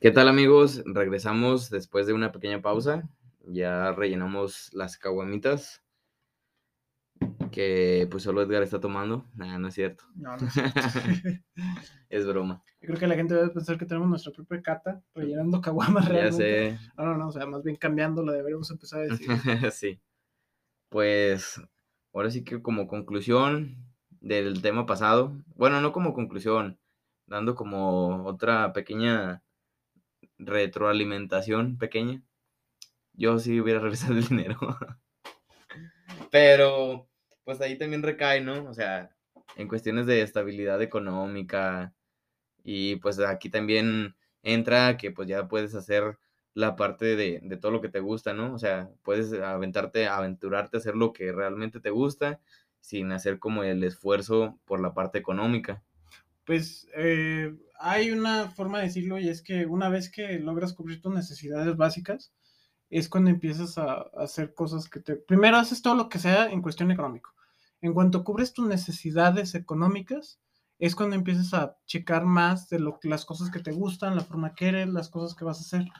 ¿Qué 0.00 0.10
tal 0.12 0.28
amigos? 0.28 0.82
Regresamos 0.86 1.68
después 1.68 2.06
de 2.06 2.14
una 2.14 2.32
pequeña 2.32 2.62
pausa. 2.62 3.06
Ya 3.44 3.92
rellenamos 3.92 4.72
las 4.72 4.96
caguamitas 4.96 5.82
que 7.52 8.08
pues 8.10 8.24
solo 8.24 8.42
Edgar 8.42 8.64
está 8.64 8.80
tomando. 8.80 9.24
Nah, 9.36 9.58
no 9.58 9.68
es 9.68 9.74
cierto. 9.74 10.04
No, 10.16 10.36
no 10.36 10.48
es 10.48 10.52
cierto. 10.52 10.80
Es 12.08 12.26
broma. 12.26 12.62
Yo 12.82 12.88
creo 12.88 12.98
que 12.98 13.06
la 13.06 13.14
gente 13.14 13.34
debe 13.34 13.48
pensar 13.48 13.78
que 13.78 13.86
tenemos 13.86 14.06
nuestra 14.06 14.32
propia 14.32 14.60
cata, 14.60 15.02
rellenando 15.14 15.60
caguamas 15.62 16.08
realmente. 16.08 16.72
Ya 16.72 16.78
sé. 16.78 16.90
No, 16.98 17.06
no, 17.06 17.16
no, 17.16 17.28
o 17.28 17.32
sea, 17.32 17.46
más 17.46 17.62
bien 17.62 17.76
cambiándola, 17.76 18.32
deberíamos 18.32 18.70
empezar 18.70 19.00
a 19.00 19.02
decir. 19.04 19.28
sí. 19.72 20.00
Pues 20.90 21.62
ahora 22.12 22.30
sí 22.30 22.44
que 22.44 22.60
como 22.60 22.86
conclusión 22.86 23.76
del 24.20 24.60
tema 24.60 24.84
pasado, 24.84 25.32
bueno, 25.54 25.80
no 25.80 25.92
como 25.92 26.12
conclusión, 26.12 26.78
dando 27.26 27.54
como 27.54 28.26
otra 28.26 28.72
pequeña 28.74 29.42
retroalimentación 30.38 31.78
pequeña, 31.78 32.22
yo 33.14 33.38
sí 33.38 33.60
hubiera 33.60 33.80
regresado 33.80 34.14
el 34.14 34.26
dinero. 34.28 34.58
Pero, 36.30 37.08
pues 37.44 37.60
ahí 37.60 37.78
también 37.78 38.02
recae, 38.02 38.40
¿no? 38.40 38.64
O 38.64 38.74
sea, 38.74 39.10
en 39.56 39.68
cuestiones 39.68 40.06
de 40.06 40.22
estabilidad 40.22 40.80
económica 40.82 41.94
y 42.64 42.96
pues 42.96 43.18
aquí 43.20 43.50
también 43.50 44.14
entra 44.42 44.96
que 44.96 45.10
pues 45.10 45.28
ya 45.28 45.48
puedes 45.48 45.74
hacer 45.74 46.18
la 46.54 46.76
parte 46.76 47.16
de, 47.16 47.40
de, 47.42 47.56
todo 47.56 47.72
lo 47.72 47.80
que 47.80 47.88
te 47.88 48.00
gusta, 48.00 48.34
¿no? 48.34 48.54
O 48.54 48.58
sea, 48.58 48.90
puedes 49.02 49.32
aventarte, 49.32 50.06
aventurarte 50.06 50.76
a 50.76 50.80
hacer 50.80 50.96
lo 50.96 51.12
que 51.12 51.32
realmente 51.32 51.80
te 51.80 51.90
gusta 51.90 52.40
sin 52.80 53.12
hacer 53.12 53.38
como 53.38 53.62
el 53.64 53.82
esfuerzo 53.84 54.58
por 54.66 54.80
la 54.80 54.92
parte 54.92 55.18
económica. 55.18 55.82
Pues 56.44 56.88
eh, 56.94 57.54
hay 57.78 58.10
una 58.10 58.50
forma 58.50 58.78
de 58.78 58.86
decirlo 58.86 59.18
y 59.18 59.28
es 59.28 59.42
que 59.42 59.66
una 59.66 59.88
vez 59.88 60.10
que 60.10 60.38
logras 60.40 60.74
cubrir 60.74 61.00
tus 61.00 61.14
necesidades 61.14 61.76
básicas, 61.76 62.32
es 62.92 63.08
cuando 63.08 63.30
empiezas 63.30 63.78
a, 63.78 64.02
hacer 64.18 64.52
cosas 64.52 64.86
que 64.86 65.00
te... 65.00 65.16
Primero 65.16 65.56
haces 65.56 65.80
todo 65.80 65.94
lo 65.94 66.10
que 66.10 66.18
sea 66.18 66.50
en 66.50 66.60
cuestión 66.60 66.90
económico. 66.90 67.34
En 67.80 67.94
cuanto 67.94 68.22
cubres 68.22 68.52
tus 68.52 68.68
necesidades 68.68 69.54
económicas, 69.54 70.40
es 70.78 70.94
cuando 70.94 71.16
empiezas 71.16 71.54
a 71.54 71.78
checar 71.86 72.26
más 72.26 72.68
de 72.68 72.80
lo, 72.80 73.00
las 73.04 73.24
cosas 73.24 73.50
que 73.50 73.60
te 73.60 73.72
gustan, 73.72 74.14
la 74.14 74.24
forma 74.24 74.54
que 74.54 74.68
eres, 74.68 74.88
las 74.88 75.08
cosas 75.08 75.34
que 75.34 75.46
vas 75.46 75.58
a 75.58 75.60
hacer. 75.62 75.90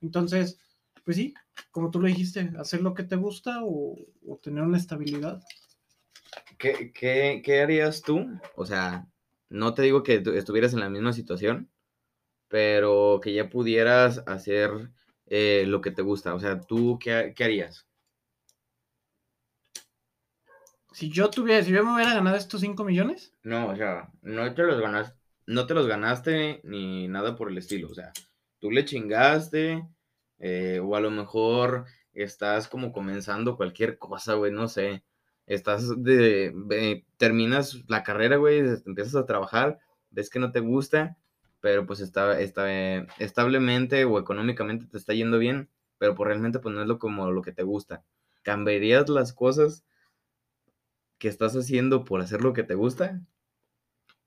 Entonces, 0.00 0.58
pues 1.04 1.18
sí, 1.18 1.34
como 1.70 1.90
tú 1.90 2.00
lo 2.00 2.08
dijiste, 2.08 2.50
hacer 2.58 2.80
lo 2.80 2.94
que 2.94 3.02
te 3.02 3.16
gusta 3.16 3.60
o, 3.62 3.98
o 4.26 4.36
tener 4.38 4.62
una 4.62 4.78
estabilidad. 4.78 5.42
¿Qué, 6.56 6.92
qué, 6.94 7.42
¿Qué, 7.44 7.60
harías 7.60 8.00
tú? 8.00 8.26
O 8.56 8.64
sea, 8.64 9.06
no 9.50 9.74
te 9.74 9.82
digo 9.82 10.02
que 10.02 10.22
estuvieras 10.34 10.72
en 10.72 10.80
la 10.80 10.88
misma 10.88 11.12
situación, 11.12 11.70
pero 12.48 13.20
que 13.22 13.34
ya 13.34 13.50
pudieras 13.50 14.22
hacer 14.26 14.90
eh, 15.30 15.64
lo 15.66 15.80
que 15.80 15.90
te 15.90 16.02
gusta. 16.02 16.34
O 16.34 16.40
sea, 16.40 16.60
¿tú 16.60 16.98
qué, 16.98 17.32
qué 17.36 17.44
harías? 17.44 17.86
Si 20.92 21.10
yo 21.10 21.30
tuviera, 21.30 21.62
si 21.62 21.70
yo 21.70 21.84
me 21.84 21.94
hubiera 21.94 22.14
ganado 22.14 22.36
estos 22.36 22.60
5 22.60 22.84
millones. 22.84 23.32
No, 23.42 23.68
o 23.68 23.76
sea, 23.76 24.10
no 24.22 24.52
te 24.54 24.62
los 24.64 24.80
ganaste, 24.80 25.16
no 25.46 25.66
te 25.66 25.74
los 25.74 25.86
ganaste 25.86 26.60
ni 26.64 27.08
nada 27.08 27.36
por 27.36 27.50
el 27.50 27.58
estilo. 27.58 27.88
O 27.88 27.94
sea, 27.94 28.12
tú 28.58 28.70
le 28.70 28.84
chingaste, 28.84 29.86
eh, 30.38 30.80
o 30.82 30.96
a 30.96 31.00
lo 31.00 31.10
mejor 31.10 31.86
estás 32.12 32.68
como 32.68 32.92
comenzando 32.92 33.56
cualquier 33.56 33.98
cosa, 33.98 34.34
güey, 34.34 34.50
no 34.50 34.68
sé. 34.68 35.04
Estás 35.46 36.02
de, 36.02 36.52
de, 36.66 37.06
terminas 37.16 37.84
la 37.88 38.02
carrera, 38.02 38.36
güey, 38.36 38.58
empiezas 38.84 39.14
a 39.14 39.24
trabajar, 39.24 39.78
ves 40.10 40.28
que 40.30 40.38
no 40.38 40.52
te 40.52 40.60
gusta, 40.60 41.16
pero 41.60 41.86
pues 41.86 42.00
está, 42.00 42.40
está 42.40 42.66
establemente 43.18 44.04
o 44.04 44.18
económicamente 44.18 44.86
te 44.86 44.96
está 44.96 45.14
yendo 45.14 45.38
bien, 45.38 45.68
pero 45.98 46.14
pues 46.14 46.26
realmente 46.28 46.58
pues 46.58 46.74
no 46.74 46.82
es 46.82 46.88
lo 46.88 46.98
como 46.98 47.30
lo 47.30 47.42
que 47.42 47.52
te 47.52 47.62
gusta. 47.62 48.04
¿Cambiarías 48.42 49.08
las 49.08 49.32
cosas 49.32 49.84
que 51.18 51.28
estás 51.28 51.54
haciendo 51.56 52.04
por 52.04 52.20
hacer 52.20 52.42
lo 52.42 52.52
que 52.52 52.62
te 52.62 52.74
gusta? 52.74 53.20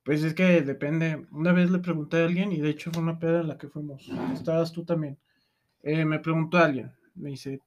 Pues 0.03 0.23
es 0.23 0.33
que 0.33 0.61
depende. 0.61 1.27
Una 1.31 1.53
vez 1.53 1.69
le 1.69 1.79
pregunté 1.79 2.21
a 2.21 2.25
alguien, 2.25 2.51
y 2.51 2.59
de 2.59 2.69
hecho 2.69 2.91
fue 2.91 3.03
una 3.03 3.19
peda 3.19 3.41
en 3.41 3.47
la 3.47 3.57
que 3.57 3.69
fuimos. 3.69 4.09
Estabas 4.33 4.71
tú 4.71 4.83
también. 4.83 5.19
Eh, 5.83 6.05
me 6.05 6.19
preguntó 6.19 6.57
alguien, 6.57 6.91
me 7.15 7.31
dice, 7.31 7.61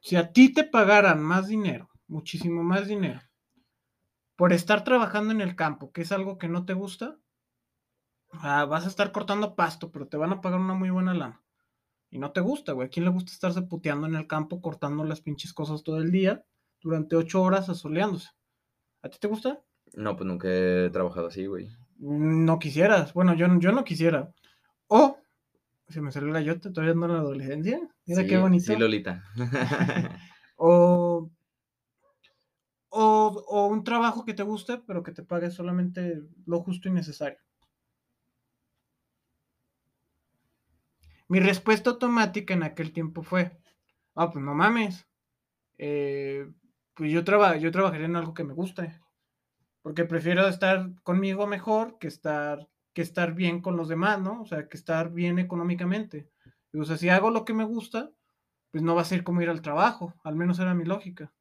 si 0.00 0.16
a 0.16 0.32
ti 0.32 0.52
te 0.52 0.64
pagaran 0.64 1.22
más 1.22 1.48
dinero, 1.48 1.90
muchísimo 2.06 2.62
más 2.62 2.88
dinero, 2.88 3.20
por 4.36 4.52
estar 4.52 4.84
trabajando 4.84 5.32
en 5.32 5.40
el 5.40 5.56
campo, 5.56 5.92
que 5.92 6.02
es 6.02 6.12
algo 6.12 6.38
que 6.38 6.48
no 6.48 6.64
te 6.64 6.72
gusta, 6.72 7.18
vas 8.42 8.84
a 8.84 8.88
estar 8.88 9.12
cortando 9.12 9.54
pasto, 9.54 9.90
pero 9.90 10.06
te 10.06 10.16
van 10.16 10.32
a 10.32 10.40
pagar 10.40 10.60
una 10.60 10.74
muy 10.74 10.90
buena 10.90 11.14
lana. 11.14 11.42
Y 12.10 12.18
no 12.18 12.32
te 12.32 12.40
gusta, 12.40 12.72
güey. 12.72 12.86
¿A 12.88 12.90
quién 12.90 13.04
le 13.04 13.10
gusta 13.10 13.32
estarse 13.32 13.62
puteando 13.62 14.06
en 14.06 14.14
el 14.14 14.26
campo, 14.26 14.62
cortando 14.62 15.04
las 15.04 15.20
pinches 15.20 15.52
cosas 15.52 15.82
todo 15.82 15.98
el 15.98 16.10
día, 16.10 16.44
durante 16.80 17.16
ocho 17.16 17.42
horas 17.42 17.68
asoleándose? 17.68 18.30
¿A 19.02 19.08
ti 19.08 19.18
te 19.20 19.28
gusta? 19.28 19.62
No, 19.94 20.16
pues 20.16 20.26
nunca 20.26 20.48
he 20.48 20.90
trabajado 20.90 21.28
así, 21.28 21.46
güey. 21.46 21.68
No 21.98 22.58
quisieras. 22.58 23.12
Bueno, 23.12 23.34
yo, 23.34 23.46
yo 23.58 23.72
no 23.72 23.84
quisiera. 23.84 24.32
O, 24.86 25.18
se 25.88 26.00
me 26.00 26.12
salió 26.12 26.30
la 26.30 26.40
yota, 26.40 26.72
todavía 26.72 26.92
ando 26.92 27.06
en 27.06 27.12
la 27.12 27.18
adolescencia. 27.18 27.80
Mira 28.06 28.22
sí, 28.22 28.28
qué 28.28 28.38
bonito. 28.38 28.64
Sí, 28.64 28.76
Lolita. 28.76 29.22
o, 30.56 31.30
o, 32.88 33.44
o, 33.48 33.66
un 33.66 33.84
trabajo 33.84 34.24
que 34.24 34.34
te 34.34 34.42
guste, 34.42 34.78
pero 34.78 35.02
que 35.02 35.12
te 35.12 35.22
pague 35.22 35.50
solamente 35.50 36.22
lo 36.46 36.60
justo 36.60 36.88
y 36.88 36.92
necesario. 36.92 37.38
Mi 41.28 41.40
respuesta 41.40 41.90
automática 41.90 42.54
en 42.54 42.62
aquel 42.62 42.92
tiempo 42.92 43.22
fue, 43.22 43.52
ah, 44.14 44.30
pues 44.30 44.44
no 44.44 44.54
mames. 44.54 45.06
Eh, 45.76 46.50
pues 46.94 47.12
yo, 47.12 47.22
traba, 47.22 47.56
yo 47.56 47.70
trabajaría 47.70 48.06
en 48.06 48.16
algo 48.16 48.34
que 48.34 48.44
me 48.44 48.54
guste. 48.54 48.98
Porque 49.82 50.04
prefiero 50.04 50.48
estar 50.48 50.90
conmigo 51.02 51.46
mejor 51.46 51.98
que 51.98 52.08
estar, 52.08 52.68
que 52.92 53.02
estar 53.02 53.34
bien 53.34 53.60
con 53.60 53.76
los 53.76 53.88
demás, 53.88 54.20
¿no? 54.20 54.42
O 54.42 54.46
sea, 54.46 54.68
que 54.68 54.76
estar 54.76 55.12
bien 55.12 55.38
económicamente. 55.38 56.28
O 56.74 56.84
sea, 56.84 56.96
si 56.96 57.08
hago 57.08 57.30
lo 57.30 57.44
que 57.44 57.54
me 57.54 57.64
gusta, 57.64 58.10
pues 58.70 58.82
no 58.82 58.94
va 58.94 59.02
a 59.02 59.06
ser 59.06 59.22
como 59.22 59.40
ir 59.42 59.50
al 59.50 59.62
trabajo. 59.62 60.14
Al 60.24 60.34
menos 60.34 60.58
era 60.58 60.74
mi 60.74 60.84
lógica. 60.84 61.32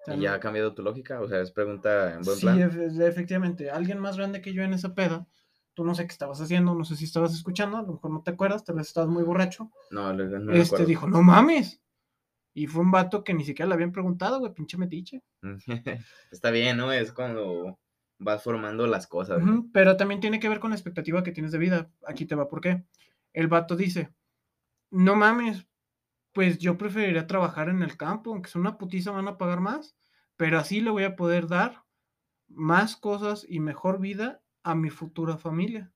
O 0.00 0.04
sea, 0.04 0.14
¿Y 0.14 0.20
ya 0.20 0.34
ha 0.34 0.40
cambiado 0.40 0.74
tu 0.74 0.82
lógica? 0.82 1.20
O 1.20 1.28
sea, 1.28 1.40
es 1.40 1.52
pregunta 1.52 2.14
en 2.14 2.22
buen 2.22 2.36
sí, 2.36 2.42
plan. 2.42 2.90
Sí, 2.90 3.02
efectivamente. 3.02 3.70
Alguien 3.70 3.98
más 3.98 4.16
grande 4.16 4.40
que 4.40 4.54
yo 4.54 4.62
en 4.62 4.72
esa 4.72 4.94
peda, 4.94 5.26
tú 5.74 5.84
no 5.84 5.94
sé 5.94 6.06
qué 6.06 6.12
estabas 6.12 6.40
haciendo, 6.40 6.74
no 6.74 6.84
sé 6.84 6.96
si 6.96 7.04
estabas 7.04 7.34
escuchando, 7.34 7.76
a 7.78 7.82
lo 7.82 7.92
mejor 7.94 8.10
no 8.10 8.22
te 8.22 8.30
acuerdas, 8.32 8.64
tal 8.64 8.76
vez 8.76 8.88
estabas 8.88 9.10
muy 9.10 9.22
borracho. 9.22 9.70
No, 9.90 10.12
no, 10.12 10.24
no 10.24 10.52
Este 10.52 10.66
acuerdo. 10.74 10.86
dijo, 10.86 11.08
no 11.08 11.22
mames. 11.22 11.80
Y 12.52 12.66
fue 12.66 12.82
un 12.82 12.90
vato 12.90 13.22
que 13.22 13.32
ni 13.32 13.44
siquiera 13.44 13.68
le 13.68 13.74
habían 13.74 13.92
preguntado, 13.92 14.40
güey, 14.40 14.52
pinche 14.52 14.76
metiche. 14.76 15.22
Está 16.30 16.50
bien, 16.50 16.76
¿no? 16.76 16.92
Es 16.92 17.12
cuando 17.12 17.78
vas 18.18 18.42
formando 18.42 18.86
las 18.86 19.06
cosas. 19.06 19.42
Uh 19.42 19.46
-huh, 19.46 19.70
pero 19.72 19.96
también 19.96 20.20
tiene 20.20 20.40
que 20.40 20.48
ver 20.48 20.60
con 20.60 20.70
la 20.70 20.76
expectativa 20.76 21.22
que 21.22 21.32
tienes 21.32 21.52
de 21.52 21.58
vida. 21.58 21.90
Aquí 22.06 22.26
te 22.26 22.34
va, 22.34 22.48
¿por 22.48 22.60
qué? 22.60 22.84
El 23.32 23.46
vato 23.46 23.76
dice, 23.76 24.12
no 24.90 25.14
mames, 25.14 25.66
pues 26.32 26.58
yo 26.58 26.76
preferiría 26.76 27.26
trabajar 27.26 27.68
en 27.68 27.82
el 27.82 27.96
campo, 27.96 28.32
aunque 28.32 28.50
sea 28.50 28.60
una 28.60 28.76
putiza, 28.78 29.12
van 29.12 29.28
a 29.28 29.38
pagar 29.38 29.60
más, 29.60 29.96
pero 30.36 30.58
así 30.58 30.80
le 30.80 30.90
voy 30.90 31.04
a 31.04 31.16
poder 31.16 31.46
dar 31.46 31.84
más 32.48 32.96
cosas 32.96 33.46
y 33.48 33.60
mejor 33.60 34.00
vida 34.00 34.42
a 34.62 34.74
mi 34.74 34.90
futura 34.90 35.36
familia, 35.36 35.92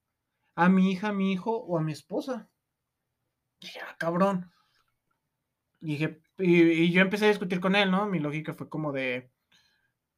a 0.55 0.69
mi 0.69 0.91
hija, 0.91 1.09
a 1.09 1.13
mi 1.13 1.33
hijo 1.33 1.57
o 1.57 1.79
a 1.79 1.83
mi 1.83 1.93
esposa. 1.93 2.49
Dije, 3.61 3.81
ah, 3.81 3.97
cabrón. 3.99 4.51
Dije, 5.81 6.21
y, 6.39 6.63
y, 6.63 6.93
yo 6.93 7.03
empecé 7.03 7.27
a 7.27 7.29
discutir 7.29 7.61
con 7.61 7.77
él, 7.77 7.91
¿no? 7.91 8.07
Mi 8.07 8.19
lógica 8.19 8.55
fue 8.55 8.69
como 8.69 8.93
de, 8.93 9.31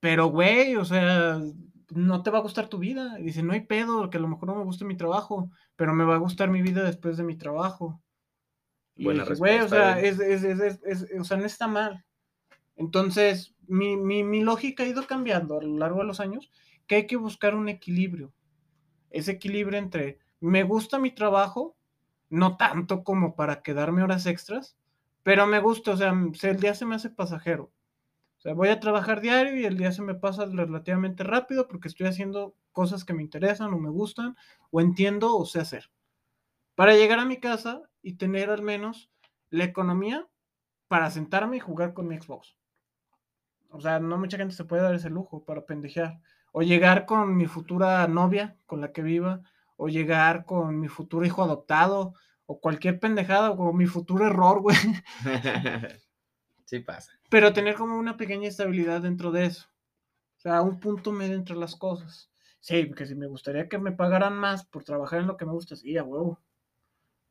pero 0.01 0.29
güey, 0.29 0.77
o 0.77 0.85
sea, 0.85 1.41
no 1.91 2.23
te 2.23 2.31
va 2.31 2.39
a 2.39 2.43
gustar 2.43 2.69
tu 2.69 2.79
vida. 2.79 3.19
Y 3.19 3.25
dice, 3.25 3.43
no 3.43 3.53
hay 3.53 3.63
pedo, 3.63 4.11
que 4.11 4.19
a 4.19 4.21
lo 4.21 4.29
mejor 4.29 4.49
no 4.49 4.57
me 4.57 4.65
guste 4.65 4.85
mi 4.85 4.97
trabajo, 4.97 5.51
pero 5.77 5.95
me 5.95 6.05
va 6.05 6.15
a 6.15 6.19
gustar 6.19 6.51
mi 6.51 6.63
vida 6.63 6.85
después 6.85 7.17
de 7.17 7.25
mi 7.25 7.37
trabajo. 7.37 8.03
Y 8.95 9.05
Buena 9.05 9.25
dije, 9.25 9.35
güey, 9.37 9.59
o 9.61 9.69
sea, 9.69 10.01
¿eh? 10.01 10.09
es, 10.09 10.21
es, 10.21 10.45
es, 10.45 10.81
es, 10.85 11.21
o 11.21 11.25
sea, 11.25 11.37
no 11.37 11.45
está 11.45 11.67
mal. 11.69 12.05
Entonces, 12.77 13.55
mi, 13.67 13.97
mi, 13.97 14.23
mi 14.23 14.43
lógica 14.43 14.83
ha 14.83 14.87
ido 14.87 15.07
cambiando 15.07 15.59
a 15.59 15.63
lo 15.63 15.79
largo 15.79 16.01
de 16.01 16.07
los 16.07 16.21
años, 16.21 16.51
que 16.87 16.97
hay 16.97 17.07
que 17.07 17.17
buscar 17.17 17.55
un 17.55 17.69
equilibrio. 17.69 18.33
Ese 19.17 19.33
equilibrio 19.33 19.79
entre, 19.79 20.19
me 20.41 20.63
gusta 20.63 20.99
mi 20.99 21.11
trabajo, 21.11 21.75
no 22.29 22.59
tanto 22.59 23.03
como 23.03 23.35
para 23.35 23.63
quedarme 23.63 24.03
horas 24.03 24.27
extras, 24.27 24.77
pero 25.23 25.47
me 25.47 25.59
gusta, 25.59 25.93
o 25.93 25.97
sea, 25.97 26.13
el 26.43 26.61
día 26.61 26.75
se 26.75 26.85
me 26.85 26.97
hace 26.97 27.09
pasajero. 27.09 27.73
O 28.37 28.41
sea, 28.43 28.53
voy 28.53 28.69
a 28.69 28.79
trabajar 28.79 29.23
diario 29.23 29.57
y 29.57 29.65
el 29.65 29.79
día 29.79 29.91
se 29.91 30.03
me 30.03 30.15
pasa 30.15 30.45
relativamente 30.45 31.25
rápido 31.25 31.67
porque 31.67 31.89
estoy 31.89 32.09
haciendo 32.09 32.55
cosas 32.73 33.07
que 33.07 33.15
me 33.15 33.23
interesan 33.23 33.73
o 33.73 33.79
me 33.79 33.89
gustan 33.89 34.37
o 34.71 34.83
entiendo 34.83 35.35
o 35.35 35.47
sé 35.47 35.61
hacer. 35.61 35.91
Para 36.75 36.95
llegar 36.95 37.19
a 37.19 37.25
mi 37.25 37.41
casa 37.41 37.81
y 38.03 38.17
tener 38.17 38.51
al 38.51 38.63
menos 38.63 39.11
la 39.49 39.65
economía 39.65 40.29
para 40.89 41.11
sentarme 41.11 41.57
y 41.57 41.61
jugar 41.61 41.95
con 41.95 42.07
mi 42.07 42.21
Xbox. 42.21 42.55
O 43.71 43.81
sea, 43.81 43.99
no 43.99 44.19
mucha 44.19 44.37
gente 44.37 44.55
se 44.55 44.65
puede 44.67 44.83
dar 44.83 44.95
ese 44.95 45.09
lujo 45.09 45.43
para 45.43 45.65
pendejear. 45.65 46.21
O 46.59 46.63
llegar 46.63 47.05
con 47.05 47.37
mi 47.37 47.45
futura 47.45 48.09
novia 48.09 48.57
con 48.65 48.81
la 48.81 48.91
que 48.91 49.03
viva, 49.03 49.43
o 49.77 49.89
llegar 49.89 50.47
con 50.47 50.81
mi 50.81 50.89
futuro 50.89 51.27
hijo 51.27 51.43
adoptado, 51.43 52.15
o 52.47 52.61
cualquier 52.61 52.99
pendejada, 52.99 53.51
o 53.51 53.75
mi 53.75 53.85
futuro 53.85 54.27
error, 54.27 54.63
güey. 54.63 54.75
sí 56.65 56.81
pasa. 56.81 57.13
Pero 57.29 57.53
tener 57.53 57.75
como 57.75 57.99
una 57.99 58.17
pequeña 58.17 58.49
estabilidad 58.49 59.03
dentro 59.03 59.33
de 59.33 59.45
eso. 59.45 59.67
O 60.39 60.41
sea, 60.41 60.63
un 60.63 60.81
punto 60.81 61.13
medio 61.13 61.35
entre 61.35 61.57
las 61.57 61.77
cosas. 61.77 62.31
Sí, 62.61 62.87
porque 62.87 63.05
si 63.05 63.15
me 63.15 63.27
gustaría 63.27 63.69
que 63.69 63.77
me 63.77 63.93
pagaran 63.93 64.33
más 64.33 64.65
por 64.65 64.83
trabajar 64.83 65.21
en 65.21 65.27
lo 65.27 65.37
que 65.37 65.45
me 65.45 65.53
gusta, 65.53 65.77
sí, 65.77 65.99
a 65.99 66.05
huevo. 66.05 66.41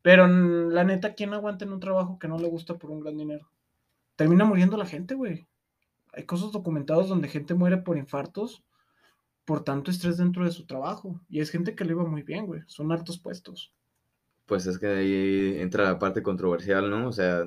Pero 0.03 0.27
la 0.27 0.83
neta, 0.83 1.15
¿quién 1.15 1.33
aguanta 1.33 1.65
en 1.65 1.73
un 1.73 1.79
trabajo 1.79 2.19
que 2.19 2.27
no 2.27 2.37
le 2.37 2.47
gusta 2.47 2.75
por 2.77 2.91
un 2.91 2.99
gran 2.99 3.17
dinero? 3.17 3.49
Termina 4.17 4.45
muriendo 4.45 4.77
la 4.77 4.85
gente, 4.85 5.15
güey. 5.15 5.47
Hay 6.13 6.25
cosas 6.25 6.51
documentadas 6.51 7.07
donde 7.07 7.27
gente 7.27 7.55
muere 7.55 7.77
por 7.77 7.97
infartos 7.97 8.63
por 9.45 9.63
tanto 9.63 9.91
estrés 9.91 10.17
dentro 10.17 10.43
de 10.43 10.51
su 10.51 10.65
trabajo. 10.65 11.21
Y 11.29 11.39
es 11.39 11.51
gente 11.51 11.75
que 11.75 11.85
le 11.85 11.91
iba 11.91 12.05
muy 12.05 12.23
bien, 12.23 12.45
güey. 12.45 12.61
Son 12.67 12.91
altos 12.91 13.19
puestos. 13.19 13.73
Pues 14.45 14.65
es 14.67 14.77
que 14.77 14.87
ahí 14.87 15.55
entra 15.59 15.85
la 15.85 15.99
parte 15.99 16.21
controversial, 16.21 16.89
¿no? 16.89 17.07
O 17.07 17.11
sea, 17.11 17.45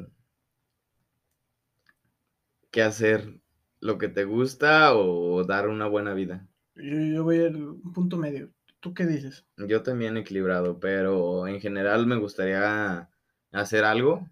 ¿qué 2.70 2.82
hacer? 2.82 3.40
¿Lo 3.80 3.98
que 3.98 4.08
te 4.08 4.24
gusta 4.24 4.96
o 4.96 5.44
dar 5.44 5.68
una 5.68 5.86
buena 5.86 6.14
vida? 6.14 6.48
Yo, 6.74 7.24
voy 7.24 7.38
al 7.44 7.76
punto 7.94 8.16
medio. 8.16 8.50
¿Tú 8.80 8.94
qué 8.94 9.06
dices? 9.06 9.44
Yo 9.56 9.82
también 9.82 10.16
equilibrado, 10.16 10.78
pero 10.78 11.46
en 11.46 11.60
general 11.60 12.06
me 12.06 12.16
gustaría 12.16 13.08
hacer 13.52 13.84
algo 13.84 14.28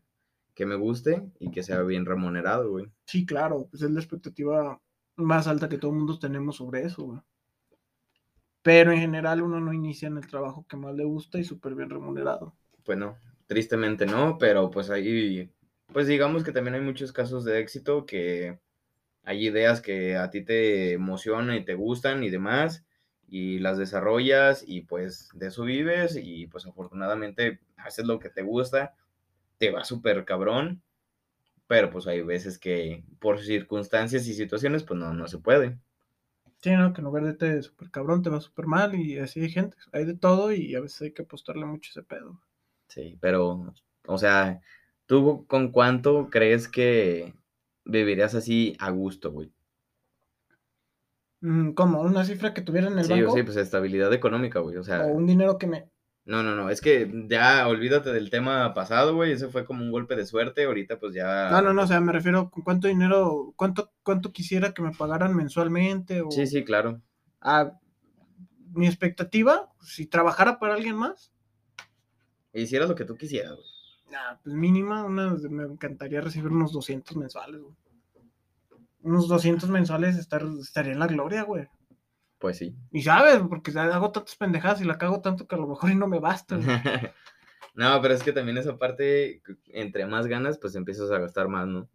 que 0.54 0.66
me 0.66 0.76
guste 0.76 1.28
y 1.38 1.50
que 1.50 1.62
sea 1.62 1.82
bien 1.82 2.06
remunerado, 2.06 2.70
güey. 2.70 2.90
Sí, 3.04 3.26
claro, 3.26 3.66
pues 3.70 3.82
es 3.82 3.90
la 3.90 4.00
expectativa 4.00 4.80
más 5.16 5.46
alta 5.46 5.68
que 5.68 5.78
todo 5.78 5.90
el 5.90 5.98
mundo 5.98 6.18
tenemos 6.18 6.56
sobre 6.56 6.82
eso, 6.82 7.04
güey. 7.04 7.20
Pero 8.66 8.90
en 8.90 8.98
general 8.98 9.42
uno 9.42 9.60
no 9.60 9.72
inicia 9.72 10.08
en 10.08 10.16
el 10.16 10.26
trabajo 10.26 10.66
que 10.68 10.76
más 10.76 10.92
le 10.92 11.04
gusta 11.04 11.38
y 11.38 11.44
súper 11.44 11.76
bien 11.76 11.88
remunerado. 11.88 12.52
Pues 12.84 12.98
no, 12.98 13.16
tristemente 13.46 14.06
no, 14.06 14.38
pero 14.38 14.72
pues 14.72 14.90
ahí, 14.90 15.48
pues 15.92 16.08
digamos 16.08 16.42
que 16.42 16.50
también 16.50 16.74
hay 16.74 16.80
muchos 16.80 17.12
casos 17.12 17.44
de 17.44 17.60
éxito 17.60 18.06
que 18.06 18.58
hay 19.22 19.46
ideas 19.46 19.80
que 19.80 20.16
a 20.16 20.30
ti 20.30 20.44
te 20.44 20.94
emocionan 20.94 21.54
y 21.54 21.64
te 21.64 21.74
gustan 21.74 22.24
y 22.24 22.30
demás, 22.30 22.84
y 23.28 23.60
las 23.60 23.78
desarrollas 23.78 24.64
y 24.66 24.80
pues 24.80 25.28
de 25.32 25.46
eso 25.46 25.62
vives 25.62 26.18
y 26.20 26.48
pues 26.48 26.66
afortunadamente 26.66 27.60
haces 27.76 28.04
lo 28.04 28.18
que 28.18 28.30
te 28.30 28.42
gusta, 28.42 28.96
te 29.58 29.70
va 29.70 29.84
súper 29.84 30.24
cabrón, 30.24 30.82
pero 31.68 31.88
pues 31.90 32.08
hay 32.08 32.22
veces 32.22 32.58
que 32.58 33.04
por 33.20 33.40
circunstancias 33.40 34.26
y 34.26 34.34
situaciones 34.34 34.82
pues 34.82 34.98
no, 34.98 35.14
no 35.14 35.28
se 35.28 35.38
puede. 35.38 35.78
Sí, 36.66 36.72
no, 36.72 36.92
que 36.92 37.00
en 37.00 37.04
lugar 37.04 37.22
de 37.22 37.34
te 37.34 37.62
súper 37.62 37.92
cabrón 37.92 38.22
te 38.22 38.28
va 38.28 38.40
súper 38.40 38.66
mal 38.66 38.92
y 38.96 39.20
así 39.20 39.40
hay 39.40 39.50
gente, 39.50 39.76
hay 39.92 40.04
de 40.04 40.14
todo 40.14 40.50
y 40.50 40.74
a 40.74 40.80
veces 40.80 41.00
hay 41.00 41.12
que 41.12 41.22
apostarle 41.22 41.64
mucho 41.64 41.90
ese 41.92 42.02
pedo. 42.02 42.40
Sí, 42.88 43.16
pero, 43.20 43.72
o 44.08 44.18
sea, 44.18 44.60
¿tú 45.06 45.46
con 45.46 45.70
cuánto 45.70 46.28
crees 46.28 46.66
que 46.66 47.32
vivirías 47.84 48.34
así 48.34 48.76
a 48.80 48.90
gusto, 48.90 49.30
güey. 49.30 49.52
Mm, 51.40 51.74
¿Cómo? 51.74 52.00
¿Una 52.00 52.24
cifra 52.24 52.52
que 52.52 52.62
tuviera 52.62 52.88
en 52.88 52.98
el 52.98 53.06
banco? 53.06 53.36
Sí, 53.36 53.44
pues 53.44 53.56
estabilidad 53.56 54.12
económica, 54.12 54.58
güey. 54.58 54.76
O 54.76 54.82
sea. 54.82 55.06
O 55.06 55.12
un 55.12 55.24
dinero 55.24 55.56
que 55.58 55.68
me. 55.68 55.88
No, 56.26 56.42
no, 56.42 56.56
no. 56.56 56.70
Es 56.70 56.80
que 56.80 57.08
ya 57.28 57.68
olvídate 57.68 58.12
del 58.12 58.30
tema 58.30 58.74
pasado, 58.74 59.14
güey. 59.14 59.30
Ese 59.30 59.48
fue 59.48 59.64
como 59.64 59.84
un 59.84 59.92
golpe 59.92 60.16
de 60.16 60.26
suerte. 60.26 60.64
Ahorita, 60.64 60.98
pues 60.98 61.14
ya. 61.14 61.48
No, 61.50 61.62
no, 61.62 61.72
no. 61.72 61.82
O 61.82 61.86
sea, 61.86 62.00
me 62.00 62.12
refiero 62.12 62.50
con 62.50 62.64
cuánto 62.64 62.88
dinero, 62.88 63.54
cuánto, 63.54 63.92
cuánto 64.02 64.32
quisiera 64.32 64.74
que 64.74 64.82
me 64.82 64.90
pagaran 64.90 65.36
mensualmente. 65.36 66.22
O... 66.22 66.30
Sí, 66.32 66.48
sí, 66.48 66.64
claro. 66.64 67.00
Ah, 67.40 67.78
mi 68.72 68.88
expectativa, 68.88 69.72
si 69.80 70.06
trabajara 70.06 70.58
para 70.58 70.74
alguien 70.74 70.96
más. 70.96 71.32
Hicieras 72.52 72.88
lo 72.88 72.96
que 72.96 73.04
tú 73.04 73.16
quisieras, 73.16 73.52
güey. 73.52 73.76
Nah, 74.10 74.36
pues 74.42 74.54
mínima, 74.54 75.04
una, 75.04 75.36
me 75.48 75.64
encantaría 75.64 76.20
recibir 76.20 76.50
unos 76.50 76.72
200 76.72 77.16
mensuales, 77.16 77.60
güey. 77.60 77.74
Unos 79.02 79.28
200 79.28 79.68
mensuales 79.70 80.16
estar, 80.16 80.44
estaría 80.60 80.92
en 80.92 80.98
la 80.98 81.06
gloria, 81.06 81.42
güey. 81.42 81.68
Pues 82.46 82.58
sí. 82.58 82.76
Y 82.92 83.02
sabes, 83.02 83.42
porque 83.48 83.76
hago 83.76 84.12
tantas 84.12 84.36
pendejadas 84.36 84.80
y 84.80 84.84
la 84.84 84.98
cago 84.98 85.20
tanto 85.20 85.48
que 85.48 85.56
a 85.56 85.58
lo 85.58 85.66
mejor 85.66 85.90
y 85.90 85.96
no 85.96 86.06
me 86.06 86.20
basta. 86.20 86.56
no, 87.74 88.00
pero 88.00 88.14
es 88.14 88.22
que 88.22 88.32
también 88.32 88.56
esa 88.56 88.78
parte, 88.78 89.42
entre 89.66 90.06
más 90.06 90.28
ganas, 90.28 90.56
pues 90.56 90.76
empiezas 90.76 91.10
a 91.10 91.18
gastar 91.18 91.48
más, 91.48 91.66
¿no? 91.66 91.88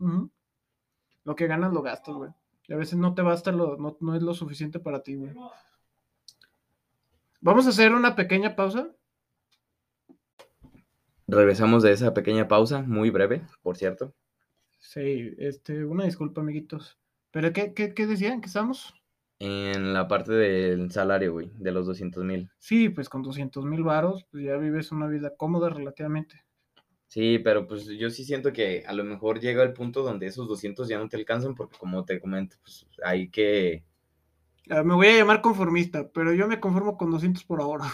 Lo 1.24 1.36
que 1.38 1.48
ganas 1.48 1.72
lo 1.72 1.82
gastas, 1.82 2.16
güey. 2.16 2.32
Y 2.68 2.74
a 2.74 2.76
veces 2.76 3.00
no 3.00 3.14
te 3.14 3.22
basta, 3.22 3.54
lo, 3.54 3.78
no, 3.78 3.96
no 4.02 4.14
es 4.14 4.22
lo 4.22 4.34
suficiente 4.34 4.78
para 4.78 5.02
ti, 5.04 5.16
güey. 5.16 5.32
Vamos 7.40 7.66
a 7.66 7.70
hacer 7.70 7.94
una 7.94 8.14
pequeña 8.14 8.54
pausa 8.54 8.90
Regresamos 11.30 11.82
de 11.82 11.94
esa 11.94 12.14
pequeña 12.14 12.50
pausa, 12.50 12.82
muy 12.82 13.10
breve, 13.10 13.42
por 13.62 13.78
cierto. 13.78 14.14
Sí, 14.80 15.34
este, 15.38 15.86
una 15.86 16.04
disculpa, 16.04 16.42
amiguitos. 16.42 17.00
¿Pero 17.32 17.54
qué, 17.54 17.74
qué, 17.74 17.94
qué 17.94 18.06
decían? 18.06 18.42
¿Que 18.42 18.48
estamos? 18.48 19.01
En 19.44 19.92
la 19.92 20.08
parte 20.08 20.34
del 20.34 20.92
salario, 20.92 21.34
güey, 21.34 21.52
de 21.56 21.72
los 21.72 21.88
200 21.88 22.24
mil. 22.24 22.52
Sí, 22.60 22.90
pues 22.90 23.10
con 23.10 23.24
200 23.24 23.66
mil 23.66 23.82
varos, 23.82 24.24
pues 24.30 24.44
ya 24.44 24.56
vives 24.58 24.92
una 24.92 25.08
vida 25.08 25.34
cómoda 25.36 25.70
relativamente. 25.70 26.46
Sí, 27.08 27.40
pero 27.40 27.66
pues 27.68 27.86
yo 27.88 28.12
sí 28.12 28.24
siento 28.24 28.54
que 28.54 28.84
a 28.86 28.94
lo 28.94 29.04
mejor 29.04 29.40
llega 29.40 29.64
el 29.64 29.74
punto 29.74 30.04
donde 30.04 30.28
esos 30.28 30.48
200 30.48 30.88
ya 30.88 31.00
no 31.00 31.10
te 31.10 31.18
alcanzan 31.18 31.56
porque 31.56 31.78
como 31.80 32.06
te 32.06 32.22
comento, 32.22 32.58
pues 32.62 32.86
hay 33.04 33.30
que 33.30 33.84
Ah, 34.70 34.84
me 34.84 34.94
voy 34.94 35.08
a 35.08 35.18
llamar 35.18 35.42
conformista, 35.42 36.08
pero 36.14 36.34
yo 36.34 36.48
me 36.48 36.60
conformo 36.60 36.98
con 36.98 37.10
200 37.10 37.44
por 37.44 37.62
ahora. 37.62 37.86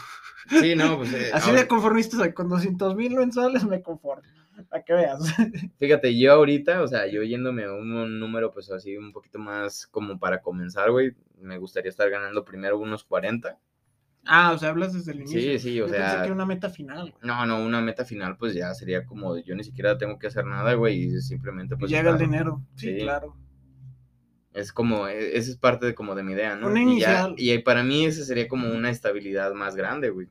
Sí, 0.50 0.76
no, 0.76 0.98
pues. 0.98 1.12
Eh, 1.14 1.32
Así 1.34 1.52
de 1.52 1.68
conformista 1.68 2.18
soy, 2.18 2.34
con 2.34 2.50
200 2.50 2.96
mil 2.96 3.16
mensuales 3.16 3.64
me 3.64 3.82
conformo. 3.82 4.24
Para 4.70 4.84
que 4.84 4.94
veas. 4.94 5.20
Fíjate, 5.80 6.18
yo 6.18 6.34
ahorita, 6.34 6.82
o 6.82 6.88
sea, 6.88 7.08
yo 7.08 7.24
yéndome 7.24 7.66
a 7.66 7.74
un, 7.74 8.20
número, 8.20 8.52
pues 8.52 8.72
así, 8.72 8.98
un 8.98 9.12
poquito 9.12 9.40
más 9.40 9.88
como 9.88 10.20
para 10.20 10.42
comenzar, 10.42 10.92
güey, 10.92 11.16
me 11.40 11.58
gustaría 11.58 11.90
estar 11.90 12.10
ganando 12.10 12.44
primero 12.44 12.80
unos 12.80 13.04
40. 13.04 13.58
Ah, 14.30 14.52
o 14.54 14.58
sea, 14.58 14.70
hablas 14.70 14.94
desde 14.94 15.14
el 15.14 15.22
inicio. 15.22 15.40
Sí, 15.40 15.60
sí, 15.60 15.82
o 15.82 15.88
sea. 15.88 16.12
Pensé 16.12 16.26
que 16.26 16.32
una 16.34 16.46
meta 16.46 16.70
final. 16.70 17.16
No, 17.22 17.46
no, 17.46 17.64
una 17.64 17.82
meta 17.82 18.04
final, 18.04 18.38
pues 18.38 18.54
ya 18.54 18.74
sería 18.74 19.06
como 19.06 19.38
yo 19.38 19.56
ni 19.56 19.64
siquiera 19.64 19.98
tengo 19.98 20.20
que 20.20 20.28
hacer 20.28 20.46
nada, 20.46 20.74
güey, 20.74 21.04
y 21.04 21.22
simplemente 21.22 21.78
pues. 21.78 21.90
llega 21.90 22.12
el 22.12 22.18
dinero, 22.18 22.62
sí, 22.76 22.98
claro. 22.98 23.38
Es 24.54 24.74
como, 24.74 25.08
e, 25.08 25.38
esa 25.38 25.52
es 25.52 25.58
parte 25.58 25.86
de, 25.86 25.96
como 25.96 26.16
de 26.16 26.24
mi 26.24 26.34
idea, 26.34 26.56
¿no? 26.56 26.68
Una 26.68 26.82
inicial. 26.82 27.36
Y, 27.38 27.56
para 27.60 27.84
mí 27.84 28.06
esa 28.06 28.26
sería 28.26 28.48
como 28.48 28.70
una 28.70 28.90
estabilidad 28.90 29.54
más 29.54 29.76
grande, 29.76 30.10
güey. 30.10 30.28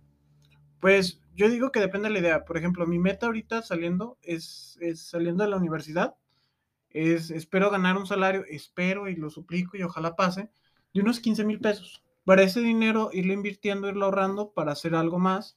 Pues 0.81 1.20
yo 1.37 1.49
digo 1.49 1.70
que 1.70 1.80
depende 1.80 2.09
de 2.09 2.14
la 2.14 2.20
idea. 2.20 2.45
Por 2.45 2.57
ejemplo, 2.57 2.87
mi 2.87 2.99
meta 2.99 3.26
ahorita 3.26 3.62
saliendo 3.62 4.18
es, 4.22 4.78
es 4.80 5.01
saliendo 5.03 5.45
de 5.45 5.51
la 5.51 5.57
universidad. 5.57 6.16
Es, 6.91 7.30
espero 7.30 7.70
ganar 7.70 7.97
un 7.97 8.07
salario, 8.07 8.45
espero 8.49 9.09
y 9.09 9.16
lo 9.16 9.30
suplico 9.30 9.76
y 9.76 9.82
ojalá 9.82 10.16
pase, 10.16 10.51
de 10.95 11.01
unos 11.01 11.20
15 11.20 11.45
mil 11.45 11.61
pesos. 11.61 12.03
Para 12.24 12.43
ese 12.43 12.61
dinero 12.61 13.11
irlo 13.12 13.32
invirtiendo, 13.32 13.89
irlo 13.89 14.07
ahorrando 14.07 14.53
para 14.53 14.72
hacer 14.72 14.95
algo 14.95 15.18
más 15.18 15.57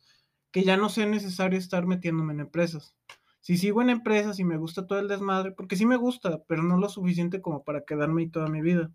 que 0.51 0.63
ya 0.63 0.77
no 0.77 0.89
sea 0.89 1.05
necesario 1.05 1.57
estar 1.57 1.86
metiéndome 1.86 2.34
en 2.34 2.41
empresas 2.41 2.95
si 3.41 3.57
sigo 3.57 3.82
en 3.82 3.89
empresas 3.89 4.39
y 4.39 4.43
me 4.43 4.57
gusta 4.57 4.86
todo 4.86 4.99
el 4.99 5.07
desmadre, 5.07 5.51
porque 5.51 5.75
sí 5.75 5.86
me 5.86 5.95
gusta, 5.95 6.43
pero 6.47 6.61
no 6.61 6.77
lo 6.77 6.89
suficiente 6.89 7.41
como 7.41 7.63
para 7.63 7.82
quedarme 7.82 8.21
ahí 8.21 8.30
toda 8.30 8.47
mi 8.47 8.61
vida. 8.61 8.91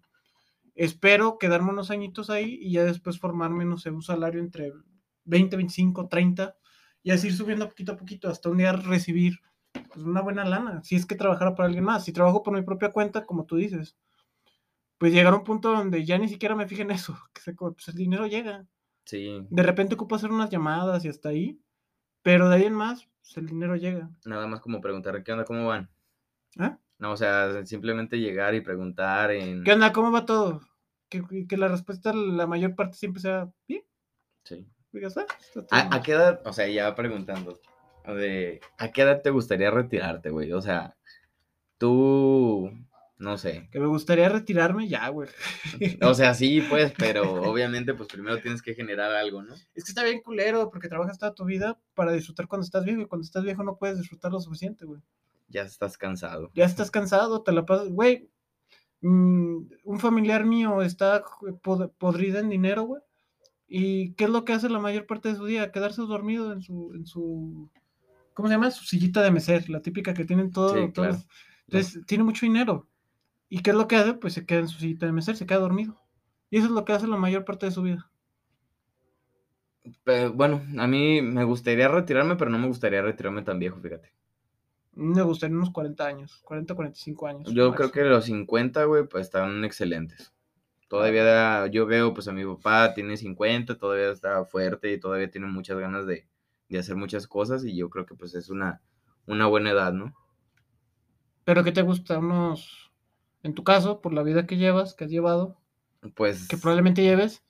Espero 0.75 1.39
quedarme 1.39 1.71
unos 1.71 1.91
añitos 1.91 2.31
ahí 2.31 2.59
y 2.61 2.73
ya 2.73 2.85
después 2.85 3.19
formarme, 3.19 3.65
no 3.65 3.79
sé, 3.79 3.91
un 3.91 4.03
salario 4.03 4.41
entre 4.41 4.73
20, 5.25 5.57
25, 5.57 6.09
30 6.09 6.57
y 7.05 7.11
así 7.11 7.29
ir 7.29 7.37
subiendo 7.37 7.69
poquito 7.69 7.93
a 7.93 7.97
poquito 7.97 8.29
hasta 8.29 8.49
un 8.49 8.57
día 8.57 8.73
recibir 8.73 9.39
pues, 9.73 10.05
una 10.05 10.23
buena 10.23 10.45
lana. 10.45 10.83
Si 10.83 10.97
es 10.97 11.05
que 11.07 11.15
trabajara 11.15 11.55
para 11.55 11.67
alguien 11.67 11.85
más, 11.85 12.05
si 12.05 12.13
trabajo 12.13 12.43
por 12.43 12.55
mi 12.55 12.63
propia 12.63 12.91
cuenta, 12.91 13.25
como 13.25 13.45
tú 13.45 13.57
dices, 13.57 13.97
pues 14.99 15.13
llegar 15.13 15.35
a 15.35 15.37
un 15.37 15.45
punto 15.45 15.71
donde 15.71 16.05
ya 16.05 16.17
ni 16.17 16.29
siquiera 16.29 16.57
me 16.57 16.67
fijen 16.67 16.91
en 16.91 16.97
eso, 16.97 17.17
que 17.45 17.53
pues 17.53 17.89
el 17.89 17.95
dinero 17.95 18.27
llega. 18.27 18.67
Sí. 19.05 19.47
De 19.51 19.63
repente 19.63 19.95
ocupo 19.95 20.15
hacer 20.15 20.33
unas 20.33 20.49
llamadas 20.49 21.05
y 21.05 21.09
hasta 21.09 21.29
ahí, 21.29 21.61
pero 22.23 22.49
de 22.49 22.57
ahí 22.57 22.65
en 22.65 22.73
más, 22.73 23.07
pues, 23.21 23.37
el 23.37 23.47
dinero 23.47 23.77
llega. 23.77 24.11
Nada 24.25 24.47
más 24.47 24.61
como 24.61 24.81
preguntar, 24.81 25.23
¿qué 25.23 25.33
onda? 25.33 25.45
¿Cómo 25.45 25.67
van? 25.67 25.91
¿Ah? 26.59 26.79
No, 26.99 27.13
o 27.13 27.17
sea, 27.19 27.67
simplemente 27.67 28.19
llegar 28.19 28.55
y 28.55 28.63
preguntar 28.63 29.31
en... 29.31 29.63
¿Qué 29.63 29.73
onda? 29.75 29.93
¿Cómo 29.93 30.11
va 30.11 30.25
todo? 30.25 30.63
Que, 31.11 31.47
que 31.47 31.57
la 31.59 31.69
respuesta, 31.69 32.15
la 32.15 32.47
mayor 32.47 32.75
parte 32.75 32.97
siempre 32.97 33.21
sea, 33.21 33.53
bien. 33.69 33.85
Sí. 34.45 34.67
Ah, 35.71 35.89
¿A, 35.93 36.03
qué 36.03 36.13
edad, 36.13 36.41
o 36.45 36.53
sea, 36.53 36.67
ya 36.69 36.95
preguntando, 36.95 37.61
de, 38.07 38.61
¿a 38.79 38.91
qué 38.91 39.03
edad 39.03 39.23
te 39.23 39.31
gustaría 39.31 39.71
retirarte, 39.71 40.31
güey? 40.31 40.53
O 40.53 40.61
sea, 40.61 40.97
tú, 41.79 42.71
no 43.19 43.39
sé. 43.39 43.69
Que 43.73 43.81
me 43.81 43.87
gustaría 43.87 44.29
retirarme 44.29 44.89
ya, 44.89 45.09
güey. 45.09 45.29
O 46.03 46.15
sea, 46.15 46.35
sí, 46.35 46.61
pues, 46.69 46.93
pero 46.99 47.43
obviamente, 47.51 47.95
pues 47.95 48.09
primero 48.09 48.39
tienes 48.41 48.63
que 48.63 48.75
generar 48.75 49.13
algo, 49.13 49.43
¿no? 49.43 49.55
Es 49.55 49.85
que 49.85 49.91
está 49.91 50.05
bien 50.05 50.21
culero, 50.23 50.71
porque 50.71 50.89
trabajas 50.89 51.19
toda 51.19 51.35
tu 51.35 51.45
vida 51.45 51.79
para 51.95 52.13
disfrutar 52.13 52.49
cuando 52.49 52.65
estás 52.65 52.85
viejo, 52.85 53.01
y 53.01 53.07
cuando 53.07 53.25
estás 53.25 53.45
viejo 53.45 53.63
no 53.63 53.77
puedes 53.77 53.99
disfrutar 53.99 54.33
lo 54.33 54.41
suficiente, 54.41 54.85
güey. 54.85 55.01
Ya 55.49 55.63
estás 55.63 55.97
cansado. 55.99 56.51
Ya 56.55 56.65
estás 56.65 56.91
cansado, 56.91 57.43
te 57.43 57.53
la 57.53 57.65
pasas, 57.67 57.89
güey. 57.89 58.29
mm, 59.03 59.59
un 59.85 60.01
familiar 60.01 60.45
mío 60.47 60.81
está 60.83 61.23
pod- 61.63 61.93
podrida 61.99 62.41
en 62.41 62.49
dinero, 62.49 62.85
güey. 62.85 63.03
¿Y 63.67 64.13
qué 64.15 64.25
es 64.25 64.31
lo 64.31 64.45
que 64.45 64.53
hace 64.53 64.69
la 64.69 64.79
mayor 64.79 65.07
parte 65.07 65.31
de 65.31 65.37
su 65.37 65.47
día? 65.47 65.73
Quedarse 65.73 66.03
dormido 66.03 66.53
en 66.53 66.63
su, 66.63 66.93
en 66.95 67.07
su, 67.07 67.71
¿cómo 68.35 68.49
se 68.49 68.55
llama? 68.55 68.71
Su 68.71 68.85
sillita 68.85 69.23
de 69.23 69.31
meser, 69.31 69.69
la 69.71 69.81
típica 69.81 70.15
que 70.15 70.25
tienen 70.25 70.51
todo, 70.51 70.75
Sí, 70.75 70.93
todos. 70.93 70.93
claro. 70.93 71.19
Entonces, 71.69 72.05
tiene 72.07 72.25
mucho 72.25 72.47
dinero. 72.47 72.87
¿Y 73.49 73.61
qué 73.61 73.71
es 73.71 73.77
lo 73.77 73.89
que 73.89 73.97
hace? 73.97 74.15
Pues 74.15 74.35
se 74.35 74.45
queda 74.47 74.61
en 74.61 74.69
su 74.69 74.79
sillita 74.79 75.07
de 75.07 75.13
meser, 75.13 75.37
se 75.37 75.47
queda 75.47 75.59
dormido. 75.59 76.01
Y 76.51 76.59
eso 76.59 76.67
es 76.67 76.73
lo 76.73 76.85
que 76.85 76.93
hace 76.93 77.07
la 77.07 77.17
mayor 77.17 77.45
parte 77.45 77.67
de 77.67 77.73
su 77.73 77.83
vida. 77.83 78.11
Pero, 80.03 80.33
bueno, 80.33 80.63
a 80.79 80.87
mí 80.87 81.21
me 81.21 81.45
gustaría 81.45 81.89
retirarme, 81.89 82.37
pero 82.37 82.51
no 82.51 82.59
me 82.59 82.67
gustaría 82.69 83.03
retirarme 83.03 83.43
tan 83.43 83.59
viejo, 83.59 83.81
fíjate. 83.81 84.13
Me 84.93 85.23
gustaría 85.23 85.57
unos 85.57 85.71
40 85.71 86.07
años, 86.07 86.41
40, 86.45 86.75
45 86.75 87.27
años. 87.27 87.53
Yo 87.53 87.75
creo 87.75 87.91
que 87.91 88.03
los 88.05 88.27
50, 88.27 88.85
güey, 88.85 89.07
pues 89.07 89.27
están 89.27 89.65
excelentes. 89.65 90.33
Todavía 90.89 91.67
yo 91.69 91.87
veo, 91.87 92.15
pues 92.15 92.29
a 92.29 92.33
mi 92.33 92.45
papá 92.45 92.95
tiene 92.95 93.17
50, 93.17 93.79
todavía 93.79 94.11
está 94.11 94.45
fuerte 94.45 94.93
y 94.93 95.01
todavía 95.01 95.31
tiene 95.31 95.47
muchas 95.49 95.79
ganas 95.79 96.07
de, 96.07 96.29
de 96.69 96.79
hacer 96.79 96.97
muchas 96.97 97.27
cosas 97.27 97.65
y 97.65 97.77
yo 97.77 97.91
creo 97.91 98.07
que 98.07 98.15
pues 98.15 98.35
es 98.35 98.51
una, 98.51 98.83
una 99.27 99.47
buena 99.47 99.71
edad, 99.71 99.93
¿no? 99.93 100.15
Pero 101.45 101.65
¿qué 101.65 101.73
te 101.73 101.83
gusta? 101.83 102.19
Unos, 102.19 102.93
en 103.43 103.55
tu 103.55 103.65
caso, 103.65 104.01
por 104.01 104.13
la 104.13 104.23
vida 104.23 104.47
que 104.47 104.57
llevas, 104.57 104.95
que 104.95 105.05
has 105.05 105.11
llevado, 105.11 105.57
Pues 106.15 106.41
que 106.49 106.59
probablemente 106.59 107.03
lleves, 107.03 107.45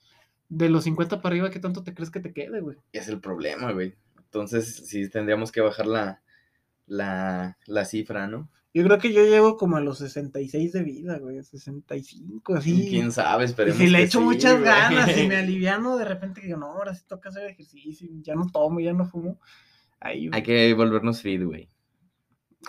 de 0.49 0.69
los 0.69 0.85
50 0.85 1.21
para 1.21 1.33
arriba, 1.33 1.51
¿qué 1.51 1.59
tanto 1.59 1.83
te 1.83 1.93
crees 1.95 2.11
que 2.11 2.21
te 2.21 2.33
quede, 2.33 2.61
güey? 2.61 2.77
es 2.91 3.07
el 3.07 3.19
problema, 3.21 3.71
güey. 3.71 3.95
Entonces 4.17 4.87
sí 4.87 5.09
tendríamos 5.09 5.51
que 5.51 5.61
bajar 5.61 5.85
la, 5.87 6.23
la, 6.87 7.57
la 7.67 7.85
cifra, 7.85 8.27
¿no? 8.27 8.49
Yo 8.75 8.83
creo 8.83 8.97
que 8.99 9.13
yo 9.13 9.23
llego 9.23 9.55
como 9.55 9.77
a 9.77 9.81
los 9.81 9.99
66 9.99 10.73
de 10.73 10.83
vida, 10.83 11.17
güey, 11.17 11.41
65, 11.41 12.55
así. 12.55 12.87
Quién 12.89 13.11
sabe, 13.11 13.45
esperemos 13.45 13.77
si 13.79 13.87
le 13.87 14.03
echo 14.03 14.19
sí, 14.19 14.25
muchas 14.25 14.53
güey. 14.59 14.65
ganas 14.65 15.17
y 15.17 15.27
me 15.27 15.37
aliviano, 15.37 15.95
de 15.97 16.03
repente 16.03 16.41
digo, 16.41 16.57
no, 16.57 16.65
ahora 16.67 16.93
sí 16.93 17.05
toca 17.07 17.29
hacer 17.29 17.49
ejercicio, 17.49 18.09
ya 18.21 18.35
no 18.35 18.47
tomo, 18.51 18.81
ya 18.81 18.91
no 18.91 19.05
fumo. 19.05 19.39
Ahí, 20.01 20.29
Hay 20.33 20.43
que 20.43 20.73
volvernos 20.73 21.21
fit, 21.21 21.41
güey. 21.41 21.69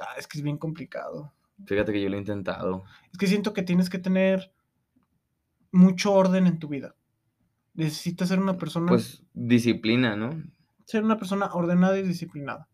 ah, 0.00 0.14
es 0.16 0.28
que 0.28 0.38
es 0.38 0.44
bien 0.44 0.58
complicado. 0.58 1.34
Fíjate 1.66 1.92
que 1.92 2.00
yo 2.00 2.08
lo 2.08 2.14
he 2.16 2.20
intentado. 2.20 2.84
Es 3.12 3.18
que 3.18 3.26
siento 3.26 3.52
que 3.52 3.62
tienes 3.62 3.90
que 3.90 3.98
tener 3.98 4.52
mucho 5.72 6.12
orden 6.12 6.46
en 6.46 6.58
tu 6.60 6.68
vida. 6.68 6.94
Necesitas 7.74 8.28
ser 8.28 8.38
una 8.38 8.56
persona, 8.56 8.86
Pues 8.86 9.24
disciplina, 9.34 10.16
¿no? 10.16 10.30
ser 10.84 11.02
una 11.02 11.18
persona 11.18 11.46
ordenada 11.52 11.98
y 11.98 12.02
disciplinada. 12.04 12.68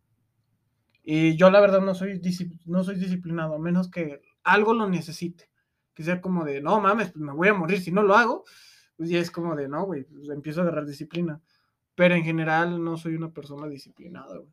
Y 1.03 1.37
yo 1.37 1.51
la 1.51 1.61
verdad 1.61 1.81
no 1.81 1.95
soy, 1.95 2.21
no 2.67 2.85
soy 2.85 2.97
disciplinado, 2.97 3.55
a 3.55 3.59
menos 3.59 3.91
que 3.91 4.21
algo 4.45 4.73
lo 4.73 4.89
necesite. 4.89 5.51
Que 5.95 6.05
sea 6.05 6.21
como 6.21 6.45
de, 6.45 6.61
no 6.61 6.81
mames, 6.81 7.13
pues 7.13 7.23
me 7.23 7.33
voy 7.33 7.49
a 7.49 7.55
morir 7.55 7.81
si 7.81 7.91
no 7.91 8.03
lo 8.03 8.17
hago. 8.17 8.45
Pues 8.97 9.11
ya 9.11 9.19
es 9.19 9.31
como 9.31 9.57
de, 9.57 9.69
no, 9.69 9.85
güey, 9.85 10.05
pues 10.05 10.29
empiezo 10.29 10.61
a 10.61 10.63
agarrar 10.65 10.87
disciplina. 10.87 11.41
Pero 11.95 12.15
en 12.15 12.25
general 12.25 12.83
no 12.83 12.97
soy 12.97 13.15
una 13.15 13.33
persona 13.33 13.67
disciplinada, 13.69 14.39
güey. 14.39 14.49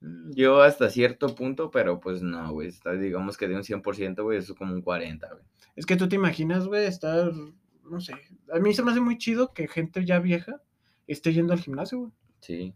Mm, 0.00 0.30
Yo 0.32 0.62
hasta 0.62 0.88
cierto 0.90 1.34
punto, 1.34 1.70
pero 1.70 2.00
pues 2.00 2.22
no, 2.22 2.52
güey. 2.52 2.70
Digamos 3.00 3.36
que 3.36 3.48
de 3.48 3.56
un 3.56 3.62
100%, 3.62 4.22
güey, 4.22 4.38
eso 4.38 4.52
es 4.52 4.58
como 4.58 4.72
un 4.72 4.82
40, 4.82 5.28
güey. 5.28 5.42
Es 5.76 5.86
que 5.86 5.96
tú 5.96 6.08
te 6.08 6.16
imaginas, 6.16 6.66
güey, 6.66 6.86
estar, 6.86 7.32
no 7.90 8.00
sé. 8.00 8.14
A 8.52 8.58
mí 8.58 8.72
se 8.72 8.82
me 8.82 8.92
hace 8.92 9.00
muy 9.00 9.18
chido 9.18 9.52
que 9.52 9.68
gente 9.68 10.04
ya 10.04 10.20
vieja 10.20 10.62
esté 11.06 11.32
yendo 11.32 11.52
al 11.52 11.60
gimnasio, 11.60 11.98
güey. 11.98 12.12
Sí. 12.40 12.74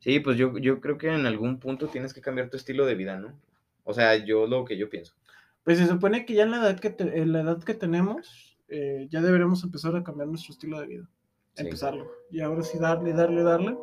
Sí, 0.00 0.20
pues 0.20 0.36
yo, 0.38 0.56
yo 0.58 0.80
creo 0.80 0.96
que 0.98 1.12
en 1.12 1.26
algún 1.26 1.58
punto 1.58 1.88
tienes 1.88 2.14
que 2.14 2.20
cambiar 2.20 2.50
tu 2.50 2.56
estilo 2.56 2.86
de 2.86 2.94
vida, 2.94 3.18
¿no? 3.18 3.32
O 3.84 3.94
sea, 3.94 4.16
yo 4.16 4.46
lo 4.46 4.64
que 4.64 4.76
yo 4.76 4.88
pienso. 4.88 5.14
Pues 5.64 5.78
se 5.78 5.86
supone 5.86 6.24
que 6.24 6.34
ya 6.34 6.44
en 6.44 6.50
la 6.52 6.58
edad 6.58 6.78
que, 6.78 6.90
te- 6.90 7.18
en 7.20 7.32
la 7.32 7.40
edad 7.40 7.62
que 7.62 7.74
tenemos, 7.74 8.56
eh, 8.68 9.06
ya 9.10 9.20
deberemos 9.20 9.62
empezar 9.64 9.96
a 9.96 10.04
cambiar 10.04 10.28
nuestro 10.28 10.52
estilo 10.52 10.80
de 10.80 10.86
vida. 10.86 11.10
Sí. 11.54 11.64
Empezarlo. 11.64 12.10
Y 12.30 12.40
ahora 12.40 12.62
sí, 12.62 12.78
darle, 12.78 13.12
darle, 13.12 13.42
darle. 13.42 13.76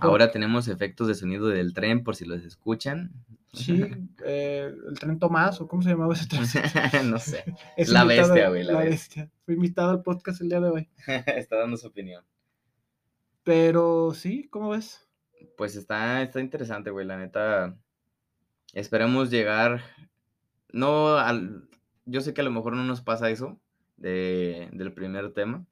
Ahora 0.00 0.30
tenemos 0.32 0.66
efectos 0.66 1.06
de 1.06 1.14
sonido 1.14 1.46
del 1.48 1.72
tren, 1.72 2.02
por 2.02 2.16
si 2.16 2.24
los 2.24 2.42
escuchan. 2.44 3.12
Sí, 3.52 3.80
eh, 4.24 4.74
el 4.88 4.98
tren 4.98 5.20
Tomás, 5.20 5.60
o 5.60 5.68
cómo 5.68 5.82
se 5.82 5.90
llamaba 5.90 6.14
ese 6.14 6.26
tren. 6.26 6.42
no 7.10 7.18
sé. 7.20 7.44
Es 7.76 7.88
La 7.90 8.02
bestia, 8.04 8.48
güey, 8.48 8.64
la 8.64 8.72
La, 8.72 8.78
bestia. 8.80 9.22
bestia. 9.24 9.30
Fue 9.44 9.54
invitado 9.54 9.90
al 9.90 10.02
podcast 10.02 10.40
el 10.40 10.48
día 10.48 10.60
de 10.60 10.70
hoy. 10.70 10.88
Está 11.26 11.56
dando 11.58 11.76
su 11.76 11.86
opinión. 11.86 12.24
Pero 13.44 14.12
sí, 14.14 14.48
¿cómo 14.50 14.70
ves? 14.70 15.03
Pues 15.56 15.76
está, 15.76 16.22
está 16.22 16.40
interesante, 16.40 16.90
güey, 16.90 17.06
la 17.06 17.16
neta. 17.18 17.76
Esperemos 18.72 19.30
llegar. 19.30 19.82
No 20.72 21.16
al. 21.18 21.68
Yo 22.06 22.20
sé 22.20 22.34
que 22.34 22.40
a 22.42 22.44
lo 22.44 22.50
mejor 22.50 22.74
no 22.76 22.84
nos 22.84 23.00
pasa 23.02 23.30
eso 23.30 23.60
de, 23.96 24.68
del 24.72 24.92
primer 24.94 25.32
tema. 25.32 25.66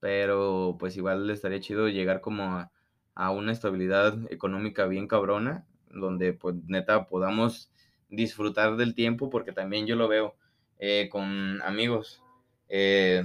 Pero 0.00 0.76
pues 0.78 0.96
igual 0.96 1.30
estaría 1.30 1.60
chido 1.60 1.88
llegar 1.88 2.20
como 2.20 2.44
a, 2.44 2.72
a 3.14 3.30
una 3.30 3.52
estabilidad 3.52 4.16
económica 4.32 4.86
bien 4.86 5.08
cabrona. 5.08 5.66
Donde 5.90 6.32
pues 6.34 6.56
neta 6.66 7.08
podamos 7.08 7.70
disfrutar 8.10 8.76
del 8.76 8.94
tiempo. 8.94 9.30
Porque 9.30 9.52
también 9.52 9.86
yo 9.86 9.96
lo 9.96 10.08
veo 10.08 10.36
eh, 10.78 11.08
con 11.10 11.62
amigos. 11.62 12.22
eh, 12.68 13.24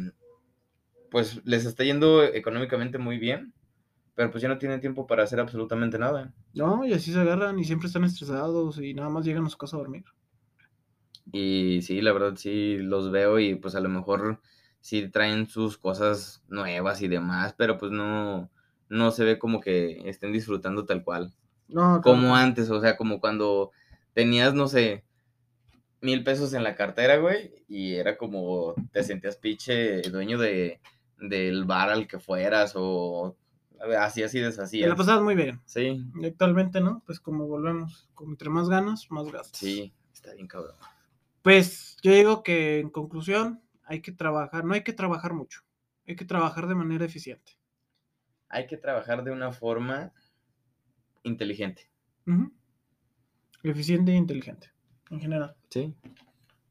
pues 1.11 1.41
les 1.45 1.65
está 1.65 1.83
yendo 1.83 2.23
económicamente 2.23 2.97
muy 2.97 3.17
bien. 3.17 3.53
Pero 4.21 4.29
pues 4.29 4.43
ya 4.43 4.49
no 4.49 4.59
tienen 4.59 4.79
tiempo 4.79 5.07
para 5.07 5.23
hacer 5.23 5.39
absolutamente 5.39 5.97
nada. 5.97 6.31
No, 6.53 6.85
y 6.85 6.93
así 6.93 7.11
se 7.11 7.19
agarran 7.19 7.59
y 7.59 7.65
siempre 7.65 7.87
están 7.87 8.05
estresados 8.05 8.77
y 8.79 8.93
nada 8.93 9.09
más 9.09 9.25
llegan 9.25 9.45
a 9.45 9.49
su 9.49 9.57
casa 9.57 9.75
a 9.75 9.79
dormir. 9.79 10.05
Y 11.31 11.81
sí, 11.83 12.01
la 12.01 12.11
verdad 12.13 12.35
sí 12.35 12.77
los 12.77 13.11
veo 13.11 13.39
y 13.39 13.55
pues 13.55 13.75
a 13.75 13.79
lo 13.79 13.89
mejor 13.89 14.41
sí 14.81 15.07
traen 15.09 15.47
sus 15.47 15.77
cosas 15.77 16.43
nuevas 16.47 17.01
y 17.01 17.07
demás, 17.07 17.53
pero 17.57 17.77
pues 17.77 17.91
no, 17.91 18.49
no 18.89 19.11
se 19.11 19.23
ve 19.25 19.39
como 19.39 19.61
que 19.61 20.09
estén 20.09 20.33
disfrutando 20.33 20.85
tal 20.85 21.03
cual. 21.03 21.33
No, 21.67 22.01
Como 22.01 22.33
claro. 22.33 22.35
antes, 22.35 22.69
o 22.71 22.81
sea, 22.81 22.97
como 22.97 23.21
cuando 23.21 23.71
tenías, 24.13 24.53
no 24.55 24.67
sé, 24.67 25.05
mil 26.01 26.23
pesos 26.23 26.53
en 26.53 26.63
la 26.63 26.75
cartera, 26.75 27.17
güey, 27.17 27.53
y 27.67 27.95
era 27.95 28.17
como 28.17 28.75
te 28.91 29.03
sentías 29.03 29.37
pinche 29.37 30.01
dueño 30.03 30.37
de, 30.39 30.81
del 31.19 31.65
bar 31.65 31.89
al 31.89 32.07
que 32.07 32.19
fueras 32.19 32.73
o 32.75 33.37
así, 33.99 34.23
así 34.23 34.39
Te 34.79 34.87
la 34.87 34.95
pasabas 34.95 35.23
muy 35.23 35.35
bien. 35.35 35.59
Sí, 35.65 36.03
Y 36.15 36.25
actualmente, 36.25 36.81
¿no? 36.81 37.03
Pues 37.05 37.19
como 37.19 37.47
volvemos, 37.47 38.09
como 38.13 38.31
entre 38.31 38.49
más 38.49 38.69
ganas, 38.69 39.09
más 39.09 39.31
gastos. 39.31 39.59
sí, 39.59 39.93
está 40.13 40.33
bien 40.33 40.47
cabrón. 40.47 40.75
Pues 41.41 41.97
yo 42.03 42.11
digo 42.13 42.43
que 42.43 42.79
en 42.79 42.89
conclusión 42.89 43.61
hay 43.83 44.01
que 44.01 44.11
trabajar, 44.11 44.63
no 44.63 44.73
hay 44.73 44.83
que 44.83 44.93
trabajar 44.93 45.33
mucho, 45.33 45.61
hay 46.07 46.15
que 46.15 46.25
trabajar 46.25 46.67
de 46.67 46.75
manera 46.75 47.05
eficiente. 47.05 47.53
Hay 48.49 48.67
que 48.67 48.77
trabajar 48.77 49.23
de 49.23 49.31
una 49.31 49.51
forma 49.51 50.13
inteligente. 51.23 51.89
Ujú. 52.27 52.51
Eficiente 53.63 54.11
e 54.11 54.15
inteligente, 54.15 54.71
en 55.09 55.19
general. 55.19 55.55
Sí. 55.69 55.95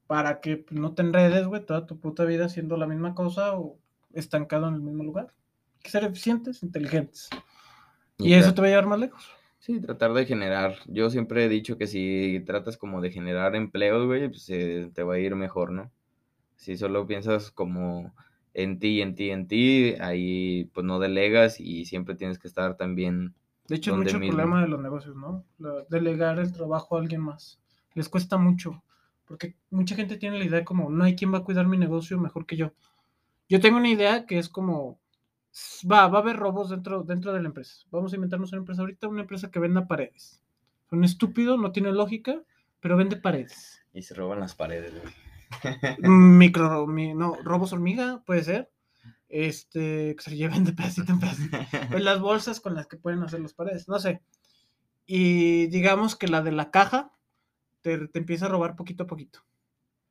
Para 0.06 0.40
que 0.40 0.66
no 0.70 0.94
te 0.94 1.02
enredes, 1.02 1.46
güey, 1.46 1.64
toda 1.64 1.86
tu 1.86 1.98
puta 1.98 2.24
vida 2.24 2.46
haciendo 2.46 2.76
la 2.76 2.86
misma 2.86 3.14
cosa 3.14 3.58
o 3.58 3.78
estancado 4.12 4.68
en 4.68 4.74
el 4.74 4.80
mismo 4.80 5.04
lugar. 5.04 5.32
Que 5.82 5.90
ser 5.90 6.04
eficientes, 6.04 6.62
inteligentes. 6.62 7.30
Y, 8.18 8.34
eso 8.34 8.52
te 8.54 8.60
va 8.60 8.66
a 8.66 8.70
llevar 8.70 8.86
más 8.86 9.00
lejos. 9.00 9.30
Sí, 9.58 9.80
tratar 9.80 10.12
de 10.12 10.26
generar. 10.26 10.76
Yo 10.86 11.10
siempre 11.10 11.44
he 11.44 11.48
dicho 11.48 11.76
que 11.76 11.86
si 11.86 12.42
tratas 12.46 12.76
como 12.76 13.00
de 13.00 13.10
generar 13.10 13.54
empleos, 13.56 14.06
güey, 14.06 14.28
pues 14.28 14.48
eh, 14.50 14.90
te 14.94 15.02
va 15.02 15.14
a 15.14 15.18
ir 15.18 15.36
mejor, 15.36 15.70
¿no? 15.70 15.90
Si 16.56 16.76
solo 16.76 17.06
piensas 17.06 17.50
como 17.50 18.14
en 18.54 18.78
ti, 18.78 19.00
en 19.00 19.14
ti, 19.14 19.30
en 19.30 19.46
ti, 19.46 19.94
ahí 20.00 20.70
pues 20.72 20.84
no 20.84 20.98
delegas 20.98 21.60
y 21.60 21.84
siempre 21.84 22.14
tienes 22.14 22.38
que 22.38 22.48
estar 22.48 22.76
también. 22.76 23.34
De 23.68 23.76
hecho, 23.76 23.92
es 23.92 23.98
mucho 23.98 24.16
el 24.16 24.26
problema 24.26 24.62
de 24.62 24.68
los 24.68 24.80
negocios, 24.80 25.16
¿no? 25.16 25.44
La- 25.58 25.84
delegar 25.88 26.38
el 26.38 26.52
trabajo 26.52 26.96
a 26.96 27.00
alguien 27.00 27.20
más. 27.20 27.60
Les 27.94 28.08
cuesta 28.08 28.36
mucho. 28.36 28.82
Porque 29.26 29.54
mucha 29.70 29.94
gente 29.94 30.16
tiene 30.16 30.38
la 30.38 30.44
idea 30.44 30.64
como, 30.64 30.90
no 30.90 31.04
hay 31.04 31.14
quien 31.14 31.32
va 31.32 31.38
a 31.38 31.44
cuidar 31.44 31.66
mi 31.66 31.78
negocio 31.78 32.18
mejor 32.18 32.46
que 32.46 32.56
yo. 32.56 32.72
Yo 33.48 33.60
tengo 33.60 33.76
una 33.78 33.88
idea 33.88 34.26
que 34.26 34.38
es 34.38 34.48
como, 34.48 34.98
va, 35.90 36.08
va 36.08 36.18
a 36.18 36.22
haber 36.22 36.36
robos 36.36 36.70
dentro, 36.70 37.02
dentro 37.02 37.32
de 37.32 37.40
la 37.42 37.48
empresa. 37.48 37.84
Vamos 37.90 38.12
a 38.12 38.16
inventarnos 38.16 38.52
una 38.52 38.60
empresa 38.60 38.82
ahorita, 38.82 39.08
una 39.08 39.22
empresa 39.22 39.50
que 39.50 39.58
venda 39.58 39.86
paredes. 39.86 40.42
Son 40.88 41.04
estúpido, 41.04 41.56
no 41.56 41.72
tiene 41.72 41.92
lógica, 41.92 42.42
pero 42.80 42.96
vende 42.96 43.16
paredes. 43.16 43.82
Y 43.92 44.02
se 44.02 44.14
roban 44.14 44.40
las 44.40 44.54
paredes, 44.54 44.92
güey. 45.00 45.14
Micro, 45.98 46.86
mi- 46.86 47.14
no, 47.14 47.36
robos 47.42 47.72
hormiga, 47.72 48.22
puede 48.24 48.44
ser. 48.44 48.70
Este, 49.28 50.14
que 50.16 50.22
se 50.22 50.36
lleven 50.36 50.64
de 50.64 50.72
pedacito 50.72 51.12
en 51.12 51.20
pedacito. 51.20 51.56
Pues 51.90 52.02
las 52.02 52.20
bolsas 52.20 52.60
con 52.60 52.74
las 52.74 52.86
que 52.86 52.96
pueden 52.96 53.22
hacer 53.22 53.40
las 53.40 53.54
paredes, 53.54 53.88
no 53.88 53.98
sé. 53.98 54.22
Y 55.06 55.66
digamos 55.68 56.16
que 56.16 56.28
la 56.28 56.42
de 56.42 56.52
la 56.52 56.70
caja 56.70 57.12
te, 57.80 58.08
te 58.08 58.18
empieza 58.18 58.46
a 58.46 58.48
robar 58.48 58.76
poquito 58.76 59.04
a 59.04 59.06
poquito. 59.06 59.40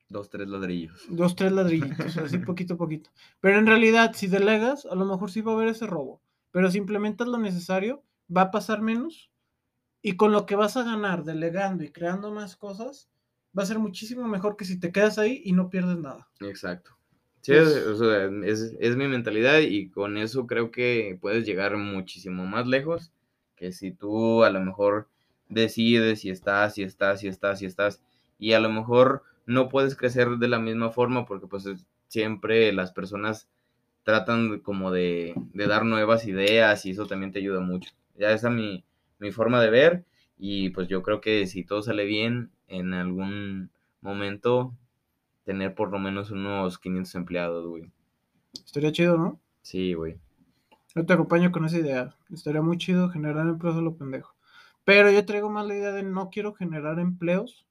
Dos, 0.10 0.30
tres 0.30 0.48
ladrillos. 0.48 1.06
Dos, 1.10 1.36
tres 1.36 1.52
ladrillitos, 1.52 2.18
así 2.18 2.38
poquito 2.46 2.74
a 2.74 2.78
poquito. 2.78 3.12
Pero 3.40 3.60
en 3.60 3.68
realidad, 3.68 4.14
si 4.16 4.28
delegas, 4.28 4.86
a 4.86 4.96
lo 4.96 5.06
mejor 5.06 5.32
sí 5.32 5.42
va 5.42 5.52
a 5.52 5.56
haber 5.56 5.68
ese 5.68 5.86
robo. 5.86 6.22
Pero 6.52 6.72
si 6.72 6.80
implementas 6.80 7.28
lo 7.28 7.38
necesario, 7.38 8.04
va 8.36 8.44
a 8.44 8.52
pasar 8.52 8.82
menos. 8.82 9.30
Y 10.02 10.16
con 10.16 10.32
lo 10.32 10.46
que 10.46 10.56
vas 10.56 10.78
a 10.78 10.84
ganar 10.84 11.24
delegando 11.24 11.84
y 11.84 11.92
creando 11.92 12.32
más 12.32 12.56
cosas, 12.56 13.10
va 13.58 13.64
a 13.64 13.68
ser 13.68 13.80
muchísimo 13.80 14.28
mejor 14.28 14.58
que 14.58 14.66
si 14.66 14.80
te 14.80 14.92
quedas 14.92 15.20
ahí 15.20 15.42
y 15.46 15.54
no 15.54 15.70
pierdes 15.70 15.98
nada. 15.98 16.28
Exacto. 16.40 16.98
Sí, 17.42 17.54
es, 17.54 17.68
o 17.68 17.96
sea, 17.96 18.30
es, 18.46 18.76
es 18.80 18.96
mi 18.98 19.08
mentalidad 19.08 19.60
y 19.60 19.90
con 19.90 20.18
eso 20.18 20.46
creo 20.48 20.72
que 20.72 21.18
puedes 21.22 21.46
llegar 21.46 21.78
muchísimo 21.78 22.46
más 22.46 22.68
lejos 22.68 23.12
que 23.56 23.72
si 23.72 23.92
tú 23.92 24.44
a 24.44 24.50
lo 24.50 24.60
mejor 24.62 25.08
decides 25.50 26.22
si 26.22 26.30
estás, 26.30 26.76
si 26.76 26.84
estás, 26.84 27.20
si 27.20 27.28
estás, 27.28 27.60
si 27.60 27.66
estás, 27.66 28.02
y 28.38 28.54
a 28.54 28.60
lo 28.60 28.70
mejor 28.70 29.24
no 29.50 29.68
puedes 29.68 29.96
crecer 29.96 30.38
de 30.38 30.48
la 30.48 30.60
misma 30.60 30.92
forma 30.92 31.26
porque 31.26 31.48
pues 31.48 31.68
siempre 32.08 32.72
las 32.72 32.92
personas 32.92 33.50
tratan 34.04 34.60
como 34.60 34.92
de, 34.92 35.34
de 35.54 35.68
dar 35.68 35.86
nuevas 35.86 36.28
ideas 36.28 36.86
y 36.86 36.92
eso 36.92 37.08
también 37.08 37.32
te 37.32 37.40
ayuda 37.40 37.60
mucho. 37.60 37.92
Ya 38.16 38.32
esa 38.32 38.50
es 38.50 38.54
mi, 38.54 38.86
mi 39.18 39.32
forma 39.32 39.60
de 39.60 39.72
ver 39.72 40.06
y 40.38 40.70
pues 40.70 40.88
yo 40.88 41.02
creo 41.02 41.20
que 41.20 41.48
si 41.48 41.64
todo 41.64 41.82
sale 41.82 42.06
bien 42.06 42.52
en 42.68 42.94
algún 42.94 43.72
momento 44.02 44.76
tener 45.46 45.74
por 45.74 45.92
lo 45.92 45.98
menos 45.98 46.30
unos 46.30 46.78
500 46.78 47.16
empleados, 47.16 47.66
güey. 47.66 47.92
Estaría 48.54 48.92
chido, 48.92 49.18
¿no? 49.18 49.40
Sí, 49.64 49.96
güey. 49.96 50.20
Yo 50.94 51.08
te 51.08 51.14
acompaño 51.14 51.52
con 51.52 51.66
esa 51.66 51.80
idea. 51.80 52.16
Estaría 52.32 52.62
muy 52.62 52.78
chido 52.78 53.10
generar 53.10 53.48
empleos 53.48 53.78
a 53.78 53.82
lo 53.82 53.98
pendejo. 53.98 54.36
Pero 54.86 55.10
yo 55.10 55.26
traigo 55.26 55.50
más 55.50 55.66
la 55.66 55.76
idea 55.76 55.92
de 55.92 56.04
no 56.04 56.30
quiero 56.30 56.54
generar 56.54 57.00
empleos 57.00 57.66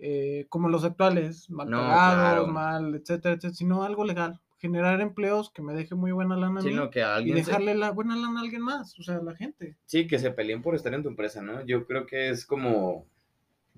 eh, 0.00 0.46
como 0.48 0.68
los 0.68 0.84
actuales, 0.84 1.48
mal 1.50 1.68
No, 1.70 1.78
pagados, 1.78 2.14
claro. 2.14 2.46
mal, 2.48 2.94
etcétera, 2.94 3.34
etcétera, 3.34 3.54
sino 3.54 3.82
algo 3.82 4.04
legal. 4.04 4.40
Generar 4.58 5.00
empleos 5.00 5.50
que 5.50 5.60
me 5.62 5.74
deje 5.74 5.94
muy 5.94 6.12
buena 6.12 6.34
lana 6.36 6.60
a 6.60 6.62
mí 6.62 6.70
Sino 6.70 6.88
que 6.90 7.00
y 7.00 7.02
alguien 7.02 7.36
dejarle 7.36 7.74
la 7.74 7.90
buena 7.90 8.16
lana 8.16 8.40
a 8.40 8.42
alguien 8.42 8.62
más, 8.62 8.98
o 8.98 9.02
sea, 9.02 9.16
a 9.16 9.22
la 9.22 9.34
gente. 9.36 9.76
sí, 9.84 10.06
que 10.06 10.18
se 10.18 10.30
peleen 10.30 10.62
por 10.62 10.74
estar 10.74 10.94
en 10.94 11.02
tu 11.02 11.08
empresa, 11.10 11.42
¿no? 11.42 11.64
Yo 11.66 11.86
creo 11.86 12.06
que 12.06 12.30
es 12.30 12.46
como 12.46 13.06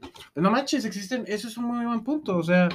Pues 0.01 0.43
no 0.43 0.51
manches, 0.51 0.85
existen, 0.85 1.25
eso 1.27 1.49
es 1.49 1.57
un 1.59 1.65
muy 1.65 1.85
buen 1.85 2.05
punto, 2.05 2.37
o 2.37 2.43
sea, 2.45 2.69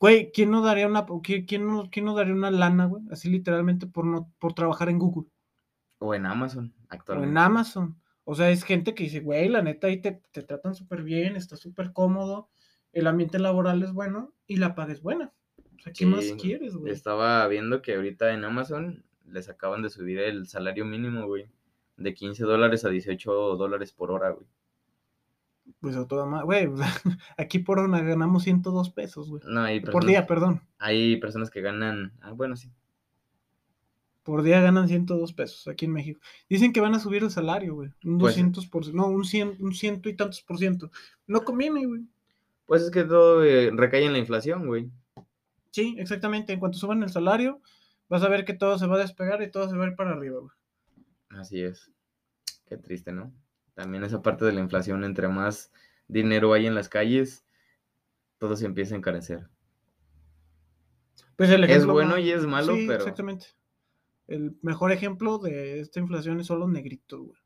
güey, 0.00 0.32
¿quién 0.32 0.50
no 0.50 0.60
daría 0.62 0.88
una, 0.88 1.06
qui- 1.06 1.46
quién 1.46 1.66
no, 1.66 1.88
quién 1.90 2.04
no 2.06 2.14
daría 2.14 2.34
una 2.34 2.50
lana, 2.50 2.86
güey? 2.86 3.04
Así 3.12 3.30
literalmente 3.30 3.86
por 3.86 4.04
no, 4.04 4.32
por 4.40 4.52
trabajar 4.54 4.88
en 4.88 4.98
Google 4.98 5.30
o 6.00 6.14
en 6.14 6.26
Amazon 6.26 6.72
o 6.80 6.86
actualmente. 6.88 7.30
en 7.30 7.38
Amazon. 7.38 7.96
O 8.24 8.34
sea, 8.34 8.50
es 8.50 8.64
gente 8.64 8.94
que 8.94 9.04
dice, 9.04 9.20
güey, 9.20 9.48
la 9.48 9.62
neta 9.62 9.86
ahí 9.86 10.00
te, 10.00 10.20
te 10.32 10.42
tratan 10.42 10.74
súper 10.74 11.02
bien, 11.02 11.36
está 11.36 11.56
súper 11.56 11.92
cómodo, 11.92 12.48
el 12.92 13.06
ambiente 13.06 13.38
laboral 13.38 13.82
es 13.82 13.92
bueno 13.92 14.32
y 14.46 14.56
la 14.56 14.74
paga 14.74 14.92
es 14.92 15.02
buena. 15.02 15.32
O 15.78 15.82
sea, 15.82 15.92
¿qué 15.92 16.06
más 16.06 16.24
quieres, 16.40 16.74
güey? 16.74 16.92
Estaba 16.92 17.46
viendo 17.48 17.80
que 17.82 17.94
ahorita 17.94 18.32
en 18.34 18.44
Amazon 18.44 19.04
les 19.26 19.48
acaban 19.48 19.82
de 19.82 19.90
subir 19.90 20.18
el 20.18 20.46
salario 20.46 20.84
mínimo, 20.84 21.26
güey. 21.26 21.46
De 21.96 22.14
15 22.14 22.44
dólares 22.44 22.84
a 22.84 22.88
18 22.90 23.56
dólares 23.56 23.92
por 23.92 24.10
hora, 24.10 24.30
güey. 24.30 24.46
Pues 25.80 25.96
a 25.96 26.06
toda 26.08 26.26
madre, 26.26 26.66
güey, 26.66 26.68
aquí 27.38 27.60
por 27.60 27.78
hora 27.78 28.00
ganamos 28.00 28.42
102 28.42 28.90
pesos, 28.90 29.28
güey. 29.30 29.42
No, 29.46 29.62
hay 29.62 29.78
Por 29.80 29.92
personas, 29.92 30.06
día, 30.08 30.26
perdón. 30.26 30.62
hay 30.78 31.16
personas 31.18 31.48
que 31.50 31.60
ganan. 31.60 32.12
Ah, 32.20 32.32
bueno, 32.32 32.56
sí. 32.56 32.70
Por 34.22 34.42
día 34.42 34.60
ganan 34.60 34.88
102 34.88 35.32
pesos 35.32 35.66
aquí 35.68 35.86
en 35.86 35.92
México. 35.92 36.20
Dicen 36.48 36.72
que 36.72 36.80
van 36.80 36.94
a 36.94 36.98
subir 37.00 37.22
el 37.22 37.30
salario, 37.30 37.74
güey. 37.74 37.90
Un 38.04 38.18
Pues- 38.18 38.34
200 38.34 38.66
por 38.66 38.92
no, 38.94 39.06
un 39.06 39.24
100, 39.24 39.56
un 39.60 39.72
ciento 39.74 40.08
y 40.08 40.14
tantos 40.16 40.42
por 40.42 40.58
ciento. 40.58 40.90
No 41.26 41.42
conviene, 41.42 41.86
güey. 41.86 42.02
Pues 42.70 42.82
es 42.82 42.92
que 42.92 43.02
todo 43.02 43.42
eh, 43.42 43.72
recae 43.74 44.04
en 44.04 44.12
la 44.12 44.20
inflación, 44.20 44.68
güey. 44.68 44.92
Sí, 45.72 45.96
exactamente. 45.98 46.52
En 46.52 46.60
cuanto 46.60 46.78
suban 46.78 47.02
el 47.02 47.10
salario, 47.10 47.60
vas 48.08 48.22
a 48.22 48.28
ver 48.28 48.44
que 48.44 48.54
todo 48.54 48.78
se 48.78 48.86
va 48.86 48.94
a 48.94 49.00
despegar 49.00 49.42
y 49.42 49.50
todo 49.50 49.68
se 49.68 49.76
va 49.76 49.86
a 49.86 49.88
ir 49.88 49.96
para 49.96 50.12
arriba, 50.12 50.38
güey. 50.38 50.52
Así 51.30 51.60
es. 51.62 51.90
Qué 52.66 52.76
triste, 52.76 53.10
¿no? 53.10 53.32
También 53.74 54.04
esa 54.04 54.22
parte 54.22 54.44
de 54.44 54.52
la 54.52 54.60
inflación, 54.60 55.02
entre 55.02 55.26
más 55.26 55.72
dinero 56.06 56.52
hay 56.52 56.68
en 56.68 56.76
las 56.76 56.88
calles, 56.88 57.44
todo 58.38 58.54
se 58.54 58.66
empieza 58.66 58.94
a 58.94 58.98
encarecer. 58.98 59.48
Pues 61.34 61.50
el 61.50 61.64
Es 61.64 61.70
ejemplo 61.70 61.94
bueno 61.94 62.10
más- 62.12 62.20
y 62.20 62.30
es 62.30 62.46
malo, 62.46 62.72
sí, 62.76 62.84
pero- 62.86 63.00
Exactamente. 63.00 63.46
El 64.28 64.56
mejor 64.62 64.92
ejemplo 64.92 65.38
de 65.38 65.80
esta 65.80 65.98
inflación 65.98 66.44
son 66.44 66.60
los 66.60 66.68
negritos, 66.68 67.18
güey. 67.20 67.40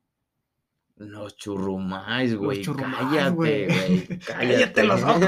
Los 0.96 1.36
churrumais, 1.36 2.30
Los 2.32 2.40
güey. 2.40 2.62
churrumais, 2.62 2.96
Cállate, 2.98 3.30
güey. 3.30 3.68
Cállate 4.26 4.84
los 4.84 5.02
ojos. 5.04 5.22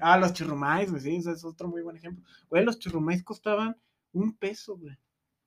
ah, 0.00 0.18
los 0.18 0.32
churrumais, 0.32 0.90
güey, 0.90 1.00
sí, 1.02 1.16
ese 1.16 1.32
es 1.32 1.44
otro 1.44 1.68
muy 1.68 1.82
buen 1.82 1.96
ejemplo. 1.96 2.24
Güey, 2.48 2.64
los 2.64 2.78
churrumais 2.78 3.22
costaban 3.22 3.76
un 4.12 4.36
peso, 4.36 4.76
güey. 4.76 4.96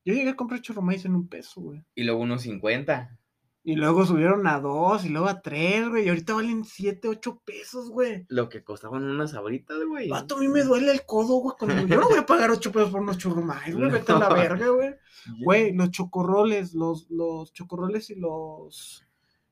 Yo 0.04 0.14
llegué 0.14 0.30
a 0.30 0.36
comprar 0.36 0.62
churrumais 0.62 1.04
en 1.04 1.14
un 1.14 1.28
peso, 1.28 1.60
güey. 1.60 1.82
y 1.94 2.04
luego 2.04 2.20
unos 2.22 2.42
50. 2.42 3.16
Y 3.62 3.76
luego 3.76 4.06
subieron 4.06 4.46
a 4.46 4.58
dos, 4.58 5.04
y 5.04 5.10
luego 5.10 5.28
a 5.28 5.42
tres, 5.42 5.86
güey. 5.90 6.06
Y 6.06 6.08
ahorita 6.08 6.32
valen 6.32 6.64
siete, 6.64 7.08
ocho 7.08 7.42
pesos, 7.44 7.90
güey. 7.90 8.24
Lo 8.28 8.48
que 8.48 8.64
costaban 8.64 9.04
unas 9.04 9.32
sabritas, 9.32 9.76
güey. 9.86 10.08
Vato, 10.08 10.36
a 10.38 10.40
mí 10.40 10.48
me 10.48 10.62
duele 10.62 10.90
el 10.92 11.04
codo, 11.04 11.36
güey. 11.40 11.54
cuando- 11.58 11.86
Yo 11.86 12.00
no 12.00 12.08
voy 12.08 12.16
a 12.18 12.24
pagar 12.24 12.50
ocho 12.50 12.72
pesos 12.72 12.88
por 12.88 13.02
unos 13.02 13.18
churrumais, 13.18 13.76
güey. 13.76 13.90
Vete 13.90 14.12
a 14.12 14.18
la 14.18 14.28
No. 14.30 14.34
verga, 14.34 14.68
güey. 14.68 14.94
Güey, 15.44 15.74
los 15.74 15.90
chocorroles, 15.90 16.72
los, 16.72 17.10
los 17.10 17.52
chocorroles 17.52 18.08
y 18.08 18.14
los 18.14 19.04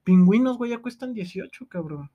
pingüinos, 0.09 0.57
güey, 0.57 0.71
ya 0.71 0.79
cuestan 0.79 1.13
18, 1.13 1.69
cabrón. 1.69 2.11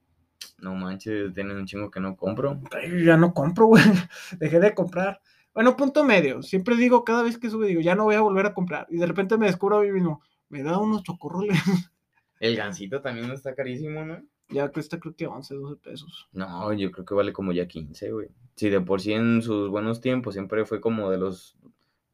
No 0.57 0.73
manches, 0.73 1.31
tienen 1.31 1.57
un 1.57 1.67
chingo 1.67 1.91
que 1.91 1.99
no 1.99 2.15
compro. 2.17 2.59
Ay, 2.71 3.05
ya 3.05 3.17
no 3.17 3.35
compro, 3.35 3.67
güey. 3.67 3.83
Dejé 4.39 4.59
de 4.59 4.73
comprar. 4.73 5.21
Bueno, 5.53 5.75
punto 5.75 6.03
medio. 6.03 6.41
Siempre 6.41 6.75
digo, 6.75 7.03
cada 7.03 7.21
vez 7.21 7.37
que 7.37 7.51
sube, 7.51 7.67
digo, 7.67 7.81
ya 7.81 7.93
no 7.93 8.05
voy 8.05 8.15
a 8.15 8.21
volver 8.21 8.47
a 8.47 8.55
comprar. 8.55 8.87
Y 8.89 8.97
de 8.97 9.05
repente 9.05 9.37
me 9.37 9.45
descubro 9.45 9.77
a 9.77 9.83
mí 9.83 9.91
mismo, 9.91 10.23
me 10.49 10.63
da 10.63 10.79
unos 10.79 11.03
chocorroles. 11.03 11.55
El 12.39 12.55
gansito 12.55 12.99
también 12.99 13.29
está 13.29 13.53
carísimo, 13.53 14.03
¿no? 14.03 14.23
ya 14.49 14.69
cuesta 14.69 14.99
creo 14.99 15.15
que 15.15 15.27
11, 15.27 15.53
12 15.53 15.75
pesos. 15.81 16.27
No, 16.31 16.73
yo 16.73 16.91
creo 16.91 17.05
que 17.05 17.13
vale 17.13 17.31
como 17.31 17.51
ya 17.51 17.67
15, 17.67 18.11
güey. 18.11 18.29
Sí, 18.55 18.69
de 18.69 18.81
por 18.81 19.01
sí 19.01 19.13
en 19.13 19.43
sus 19.43 19.69
buenos 19.69 20.01
tiempos 20.01 20.33
siempre 20.33 20.65
fue 20.65 20.81
como 20.81 21.11
de 21.11 21.19
los 21.19 21.55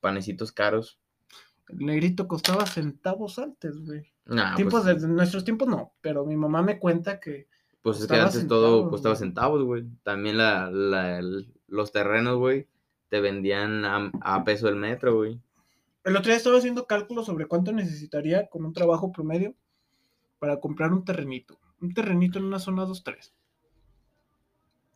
panecitos 0.02 0.52
caros. 0.52 1.00
El 1.70 1.86
negrito 1.86 2.28
costaba 2.28 2.66
centavos 2.66 3.40
antes, 3.40 3.78
güey. 3.80 4.12
Nah, 4.30 4.56
tiempos 4.56 4.84
pues, 4.84 5.02
de 5.02 5.08
nuestros 5.08 5.44
tiempos 5.44 5.68
no, 5.68 5.94
pero 6.02 6.26
mi 6.26 6.36
mamá 6.36 6.62
me 6.62 6.80
cuenta 6.80 7.20
que 7.20 7.48
pues 7.82 7.98
es 7.98 8.04
que 8.04 8.08
costaba 8.10 8.24
antes 8.28 8.48
todo 8.48 8.68
centavos, 8.68 8.90
costaba 8.92 9.16
güey. 9.16 9.20
centavos, 9.20 9.64
güey. 9.64 9.86
También 10.04 10.38
la, 10.38 10.70
la- 10.72 11.20
el- 11.20 11.52
los 11.68 11.92
terrenos, 11.92 12.38
güey, 12.38 12.68
te 13.10 13.22
vendían 13.22 13.86
a, 13.86 14.12
a 14.22 14.44
peso 14.44 14.68
el 14.70 14.76
metro, 14.76 15.16
güey. 15.16 15.40
el 16.04 16.16
otro 16.16 16.30
día 16.30 16.38
estaba 16.38 16.58
haciendo 16.58 16.86
cálculos 16.88 17.26
sobre 17.26 17.46
cuánto 17.46 17.72
necesitaría 17.72 18.48
con 18.48 18.66
un 18.66 18.74
trabajo 18.74 19.12
promedio 19.12 19.54
para 20.40 20.60
comprar 20.60 20.92
un 20.94 21.04
terrenito. 21.06 21.60
Un 21.82 21.94
terrenito 21.94 22.40
en 22.40 22.46
una 22.46 22.60
zona 22.60 22.86
2-3. 22.86 23.32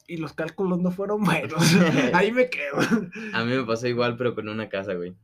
Y 0.08 0.18
los 0.18 0.34
cálculos 0.34 0.80
no 0.80 0.92
fueron 0.92 1.24
buenos. 1.24 1.62
Ahí 2.14 2.32
me 2.32 2.50
quedo. 2.50 2.78
A 3.34 3.44
mí 3.46 3.52
me 3.56 3.64
pasó 3.64 3.88
igual, 3.88 4.18
pero 4.18 4.36
con 4.36 4.50
una 4.50 4.68
casa, 4.70 4.94
güey. 4.96 5.16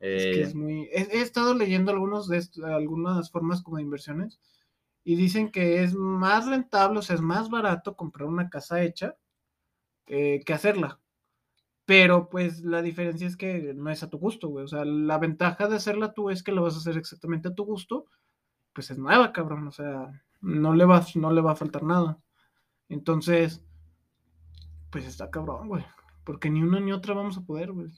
Es 0.00 0.24
que 0.24 0.40
Eh, 0.40 0.42
es 0.42 0.54
muy. 0.54 0.88
He, 0.92 1.18
he 1.18 1.20
estado 1.22 1.54
leyendo 1.54 1.90
algunos 1.92 2.28
de 2.28 2.42
algunas 2.64 3.30
formas 3.30 3.62
como 3.62 3.76
de 3.78 3.82
inversiones 3.82 4.40
y 5.04 5.16
dicen 5.16 5.50
que 5.50 5.82
es 5.82 5.94
más 5.94 6.46
rentable, 6.46 6.98
o 7.00 7.02
sea, 7.02 7.16
es 7.16 7.22
más 7.22 7.50
barato 7.50 7.96
comprar 7.96 8.28
una 8.28 8.50
casa 8.50 8.82
hecha 8.82 9.16
eh, 10.06 10.42
que 10.44 10.52
hacerla. 10.54 11.00
Pero 11.86 12.28
pues 12.28 12.62
la 12.62 12.82
diferencia 12.82 13.26
es 13.26 13.36
que 13.36 13.74
no 13.74 13.90
es 13.90 14.02
a 14.02 14.10
tu 14.10 14.18
gusto, 14.18 14.48
güey. 14.48 14.64
O 14.64 14.68
sea, 14.68 14.84
la 14.84 15.18
ventaja 15.18 15.68
de 15.68 15.76
hacerla 15.76 16.12
tú 16.12 16.30
es 16.30 16.42
que 16.42 16.52
la 16.52 16.60
vas 16.60 16.74
a 16.74 16.78
hacer 16.78 16.96
exactamente 16.98 17.48
a 17.48 17.54
tu 17.54 17.64
gusto. 17.64 18.06
Pues 18.74 18.90
es 18.90 18.98
nueva, 18.98 19.32
cabrón. 19.32 19.68
O 19.68 19.72
sea, 19.72 20.22
no 20.42 20.74
le 20.74 20.84
va, 20.84 21.04
no 21.16 21.32
le 21.32 21.40
va 21.42 21.52
a 21.52 21.56
faltar 21.56 21.84
nada. 21.84 22.18
Entonces, 22.88 23.64
pues 24.90 25.06
está 25.06 25.30
cabrón, 25.30 25.68
güey. 25.68 25.84
Porque 26.24 26.50
ni 26.50 26.62
una 26.62 26.80
ni 26.80 26.92
otra 26.92 27.14
vamos 27.14 27.38
a 27.38 27.42
poder, 27.42 27.72
güey. 27.72 27.90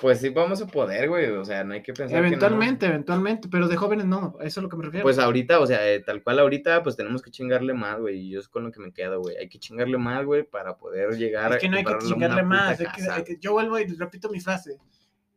Pues 0.00 0.20
sí, 0.20 0.28
vamos 0.28 0.62
a 0.62 0.66
poder, 0.66 1.08
güey. 1.08 1.26
O 1.30 1.44
sea, 1.44 1.64
no 1.64 1.74
hay 1.74 1.82
que 1.82 1.92
pensar. 1.92 2.08
que 2.16 2.20
no. 2.22 2.26
Eventualmente, 2.28 2.86
eventualmente, 2.86 3.48
pero 3.48 3.66
de 3.66 3.76
jóvenes 3.76 4.06
no, 4.06 4.36
a 4.40 4.44
eso 4.44 4.60
es 4.60 4.62
lo 4.62 4.68
que 4.68 4.76
me 4.76 4.84
refiero. 4.84 5.02
Pues 5.02 5.18
ahorita, 5.18 5.58
o 5.58 5.66
sea, 5.66 5.88
eh, 5.90 6.00
tal 6.00 6.22
cual 6.22 6.38
ahorita, 6.38 6.82
pues 6.82 6.96
tenemos 6.96 7.22
que 7.22 7.30
chingarle 7.30 7.74
más, 7.74 7.98
güey. 7.98 8.18
Y 8.20 8.30
yo 8.30 8.40
es 8.40 8.48
con 8.48 8.62
lo 8.64 8.70
que 8.70 8.80
me 8.80 8.92
quedo, 8.92 9.20
güey. 9.20 9.36
Hay 9.36 9.48
que 9.48 9.58
chingarle 9.58 9.98
más, 9.98 10.24
güey, 10.24 10.44
para 10.44 10.76
poder 10.76 11.16
llegar 11.16 11.52
es 11.54 11.58
que 11.58 11.68
no 11.68 11.76
hay 11.76 11.84
que 11.84 11.98
chingarle 11.98 12.42
más. 12.44 12.70
hay 12.70 12.76
que- 12.76 12.84
casa. 12.84 13.14
hay 13.16 13.24
que- 13.24 13.38
yo 13.40 13.52
vuelvo 13.52 13.78
y 13.78 13.86
repito 13.86 14.28
mi 14.30 14.40
frase. 14.40 14.78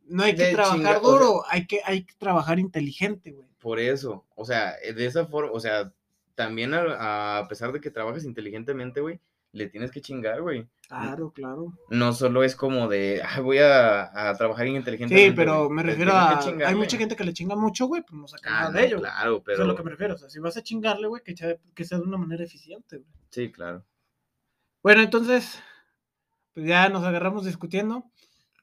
No 0.06 0.22
hay 0.22 0.34
que 0.36 0.44
De 0.44 0.52
trabajar 0.52 0.98
o 1.02 1.10
duro, 1.12 1.42
hay, 1.48 1.66
que, 1.66 1.80
hay 1.84 2.04
que 2.04 2.14
trabajar 2.18 2.58
inteligente, 2.58 3.32
güey. 3.32 3.48
Por 3.58 3.80
eso, 3.80 4.24
o 4.36 4.44
sea, 4.44 4.74
eh, 4.82 4.92
de 4.92 5.06
esa 5.06 5.26
forma, 5.26 5.50
o 5.50 5.58
sea, 5.58 5.90
también 6.34 6.74
a, 6.74 7.38
a 7.38 7.48
pesar 7.48 7.72
de 7.72 7.80
que 7.80 7.90
trabajes 7.90 8.24
inteligentemente, 8.24 9.00
güey, 9.00 9.18
le 9.52 9.66
tienes 9.68 9.90
que 9.90 10.00
chingar, 10.02 10.42
güey. 10.42 10.66
Claro, 10.88 11.30
claro. 11.32 11.72
No 11.90 12.12
solo 12.12 12.44
es 12.44 12.54
como 12.54 12.88
de, 12.88 13.22
"Ay, 13.26 13.42
voy 13.42 13.58
a, 13.58 14.28
a 14.30 14.34
trabajar 14.36 14.66
inteligentemente. 14.66 15.30
Sí, 15.30 15.34
pero 15.34 15.64
güey". 15.64 15.70
me 15.76 15.82
refiero 15.82 16.12
a. 16.14 16.38
chingar, 16.38 16.68
hay 16.68 16.74
mucha 16.74 16.96
gente 16.98 17.16
que 17.16 17.24
le 17.24 17.32
chinga 17.32 17.56
mucho, 17.56 17.86
güey, 17.86 18.02
pues 18.02 18.12
no 18.20 18.28
saca 18.28 18.48
Ah, 18.50 18.52
nada 18.60 18.70
no, 18.72 18.78
de 18.78 18.86
ello. 18.86 18.98
claro, 18.98 19.42
pero. 19.42 19.54
Eso 19.54 19.62
es 19.62 19.68
lo 19.68 19.76
que 19.76 19.82
me 19.82 19.90
refiero. 19.90 20.14
O 20.14 20.18
sea, 20.18 20.28
si 20.28 20.38
vas 20.40 20.56
a 20.56 20.62
chingarle, 20.62 21.06
güey, 21.08 21.22
que, 21.22 21.34
sea- 21.36 21.56
que 21.74 21.84
sea 21.84 21.98
de 21.98 22.04
una 22.04 22.18
manera 22.18 22.44
eficiente, 22.44 22.98
güey. 22.98 23.08
Sí, 23.30 23.50
claro. 23.50 23.84
Bueno, 24.82 25.00
entonces, 25.02 25.62
pues 26.52 26.66
ya 26.66 26.88
nos 26.90 27.02
agarramos 27.04 27.44
discutiendo. 27.46 28.04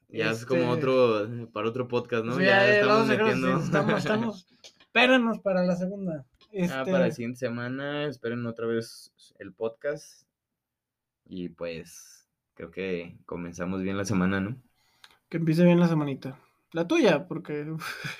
Ya 0.08 0.30
es 0.30 0.44
como 0.46 0.74
Este, 0.74 0.86
otro, 0.86 1.28
para 1.52 1.68
otro 1.68 1.88
podcast, 1.88 2.24
¿no? 2.24 2.34
sí, 2.36 2.42
ya 2.44 2.66
ya, 2.66 2.68
estamos 2.74 2.94
vamos 2.94 3.08
a 3.08 3.12
dejarlo, 3.12 3.34
metiendo. 3.34 3.58
sí, 3.58 3.64
estamos, 3.64 3.98
estamos. 3.98 4.46
Espéranos 4.80 5.38
para 5.40 5.62
la 5.64 5.74
segunda. 5.76 6.24
Ah, 6.70 6.82
para 6.84 6.98
la 6.98 7.06
Este, 7.06 7.16
siguiente 7.16 7.38
semana, 7.38 8.04
esperen 8.04 8.44
otra 8.46 8.66
vez 8.66 9.10
el 9.38 9.54
podcast. 9.54 10.21
Y 11.26 11.48
pues 11.50 12.28
creo 12.54 12.70
que 12.70 13.18
comenzamos 13.26 13.82
bien 13.82 13.96
la 13.96 14.04
semana, 14.04 14.40
¿no? 14.40 14.60
Que 15.28 15.38
empiece 15.38 15.64
bien 15.64 15.80
la 15.80 15.88
semanita. 15.88 16.38
La 16.72 16.86
tuya, 16.88 17.26
porque... 17.28 17.66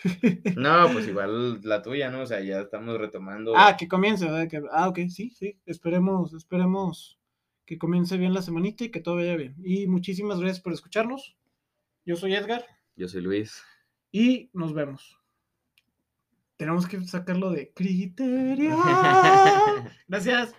No, 0.56 0.90
pues 0.92 1.08
igual 1.08 1.60
la 1.62 1.80
tuya, 1.82 2.10
¿no? 2.10 2.20
O 2.20 2.26
sea, 2.26 2.40
ya 2.40 2.60
estamos 2.60 2.98
retomando. 2.98 3.54
ah, 3.56 3.76
que 3.78 3.88
comience, 3.88 4.24
¿verdad? 4.26 4.48
Que- 4.48 4.62
Ah, 4.70 4.88
ok, 4.88 4.98
sí, 5.08 5.30
sí. 5.30 5.58
Esperemos, 5.66 6.32
esperemos 6.34 7.18
que 7.64 7.78
comience 7.78 8.16
bien 8.18 8.34
la 8.34 8.42
semanita 8.42 8.84
y 8.84 8.90
que 8.90 9.00
todo 9.00 9.16
vaya 9.16 9.36
bien. 9.36 9.54
Y 9.64 9.86
muchísimas 9.86 10.38
gracias 10.40 10.60
por 10.60 10.72
escucharnos. 10.74 11.36
Yo 12.04 12.16
soy 12.16 12.34
Edgar 12.34 12.64
Yo 12.96 13.08
soy 13.08 13.22
Luis. 13.22 13.62
y 14.10 14.50
nos 14.52 14.74
vemos. 14.74 15.18
Tenemos 16.58 16.86
que 16.86 17.02
sacarlo 17.04 17.50
de 17.50 17.72
criterio. 17.72 18.76
Gracias. 20.08 20.54